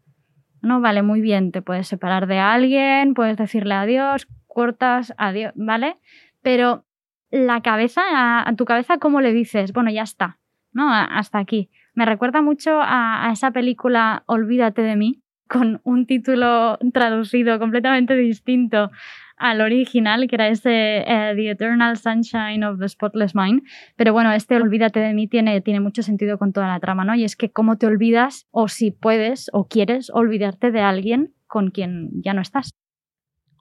No, 0.61 0.83
vale, 0.83 1.03
muy 1.03 1.23
bien, 1.23 1.51
te 1.51 1.63
puedes 1.63 1.89
separar 1.89 2.27
de 2.27 2.39
alguien, 2.39 3.15
puedes 3.15 3.39
decirle 3.39 3.73
adiós, 3.73 4.29
cortas, 4.47 5.15
adiós, 5.17 5.53
¿vale? 5.57 5.97
Pero 6.43 6.85
la 7.31 7.63
cabeza, 7.63 8.03
a, 8.47 8.55
tu 8.57 8.67
cabeza, 8.67 8.99
¿cómo 8.99 9.23
le 9.23 9.33
dices? 9.33 9.73
Bueno, 9.73 9.91
ya 9.91 10.03
está, 10.03 10.39
¿no? 10.73 10.93
hasta 10.93 11.39
aquí. 11.39 11.71
Me 11.95 12.05
recuerda 12.05 12.43
mucho 12.43 12.81
a, 12.83 13.27
a 13.27 13.33
esa 13.33 13.51
película 13.53 14.25
Olvídate 14.27 14.83
de 14.83 14.97
mí, 14.97 15.23
con 15.49 15.81
un 15.85 16.07
título 16.07 16.79
traducido 16.93 17.59
completamente 17.59 18.15
distinto 18.15 18.91
al 19.41 19.63
original, 19.63 20.29
que 20.29 20.37
era 20.37 20.49
ese 20.49 20.99
eh, 20.99 21.33
The 21.35 21.51
Eternal 21.51 21.97
Sunshine 21.97 22.63
of 22.63 22.79
the 22.79 22.89
Spotless 22.89 23.35
Mind. 23.35 23.63
Pero 23.97 24.13
bueno, 24.13 24.33
este 24.33 24.57
Olvídate 24.57 25.01
de 25.01 25.15
mí 25.15 25.27
tiene, 25.27 25.61
tiene 25.63 25.81
mucho 25.81 26.03
sentido 26.03 26.39
con 26.39 26.53
toda 26.53 26.69
la 26.69 26.79
trama, 26.79 27.05
¿no? 27.05 27.15
Y 27.15 27.25
es 27.25 27.37
que 27.37 27.51
cómo 27.51 27.79
te 27.79 27.87
olvidas 27.87 28.47
o 28.51 28.69
si 28.69 28.91
puedes 28.91 29.51
o 29.53 29.67
quieres 29.67 30.11
olvidarte 30.11 30.71
de 30.71 30.81
alguien 30.81 31.35
con 31.47 31.71
quien 31.71 32.11
ya 32.23 32.35
no 32.35 32.43
estás. 32.43 32.71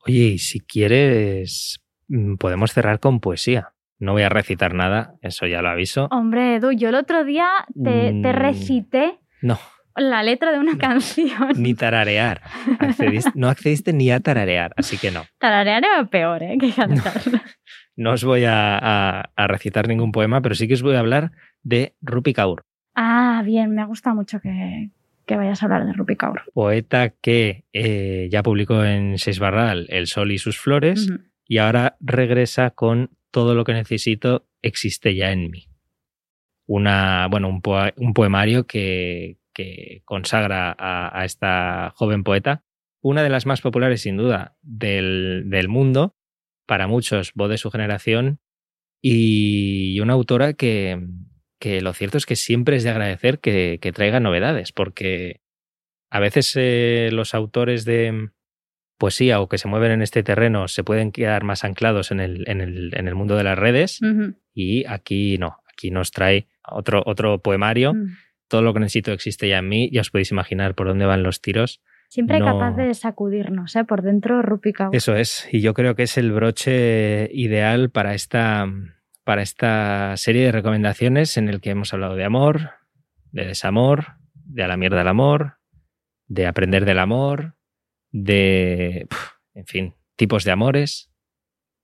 Oye, 0.06 0.34
y 0.34 0.38
si 0.38 0.60
quieres, 0.60 1.80
mm, 2.10 2.36
podemos 2.36 2.74
cerrar 2.74 3.00
con 3.00 3.22
poesía. 3.22 3.74
No 4.00 4.14
voy 4.14 4.24
a 4.24 4.30
recitar 4.30 4.74
nada, 4.74 5.16
eso 5.22 5.48
ya 5.48 5.62
lo 5.62 5.70
aviso. 5.70 6.08
Hombre, 6.12 6.56
Edu, 6.56 6.72
yo 6.72 6.90
el 6.90 6.96
otro 6.96 7.24
día 7.24 7.48
te, 7.74 8.14
te 8.22 8.34
mm, 8.34 8.36
recité. 8.36 9.20
No 9.42 9.58
la 10.00 10.24
letra 10.24 10.52
de 10.52 10.60
una 10.60 10.78
canción. 10.78 11.50
Ni 11.56 11.74
tararear. 11.74 12.42
no 13.36 13.50
accediste 13.50 13.94
ni 13.94 14.12
a 14.12 14.20
tararear, 14.20 14.74
así 14.78 14.98
que 14.98 15.12
no. 15.12 15.26
Tararear 15.40 15.84
era 15.84 16.06
peor 16.06 16.44
¿eh? 16.44 16.58
que 16.60 16.72
cantar. 16.72 17.22
no 17.96 18.12
os 18.12 18.24
voy 18.24 18.44
a, 18.48 19.30
recitar 19.38 19.88
ningún 19.88 20.12
poema, 20.12 20.42
pero 20.42 20.56
sí 20.56 20.68
que 20.68 20.74
os 20.76 20.82
voy 20.82 20.96
a 20.96 21.00
hablar 21.00 21.32
de 21.64 21.96
Rupi 22.02 22.34
Kaur. 22.34 22.64
Ah, 22.96 23.42
bien, 23.46 23.74
me 23.74 23.86
gusta 23.86 24.14
mucho 24.14 24.40
que, 24.40 24.90
vayas 25.28 25.62
a 25.62 25.66
hablar 25.66 25.86
de 25.86 25.94
Rupi 25.94 26.16
Kaur. 26.16 26.42
Poeta 26.54 27.10
que 27.10 27.66
eh, 27.74 28.28
ya 28.32 28.44
publicó 28.44 28.84
en 28.84 29.18
Seis 29.18 29.40
Barral 29.40 29.86
El 29.90 30.08
Sol 30.08 30.32
y 30.32 30.38
sus 30.38 30.60
Flores 30.60 31.10
y 31.48 31.58
ahora 31.58 31.98
regresa 32.00 32.72
con 32.72 33.12
Todo 33.32 33.54
lo 33.54 33.64
que 33.64 33.74
necesito 33.74 34.48
existe 34.62 35.16
ya 35.16 35.32
en 35.32 35.52
mí. 35.52 35.68
Una, 36.66 37.28
bueno, 37.30 37.48
un 37.50 38.14
poemario 38.14 38.66
que, 38.66 39.39
que 39.60 40.04
consagra 40.06 40.74
a, 40.80 41.26
esta 41.26 41.92
joven 41.94 42.24
poeta, 42.24 42.64
una 43.02 43.24
de 43.24 43.30
las 43.30 43.46
más 43.46 43.60
populares 43.60 44.02
sin 44.04 44.16
duda 44.16 44.56
del, 44.62 45.68
mundo, 45.68 46.16
para 46.66 46.88
muchos, 46.88 47.34
voz 47.34 47.50
de 47.50 47.58
su 47.58 47.70
generación, 47.70 48.40
y 49.02 50.00
una 50.00 50.14
autora 50.14 50.54
que, 50.54 50.98
lo 51.82 51.94
cierto 51.94 52.18
es 52.18 52.26
que 52.26 52.38
siempre 52.38 52.78
es 52.78 52.84
de 52.84 52.92
agradecer 52.92 53.40
que, 53.40 53.78
traiga 53.94 54.22
novedades, 54.22 54.72
porque 54.72 55.42
a 56.10 56.22
veces 56.22 56.54
eh, 56.56 57.10
los 57.12 57.34
autores 57.34 57.84
de 57.84 58.30
poesía 58.98 59.42
o 59.42 59.50
que 59.50 59.58
se 59.58 59.68
mueven 59.68 59.92
en 59.92 60.02
este 60.02 60.24
terreno 60.24 60.70
se 60.70 60.86
pueden 60.86 61.12
quedar 61.12 61.44
más 61.44 61.66
anclados 61.66 62.12
en 62.12 62.22
el, 62.22 62.48
en 62.48 62.62
el, 62.62 63.16
mundo 63.16 63.36
de 63.36 63.44
las 63.44 63.60
redes 63.60 64.00
y 64.54 64.86
aquí 64.86 65.38
no, 65.38 65.58
aquí 65.72 65.92
nos 65.92 66.12
trae 66.12 66.48
otro, 66.70 67.04
otro 67.06 67.42
poemario 67.42 67.94
mm 67.94 68.29
todo 68.50 68.62
lo 68.62 68.74
que 68.74 68.82
necesito 68.82 69.14
existe 69.14 69.48
ya 69.48 69.60
en 69.60 69.70
mí, 69.70 69.90
ya 69.92 70.02
os 70.02 70.10
podéis 70.10 70.32
imaginar 70.32 70.76
por 70.76 70.88
dónde 70.88 71.06
van 71.06 71.24
los 71.24 71.42
tiros. 71.42 71.82
Siempre 72.10 72.40
capaz 72.40 72.72
de 72.72 72.94
sacudirnos, 72.96 73.76
¿eh? 73.76 73.86
por 73.86 74.02
dentro 74.02 74.42
Rupica. 74.42 74.90
Eso 74.92 75.16
es, 75.16 75.48
y 75.52 75.62
yo 75.62 75.76
creo 75.76 75.96
que 75.96 76.04
es 76.04 76.18
el 76.18 76.32
broche 76.32 77.30
ideal 77.32 77.92
para 77.92 78.16
esta, 78.16 78.68
para 79.24 79.44
esta 79.44 80.18
serie 80.18 80.46
de 80.46 80.52
recomendaciones 80.52 81.38
en 81.38 81.50
el 81.50 81.62
que 81.62 81.70
hemos 81.70 81.94
hablado 81.94 82.16
de 82.16 82.26
amor, 82.26 82.72
de 83.32 83.46
desamor, 83.46 84.16
de 84.34 84.64
a 84.64 84.68
la 84.68 84.76
mierda 84.76 85.02
el 85.02 85.08
amor, 85.08 85.60
de 86.28 86.48
aprender 86.48 86.86
del 86.86 86.98
amor, 86.98 87.56
de, 88.12 89.08
en 89.54 89.66
fin, 89.66 89.96
tipos 90.16 90.44
de 90.44 90.52
amores. 90.52 91.12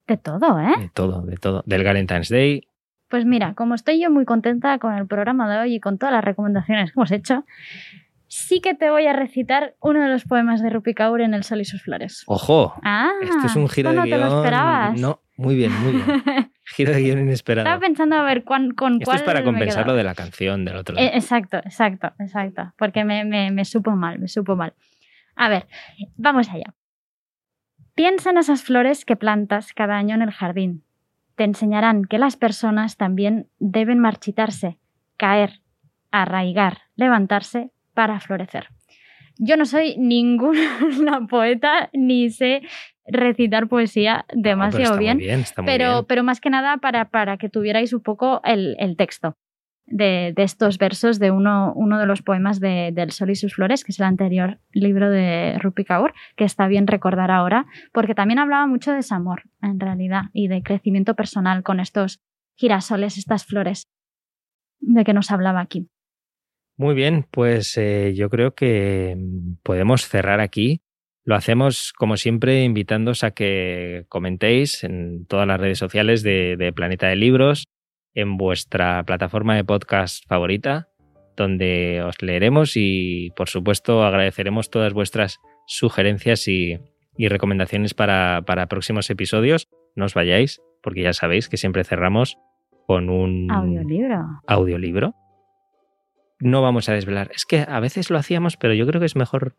De 0.08 0.18
todo, 0.18 0.60
¿eh? 0.60 0.74
De 0.80 0.90
todo, 0.90 1.22
de 1.22 1.38
todo. 1.38 1.64
Del 1.68 1.84
Valentine's 1.84 2.30
Day, 2.30 2.68
pues 3.16 3.24
mira, 3.26 3.54
como 3.54 3.76
estoy 3.76 4.02
yo 4.02 4.12
muy 4.12 4.26
contenta 4.26 4.78
con 4.78 4.94
el 4.94 5.08
programa 5.08 5.50
de 5.50 5.58
hoy 5.58 5.76
y 5.76 5.80
con 5.80 5.98
todas 5.98 6.14
las 6.14 6.22
recomendaciones 6.22 6.92
que 6.92 7.00
hemos 7.00 7.14
hecho, 7.14 7.46
sí 8.28 8.60
que 8.60 8.74
te 8.74 8.90
voy 8.90 9.08
a 9.08 9.14
recitar 9.14 9.74
uno 9.80 10.02
de 10.02 10.10
los 10.10 10.26
poemas 10.26 10.62
de 10.62 10.70
Rupi 10.70 10.94
Kaur 10.94 11.22
en 11.22 11.34
El 11.34 11.46
Sol 11.46 11.62
y 11.62 11.64
sus 11.64 11.82
Flores. 11.82 12.24
¡Ojo! 12.28 12.74
Ah, 12.84 13.14
esto 13.22 13.46
es 13.46 13.56
un 13.56 13.70
giro 13.70 13.92
de 13.92 13.96
no 13.96 14.04
guion. 14.04 14.20
te 14.20 14.26
lo 14.26 14.36
esperabas. 14.36 15.00
No, 15.00 15.22
muy 15.38 15.56
bien, 15.56 15.72
muy 15.82 15.94
bien. 15.94 16.52
Giro 16.76 16.92
de 16.92 17.04
guion 17.04 17.20
inesperado. 17.20 17.66
Estaba 17.66 17.80
pensando 17.80 18.18
a 18.18 18.24
ver 18.24 18.44
cuán, 18.44 18.72
con 18.72 18.96
Esto 19.00 19.14
es 19.14 19.24
para 19.24 19.46
compensar 19.46 19.88
lo 19.88 19.96
de 19.96 20.04
la 20.04 20.14
canción 20.14 20.66
del 20.66 20.76
otro 20.76 20.96
lado. 20.96 21.08
Eh, 21.08 21.12
exacto, 21.14 21.56
exacto, 21.60 22.12
exacto. 22.20 22.74
Porque 22.78 23.06
me, 23.06 23.24
me 23.24 23.64
supo 23.64 23.92
mal, 23.92 24.20
me 24.20 24.28
supo 24.28 24.58
mal. 24.58 24.74
A 25.38 25.48
ver, 25.48 25.68
vamos 26.18 26.50
allá. 26.50 26.76
Piensa 27.94 28.32
en 28.32 28.40
esas 28.40 28.62
flores 28.62 29.06
que 29.06 29.16
plantas 29.16 29.72
cada 29.72 29.96
año 29.96 30.16
en 30.16 30.22
el 30.22 30.32
jardín 30.32 30.85
te 31.36 31.44
enseñarán 31.44 32.06
que 32.06 32.18
las 32.18 32.38
personas 32.38 32.98
también 32.98 33.48
deben 33.60 34.00
marchitarse, 34.00 34.78
caer, 35.18 35.62
arraigar, 36.12 36.84
levantarse 36.96 37.72
para 37.94 38.20
florecer. 38.20 38.70
Yo 39.38 39.58
no 39.58 39.66
soy 39.66 39.98
ninguna 39.98 41.28
poeta 41.30 41.90
ni 41.94 42.30
sé 42.30 42.62
recitar 43.08 43.68
poesía 43.68 44.26
demasiado 44.34 44.98
bien, 44.98 45.20
pero, 45.66 46.06
pero, 46.08 46.24
más 46.24 46.42
que 46.42 46.50
nada 46.50 46.78
para, 46.78 47.10
para 47.10 47.38
que 47.38 47.50
tuvierais 47.50 47.94
un 47.94 48.02
poco 48.02 48.42
el, 48.44 48.76
el 48.80 48.98
texto 48.98 49.38
de, 49.88 50.34
estos 50.38 50.78
versos 50.78 51.20
de 51.20 51.32
uno, 51.32 51.74
uno 51.76 52.00
de 52.00 52.06
los 52.06 52.22
poemas 52.22 52.60
de, 52.60 52.92
del 52.94 53.12
Sol 53.12 53.30
y 53.30 53.36
sus 53.36 53.56
Flores, 53.56 53.84
que 53.84 53.92
es 53.92 54.00
el 54.00 54.06
anterior 54.06 54.60
libro 54.72 55.10
de 55.10 55.58
Rupi 55.60 55.86
Kaur, 55.86 56.14
que 56.36 56.44
está 56.44 56.68
bien 56.68 56.88
recordar 56.88 57.32
ahora, 57.32 57.68
porque 57.94 58.16
también 58.16 58.40
hablaba 58.40 58.68
mucho 58.68 58.92
de 58.92 58.98
desamor, 58.98 59.44
en 59.62 59.80
realidad, 59.80 60.24
y 60.34 60.48
de 60.48 60.64
crecimiento 60.64 61.16
personal 61.16 61.64
con 61.64 61.80
estos 61.80 62.20
girasoles, 62.56 63.18
estas 63.18 63.46
flores 63.46 63.88
de 64.80 65.04
que 65.04 65.14
nos 65.14 65.32
hablaba 65.32 65.62
aquí. 65.62 65.88
Muy 66.78 66.94
bien, 66.94 67.26
pues 67.32 67.78
eh, 67.78 68.14
yo 68.16 68.30
creo 68.30 68.54
que 68.54 69.18
podemos 69.64 70.08
cerrar 70.08 70.42
aquí. 70.42 70.82
Lo 71.24 71.36
hacemos, 71.36 71.94
como 71.94 72.18
siempre, 72.18 72.64
invitándoos 72.64 73.24
a 73.24 73.32
que 73.32 74.06
comentéis 74.10 74.84
en 74.84 75.26
todas 75.26 75.48
las 75.48 75.60
redes 75.60 75.80
sociales 75.80 76.22
de 76.22 76.72
Planeta 76.76 77.08
de 77.08 77.16
Libros, 77.16 77.66
en 78.16 78.38
vuestra 78.38 79.04
plataforma 79.04 79.56
de 79.56 79.64
podcast 79.64 80.26
favorita, 80.28 80.88
donde 81.36 82.02
os 82.02 82.22
leeremos 82.22 82.74
y, 82.76 83.32
por 83.36 83.50
supuesto, 83.50 84.04
agradeceremos 84.04 84.70
todas 84.70 84.94
vuestras 84.94 85.42
sugerencias 85.68 86.48
y, 86.48 86.80
recomendaciones 87.18 87.94
para, 87.94 88.44
próximos 88.70 89.10
episodios. 89.10 89.68
No 89.96 90.06
os 90.06 90.14
vayáis, 90.14 90.62
porque 90.82 91.04
ya 91.04 91.14
sabéis 91.14 91.50
que 91.50 91.58
siempre 91.58 91.84
cerramos 91.84 92.38
con 92.88 93.10
un 93.10 93.52
audiolibro. 93.52 94.42
audiolibro. 94.48 95.16
No 96.40 96.62
vamos 96.62 96.90
a 96.90 96.94
desvelar. 96.94 97.32
Es 97.34 97.46
que 97.46 97.66
a 97.68 97.80
veces 97.80 98.10
lo 98.10 98.18
hacíamos, 98.18 98.58
pero 98.58 98.74
yo 98.74 98.86
creo 98.86 99.00
que 99.00 99.06
es 99.06 99.16
mejor 99.16 99.56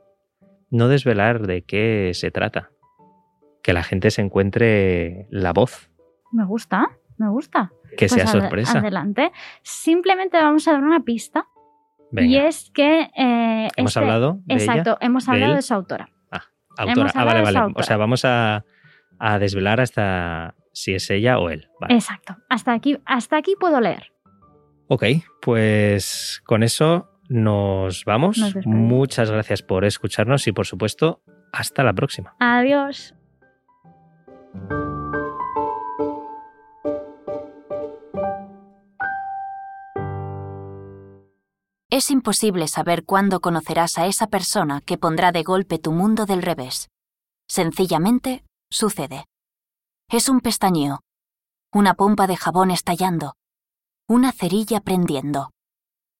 no 0.70 0.88
desvelar 0.88 1.46
de 1.46 1.62
qué 1.62 2.12
se 2.14 2.30
trata. 2.30 2.70
Que 3.62 3.72
la 3.72 3.82
gente 3.82 4.10
se 4.10 4.22
encuentre 4.22 5.26
la 5.30 5.52
voz. 5.52 5.90
Me 6.32 6.44
gusta, 6.44 6.86
me 7.18 7.28
gusta. 7.30 7.72
Que 7.96 8.08
sea 8.08 8.24
pues 8.24 8.30
sorpresa. 8.30 8.78
Adelante. 8.78 9.32
Simplemente 9.62 10.36
vamos 10.38 10.66
a 10.68 10.72
dar 10.72 10.82
una 10.82 11.00
pista. 11.00 11.46
Y 12.12 12.36
es 12.36 12.70
que. 12.72 13.10
Eh, 13.16 13.68
¿Hemos 13.76 13.90
este 13.90 14.00
hablado? 14.00 14.40
De 14.44 14.54
exacto, 14.54 14.96
hemos 15.00 15.28
hablado 15.28 15.54
de, 15.54 15.62
su 15.62 15.74
autora. 15.74 16.08
Ah, 16.30 16.44
autora. 16.78 17.10
Ah, 17.14 17.24
vale, 17.24 17.42
vale. 17.42 17.72
O 17.74 17.82
sea, 17.82 17.96
vamos 17.96 18.24
a, 18.24 18.64
desvelar 19.40 19.80
hasta 19.80 20.54
si 20.72 20.94
es 20.94 21.10
ella 21.10 21.38
o 21.38 21.50
él. 21.50 21.68
Exacto. 21.88 22.36
Hasta 22.48 22.72
aquí, 22.72 22.98
hasta 23.04 23.36
aquí 23.36 23.54
puedo 23.58 23.80
leer. 23.80 24.12
Ok, 24.88 25.04
pues 25.42 26.42
con 26.44 26.62
eso 26.62 27.10
nos 27.28 28.04
vamos. 28.04 28.38
Muchas 28.64 29.30
gracias 29.30 29.62
por 29.62 29.84
escucharnos 29.84 30.46
y 30.46 30.52
por 30.52 30.66
supuesto, 30.66 31.22
hasta 31.52 31.82
la 31.82 31.92
próxima. 31.92 32.36
Adiós. 32.38 33.14
Es 41.96 42.10
imposible 42.10 42.68
saber 42.68 43.06
cuándo 43.06 43.40
conocerás 43.40 43.96
a 43.96 44.04
esa 44.06 44.26
persona 44.26 44.82
que 44.82 44.98
pondrá 44.98 45.32
de 45.32 45.42
golpe 45.42 45.78
tu 45.78 45.92
mundo 45.92 46.26
del 46.26 46.42
revés. 46.42 46.90
Sencillamente, 47.48 48.44
sucede. 48.70 49.24
Es 50.10 50.28
un 50.28 50.40
pestañeo, 50.40 51.00
una 51.72 51.94
pompa 51.94 52.26
de 52.26 52.36
jabón 52.36 52.70
estallando, 52.70 53.32
una 54.10 54.32
cerilla 54.32 54.80
prendiendo. 54.80 55.52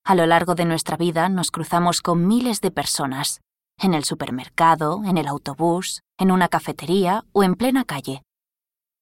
A 0.03 0.15
lo 0.15 0.25
largo 0.25 0.55
de 0.55 0.65
nuestra 0.65 0.97
vida 0.97 1.29
nos 1.29 1.51
cruzamos 1.51 2.01
con 2.01 2.27
miles 2.27 2.63
de 2.63 2.71
personas, 2.71 3.43
en 3.79 3.93
el 3.93 4.05
supermercado, 4.05 5.03
en 5.05 5.19
el 5.19 5.29
autobús, 5.29 6.01
en 6.17 6.31
una 6.31 6.49
cafetería 6.49 7.27
o 7.33 7.43
en 7.43 7.55
plena 7.55 7.85
calle. 7.85 8.23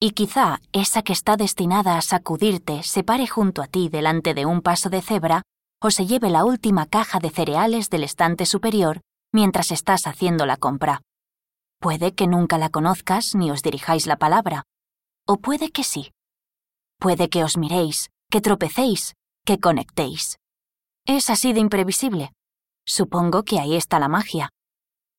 Y 0.00 0.10
quizá 0.10 0.60
esa 0.72 1.02
que 1.02 1.12
está 1.12 1.36
destinada 1.36 1.96
a 1.96 2.02
sacudirte 2.02 2.82
se 2.82 3.04
pare 3.04 3.28
junto 3.28 3.62
a 3.62 3.68
ti 3.68 3.88
delante 3.88 4.34
de 4.34 4.44
un 4.44 4.60
paso 4.60 4.90
de 4.90 5.02
cebra 5.02 5.42
o 5.80 5.90
se 5.90 6.06
lleve 6.06 6.30
la 6.30 6.44
última 6.44 6.86
caja 6.86 7.18
de 7.18 7.30
cereales 7.30 7.90
del 7.90 8.04
estante 8.04 8.46
superior 8.46 9.00
mientras 9.32 9.72
estás 9.72 10.06
haciendo 10.06 10.46
la 10.46 10.56
compra. 10.56 11.02
Puede 11.80 12.14
que 12.14 12.26
nunca 12.26 12.56
la 12.56 12.70
conozcas 12.70 13.34
ni 13.34 13.50
os 13.50 13.62
dirijáis 13.62 14.06
la 14.06 14.16
palabra. 14.16 14.62
O 15.26 15.36
puede 15.38 15.70
que 15.70 15.84
sí. 15.84 16.12
Puede 16.98 17.28
que 17.28 17.44
os 17.44 17.58
miréis, 17.58 18.10
que 18.30 18.40
tropecéis, 18.40 19.14
que 19.44 19.58
conectéis. 19.58 20.38
Es 21.06 21.28
así 21.30 21.52
de 21.52 21.60
imprevisible. 21.60 22.32
Supongo 22.86 23.42
que 23.42 23.58
ahí 23.58 23.74
está 23.74 23.98
la 23.98 24.08
magia. 24.08 24.50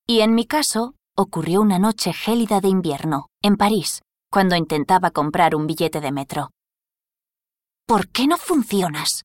Y 0.07 0.21
en 0.21 0.33
mi 0.33 0.45
caso, 0.45 0.95
ocurrió 1.15 1.61
una 1.61 1.77
noche 1.77 2.13
gélida 2.13 2.61
de 2.61 2.69
invierno, 2.69 3.27
en 3.41 3.57
París, 3.57 4.01
cuando 4.31 4.55
intentaba 4.55 5.11
comprar 5.11 5.55
un 5.55 5.67
billete 5.67 6.01
de 6.01 6.11
metro. 6.11 6.51
¿Por 7.85 8.07
qué 8.09 8.27
no 8.27 8.37
funcionas? 8.37 9.23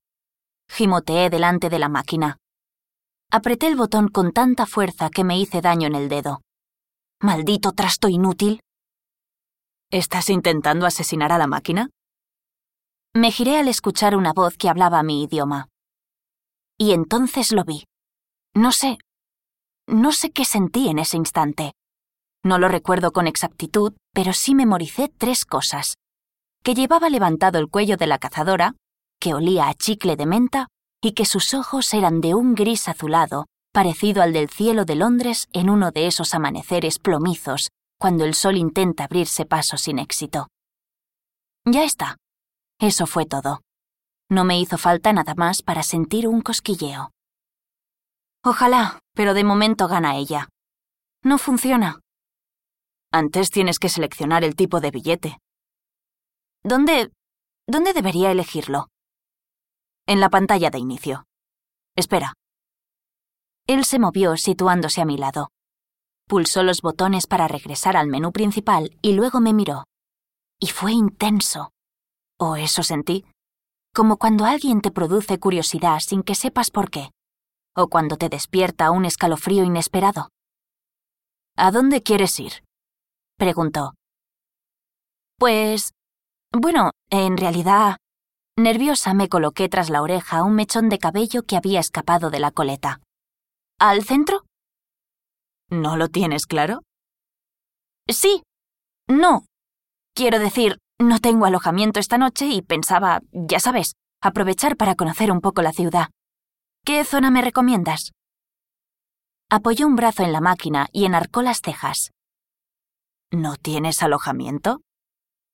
Gimoteé 0.73 1.29
delante 1.29 1.69
de 1.69 1.79
la 1.79 1.89
máquina. 1.89 2.37
Apreté 3.29 3.67
el 3.67 3.75
botón 3.75 4.07
con 4.07 4.31
tanta 4.31 4.65
fuerza 4.65 5.09
que 5.09 5.25
me 5.25 5.37
hice 5.37 5.59
daño 5.59 5.85
en 5.85 5.95
el 5.95 6.07
dedo. 6.07 6.41
Maldito 7.21 7.73
trasto 7.73 8.07
inútil. 8.07 8.61
¿Estás 9.89 10.29
intentando 10.29 10.85
asesinar 10.85 11.33
a 11.33 11.37
la 11.37 11.47
máquina? 11.47 11.89
Me 13.13 13.31
giré 13.31 13.57
al 13.57 13.67
escuchar 13.67 14.15
una 14.15 14.31
voz 14.31 14.55
que 14.55 14.69
hablaba 14.69 15.03
mi 15.03 15.23
idioma. 15.23 15.67
Y 16.77 16.93
entonces 16.93 17.51
lo 17.51 17.65
vi. 17.65 17.83
No 18.53 18.71
sé. 18.71 18.97
No 19.87 20.13
sé 20.13 20.31
qué 20.31 20.45
sentí 20.45 20.87
en 20.87 20.99
ese 20.99 21.17
instante. 21.17 21.73
No 22.45 22.57
lo 22.59 22.69
recuerdo 22.69 23.11
con 23.11 23.27
exactitud, 23.27 23.93
pero 24.13 24.31
sí 24.31 24.55
memoricé 24.55 25.09
tres 25.09 25.43
cosas. 25.43 25.95
Que 26.63 26.75
llevaba 26.75 27.09
levantado 27.09 27.59
el 27.59 27.67
cuello 27.67 27.97
de 27.97 28.07
la 28.07 28.19
cazadora, 28.19 28.75
que 29.21 29.35
olía 29.35 29.69
a 29.69 29.73
chicle 29.75 30.17
de 30.17 30.25
menta 30.25 30.67
y 30.99 31.13
que 31.13 31.25
sus 31.25 31.53
ojos 31.53 31.93
eran 31.93 32.19
de 32.19 32.33
un 32.33 32.55
gris 32.55 32.89
azulado, 32.89 33.45
parecido 33.71 34.21
al 34.21 34.33
del 34.33 34.49
cielo 34.49 34.83
de 34.83 34.95
Londres 34.95 35.47
en 35.53 35.69
uno 35.69 35.91
de 35.91 36.07
esos 36.07 36.33
amaneceres 36.33 36.99
plomizos, 36.99 37.69
cuando 37.99 38.25
el 38.25 38.33
sol 38.33 38.57
intenta 38.57 39.05
abrirse 39.05 39.45
paso 39.45 39.77
sin 39.77 39.99
éxito. 39.99 40.47
Ya 41.65 41.83
está. 41.83 42.17
Eso 42.79 43.05
fue 43.05 43.25
todo. 43.27 43.61
No 44.27 44.43
me 44.43 44.59
hizo 44.59 44.77
falta 44.77 45.13
nada 45.13 45.35
más 45.35 45.61
para 45.61 45.83
sentir 45.83 46.27
un 46.27 46.41
cosquilleo. 46.41 47.11
Ojalá, 48.43 48.99
pero 49.13 49.35
de 49.35 49.43
momento 49.43 49.87
gana 49.87 50.15
ella. 50.15 50.49
No 51.23 51.37
funciona. 51.37 51.99
Antes 53.11 53.51
tienes 53.51 53.77
que 53.77 53.89
seleccionar 53.89 54.43
el 54.43 54.55
tipo 54.55 54.79
de 54.79 54.89
billete. 54.89 55.37
¿Dónde... 56.63 57.11
¿Dónde 57.67 57.93
debería 57.93 58.31
elegirlo? 58.31 58.87
En 60.11 60.19
la 60.19 60.27
pantalla 60.27 60.69
de 60.69 60.77
inicio. 60.77 61.23
Espera. 61.95 62.33
Él 63.65 63.85
se 63.85 63.97
movió 63.97 64.35
situándose 64.35 64.99
a 64.99 65.05
mi 65.05 65.15
lado. 65.15 65.51
Pulsó 66.27 66.63
los 66.63 66.81
botones 66.81 67.27
para 67.27 67.47
regresar 67.47 67.95
al 67.95 68.07
menú 68.07 68.33
principal 68.33 68.91
y 69.01 69.13
luego 69.13 69.39
me 69.39 69.53
miró. 69.53 69.85
Y 70.59 70.67
fue 70.67 70.91
intenso. 70.91 71.71
O 72.37 72.57
eso 72.57 72.83
sentí. 72.83 73.23
Como 73.95 74.17
cuando 74.17 74.43
alguien 74.43 74.81
te 74.81 74.91
produce 74.91 75.39
curiosidad 75.39 76.01
sin 76.01 76.23
que 76.23 76.35
sepas 76.35 76.71
por 76.71 76.89
qué. 76.91 77.11
O 77.73 77.87
cuando 77.87 78.17
te 78.17 78.27
despierta 78.27 78.91
un 78.91 79.05
escalofrío 79.05 79.63
inesperado. 79.63 80.27
¿A 81.55 81.71
dónde 81.71 82.03
quieres 82.03 82.37
ir? 82.37 82.65
preguntó. 83.37 83.93
Pues... 85.39 85.93
Bueno, 86.51 86.91
en 87.09 87.37
realidad... 87.37 87.95
Nerviosa 88.61 89.15
me 89.15 89.27
coloqué 89.27 89.69
tras 89.69 89.89
la 89.89 90.03
oreja 90.03 90.43
un 90.43 90.53
mechón 90.53 90.87
de 90.87 90.99
cabello 90.99 91.41
que 91.41 91.57
había 91.57 91.79
escapado 91.79 92.29
de 92.29 92.39
la 92.39 92.51
coleta. 92.51 92.99
¿Al 93.79 94.03
centro? 94.03 94.43
¿No 95.71 95.97
lo 95.97 96.09
tienes 96.09 96.45
claro? 96.45 96.83
Sí. 98.07 98.43
No. 99.07 99.45
Quiero 100.13 100.37
decir, 100.37 100.77
no 100.99 101.17
tengo 101.17 101.45
alojamiento 101.47 101.99
esta 101.99 102.19
noche 102.19 102.49
y 102.49 102.61
pensaba, 102.61 103.21
ya 103.31 103.59
sabes, 103.59 103.93
aprovechar 104.21 104.77
para 104.77 104.93
conocer 104.93 105.31
un 105.31 105.41
poco 105.41 105.63
la 105.63 105.71
ciudad. 105.71 106.09
¿Qué 106.85 107.03
zona 107.03 107.31
me 107.31 107.41
recomiendas? 107.41 108.11
Apoyó 109.49 109.87
un 109.87 109.95
brazo 109.95 110.21
en 110.21 110.33
la 110.33 110.41
máquina 110.41 110.87
y 110.91 111.05
enarcó 111.05 111.41
las 111.41 111.61
cejas. 111.65 112.11
¿No 113.31 113.55
tienes 113.55 114.03
alojamiento? 114.03 114.81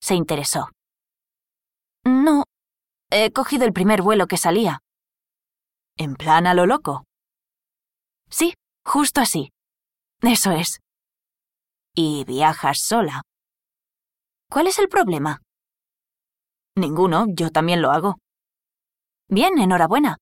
Se 0.02 0.14
interesó. 0.14 0.72
No. 2.04 2.44
He 3.10 3.32
cogido 3.32 3.66
el 3.66 3.72
primer 3.72 4.02
vuelo 4.02 4.28
que 4.28 4.36
salía. 4.38 4.80
¿En 5.96 6.16
plan 6.16 6.46
a 6.46 6.54
lo 6.54 6.66
loco? 6.66 7.06
Sí, 8.30 8.54
justo 8.84 9.22
así. 9.22 9.52
Eso 10.22 10.52
es. 10.52 10.80
¿Y 11.96 12.26
viajas 12.26 12.80
sola? 12.82 13.22
¿Cuál 14.50 14.68
es 14.68 14.78
el 14.80 14.90
problema? 14.90 15.42
Ninguno, 16.76 17.26
yo 17.30 17.50
también 17.50 17.82
lo 17.82 17.92
hago. 17.92 18.18
Bien, 19.30 19.58
enhorabuena. 19.58 20.18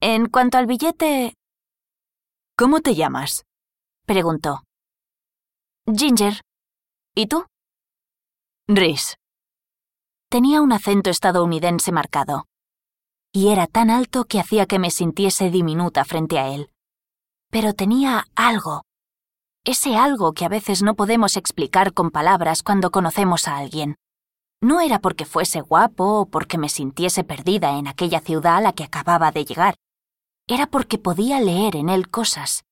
En 0.00 0.28
cuanto 0.28 0.58
al 0.58 0.66
billete... 0.66 1.34
¿Cómo 2.56 2.80
te 2.80 2.94
llamas? 2.94 3.44
preguntó. 4.06 4.62
Ginger. 5.86 6.42
¿Y 7.14 7.26
tú? 7.26 7.46
Rhys. 8.68 9.16
Tenía 10.32 10.62
un 10.62 10.72
acento 10.72 11.10
estadounidense 11.10 11.90
marcado. 11.90 12.46
Y 13.32 13.48
era 13.48 13.66
tan 13.66 13.90
alto 13.90 14.26
que 14.26 14.38
hacía 14.38 14.66
que 14.66 14.78
me 14.78 14.92
sintiese 14.92 15.50
diminuta 15.50 16.04
frente 16.04 16.38
a 16.38 16.46
él. 16.54 16.70
Pero 17.50 17.74
tenía 17.74 18.26
algo. 18.36 18.84
Ese 19.64 19.96
algo 19.96 20.32
que 20.32 20.44
a 20.44 20.48
veces 20.48 20.84
no 20.84 20.94
podemos 20.94 21.36
explicar 21.36 21.92
con 21.92 22.12
palabras 22.12 22.62
cuando 22.62 22.92
conocemos 22.92 23.48
a 23.48 23.56
alguien. 23.56 23.96
No 24.62 24.80
era 24.80 25.00
porque 25.00 25.24
fuese 25.24 25.62
guapo 25.62 26.20
o 26.20 26.26
porque 26.26 26.58
me 26.58 26.68
sintiese 26.68 27.24
perdida 27.24 27.76
en 27.76 27.88
aquella 27.88 28.20
ciudad 28.20 28.58
a 28.58 28.60
la 28.60 28.72
que 28.72 28.84
acababa 28.84 29.32
de 29.32 29.44
llegar. 29.44 29.74
Era 30.46 30.68
porque 30.68 30.98
podía 30.98 31.40
leer 31.40 31.74
en 31.74 31.88
él 31.88 32.08
cosas. 32.08 32.62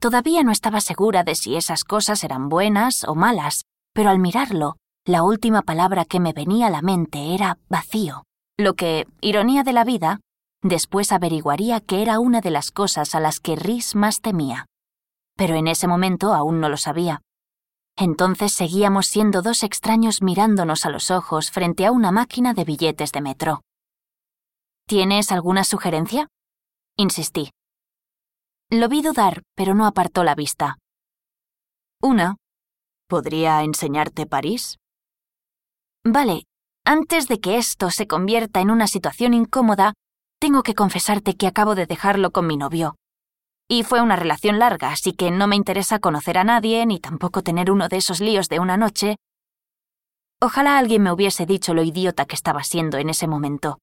Todavía 0.00 0.42
no 0.44 0.50
estaba 0.50 0.80
segura 0.80 1.24
de 1.24 1.34
si 1.34 1.56
esas 1.56 1.84
cosas 1.84 2.24
eran 2.24 2.48
buenas 2.48 3.04
o 3.04 3.14
malas, 3.14 3.66
pero 3.92 4.08
al 4.08 4.18
mirarlo, 4.18 4.76
la 5.06 5.22
última 5.22 5.62
palabra 5.62 6.04
que 6.04 6.20
me 6.20 6.32
venía 6.32 6.66
a 6.66 6.70
la 6.70 6.82
mente 6.82 7.34
era 7.34 7.58
vacío, 7.68 8.24
lo 8.58 8.74
que, 8.74 9.06
ironía 9.20 9.62
de 9.62 9.72
la 9.72 9.84
vida, 9.84 10.20
después 10.62 11.12
averiguaría 11.12 11.80
que 11.80 12.02
era 12.02 12.18
una 12.18 12.40
de 12.40 12.50
las 12.50 12.70
cosas 12.70 13.14
a 13.14 13.20
las 13.20 13.40
que 13.40 13.56
Rhys 13.56 13.94
más 13.94 14.20
temía. 14.20 14.66
Pero 15.36 15.54
en 15.54 15.68
ese 15.68 15.86
momento 15.86 16.34
aún 16.34 16.60
no 16.60 16.68
lo 16.68 16.76
sabía. 16.76 17.22
Entonces 17.96 18.52
seguíamos 18.52 19.06
siendo 19.06 19.42
dos 19.42 19.62
extraños 19.62 20.22
mirándonos 20.22 20.84
a 20.84 20.90
los 20.90 21.10
ojos 21.10 21.50
frente 21.50 21.86
a 21.86 21.92
una 21.92 22.12
máquina 22.12 22.54
de 22.54 22.64
billetes 22.64 23.12
de 23.12 23.20
metro. 23.20 23.62
¿Tienes 24.86 25.32
alguna 25.32 25.64
sugerencia? 25.64 26.28
Insistí. 26.96 27.50
Lo 28.70 28.88
vi 28.88 29.02
dudar, 29.02 29.42
pero 29.54 29.74
no 29.74 29.86
apartó 29.86 30.24
la 30.24 30.34
vista. 30.34 30.78
Una, 32.02 32.36
¿Podría 33.10 33.64
enseñarte 33.64 34.24
París? 34.24 34.76
Vale, 36.04 36.44
antes 36.84 37.28
de 37.28 37.40
que 37.40 37.58
esto 37.58 37.90
se 37.90 38.06
convierta 38.06 38.60
en 38.60 38.70
una 38.70 38.86
situación 38.86 39.34
incómoda, 39.34 39.92
tengo 40.40 40.62
que 40.62 40.74
confesarte 40.74 41.34
que 41.34 41.46
acabo 41.46 41.74
de 41.74 41.86
dejarlo 41.86 42.30
con 42.30 42.46
mi 42.46 42.56
novio. 42.56 42.96
Y 43.68 43.82
fue 43.82 44.00
una 44.00 44.16
relación 44.16 44.58
larga, 44.58 44.90
así 44.90 45.12
que 45.12 45.30
no 45.30 45.46
me 45.46 45.56
interesa 45.56 45.98
conocer 45.98 46.38
a 46.38 46.44
nadie 46.44 46.84
ni 46.86 46.98
tampoco 46.98 47.42
tener 47.42 47.70
uno 47.70 47.88
de 47.88 47.98
esos 47.98 48.20
líos 48.20 48.48
de 48.48 48.60
una 48.60 48.76
noche. 48.76 49.16
Ojalá 50.40 50.78
alguien 50.78 51.02
me 51.02 51.12
hubiese 51.12 51.44
dicho 51.44 51.74
lo 51.74 51.82
idiota 51.82 52.24
que 52.24 52.34
estaba 52.34 52.64
siendo 52.64 52.96
en 52.96 53.10
ese 53.10 53.26
momento. 53.26 53.78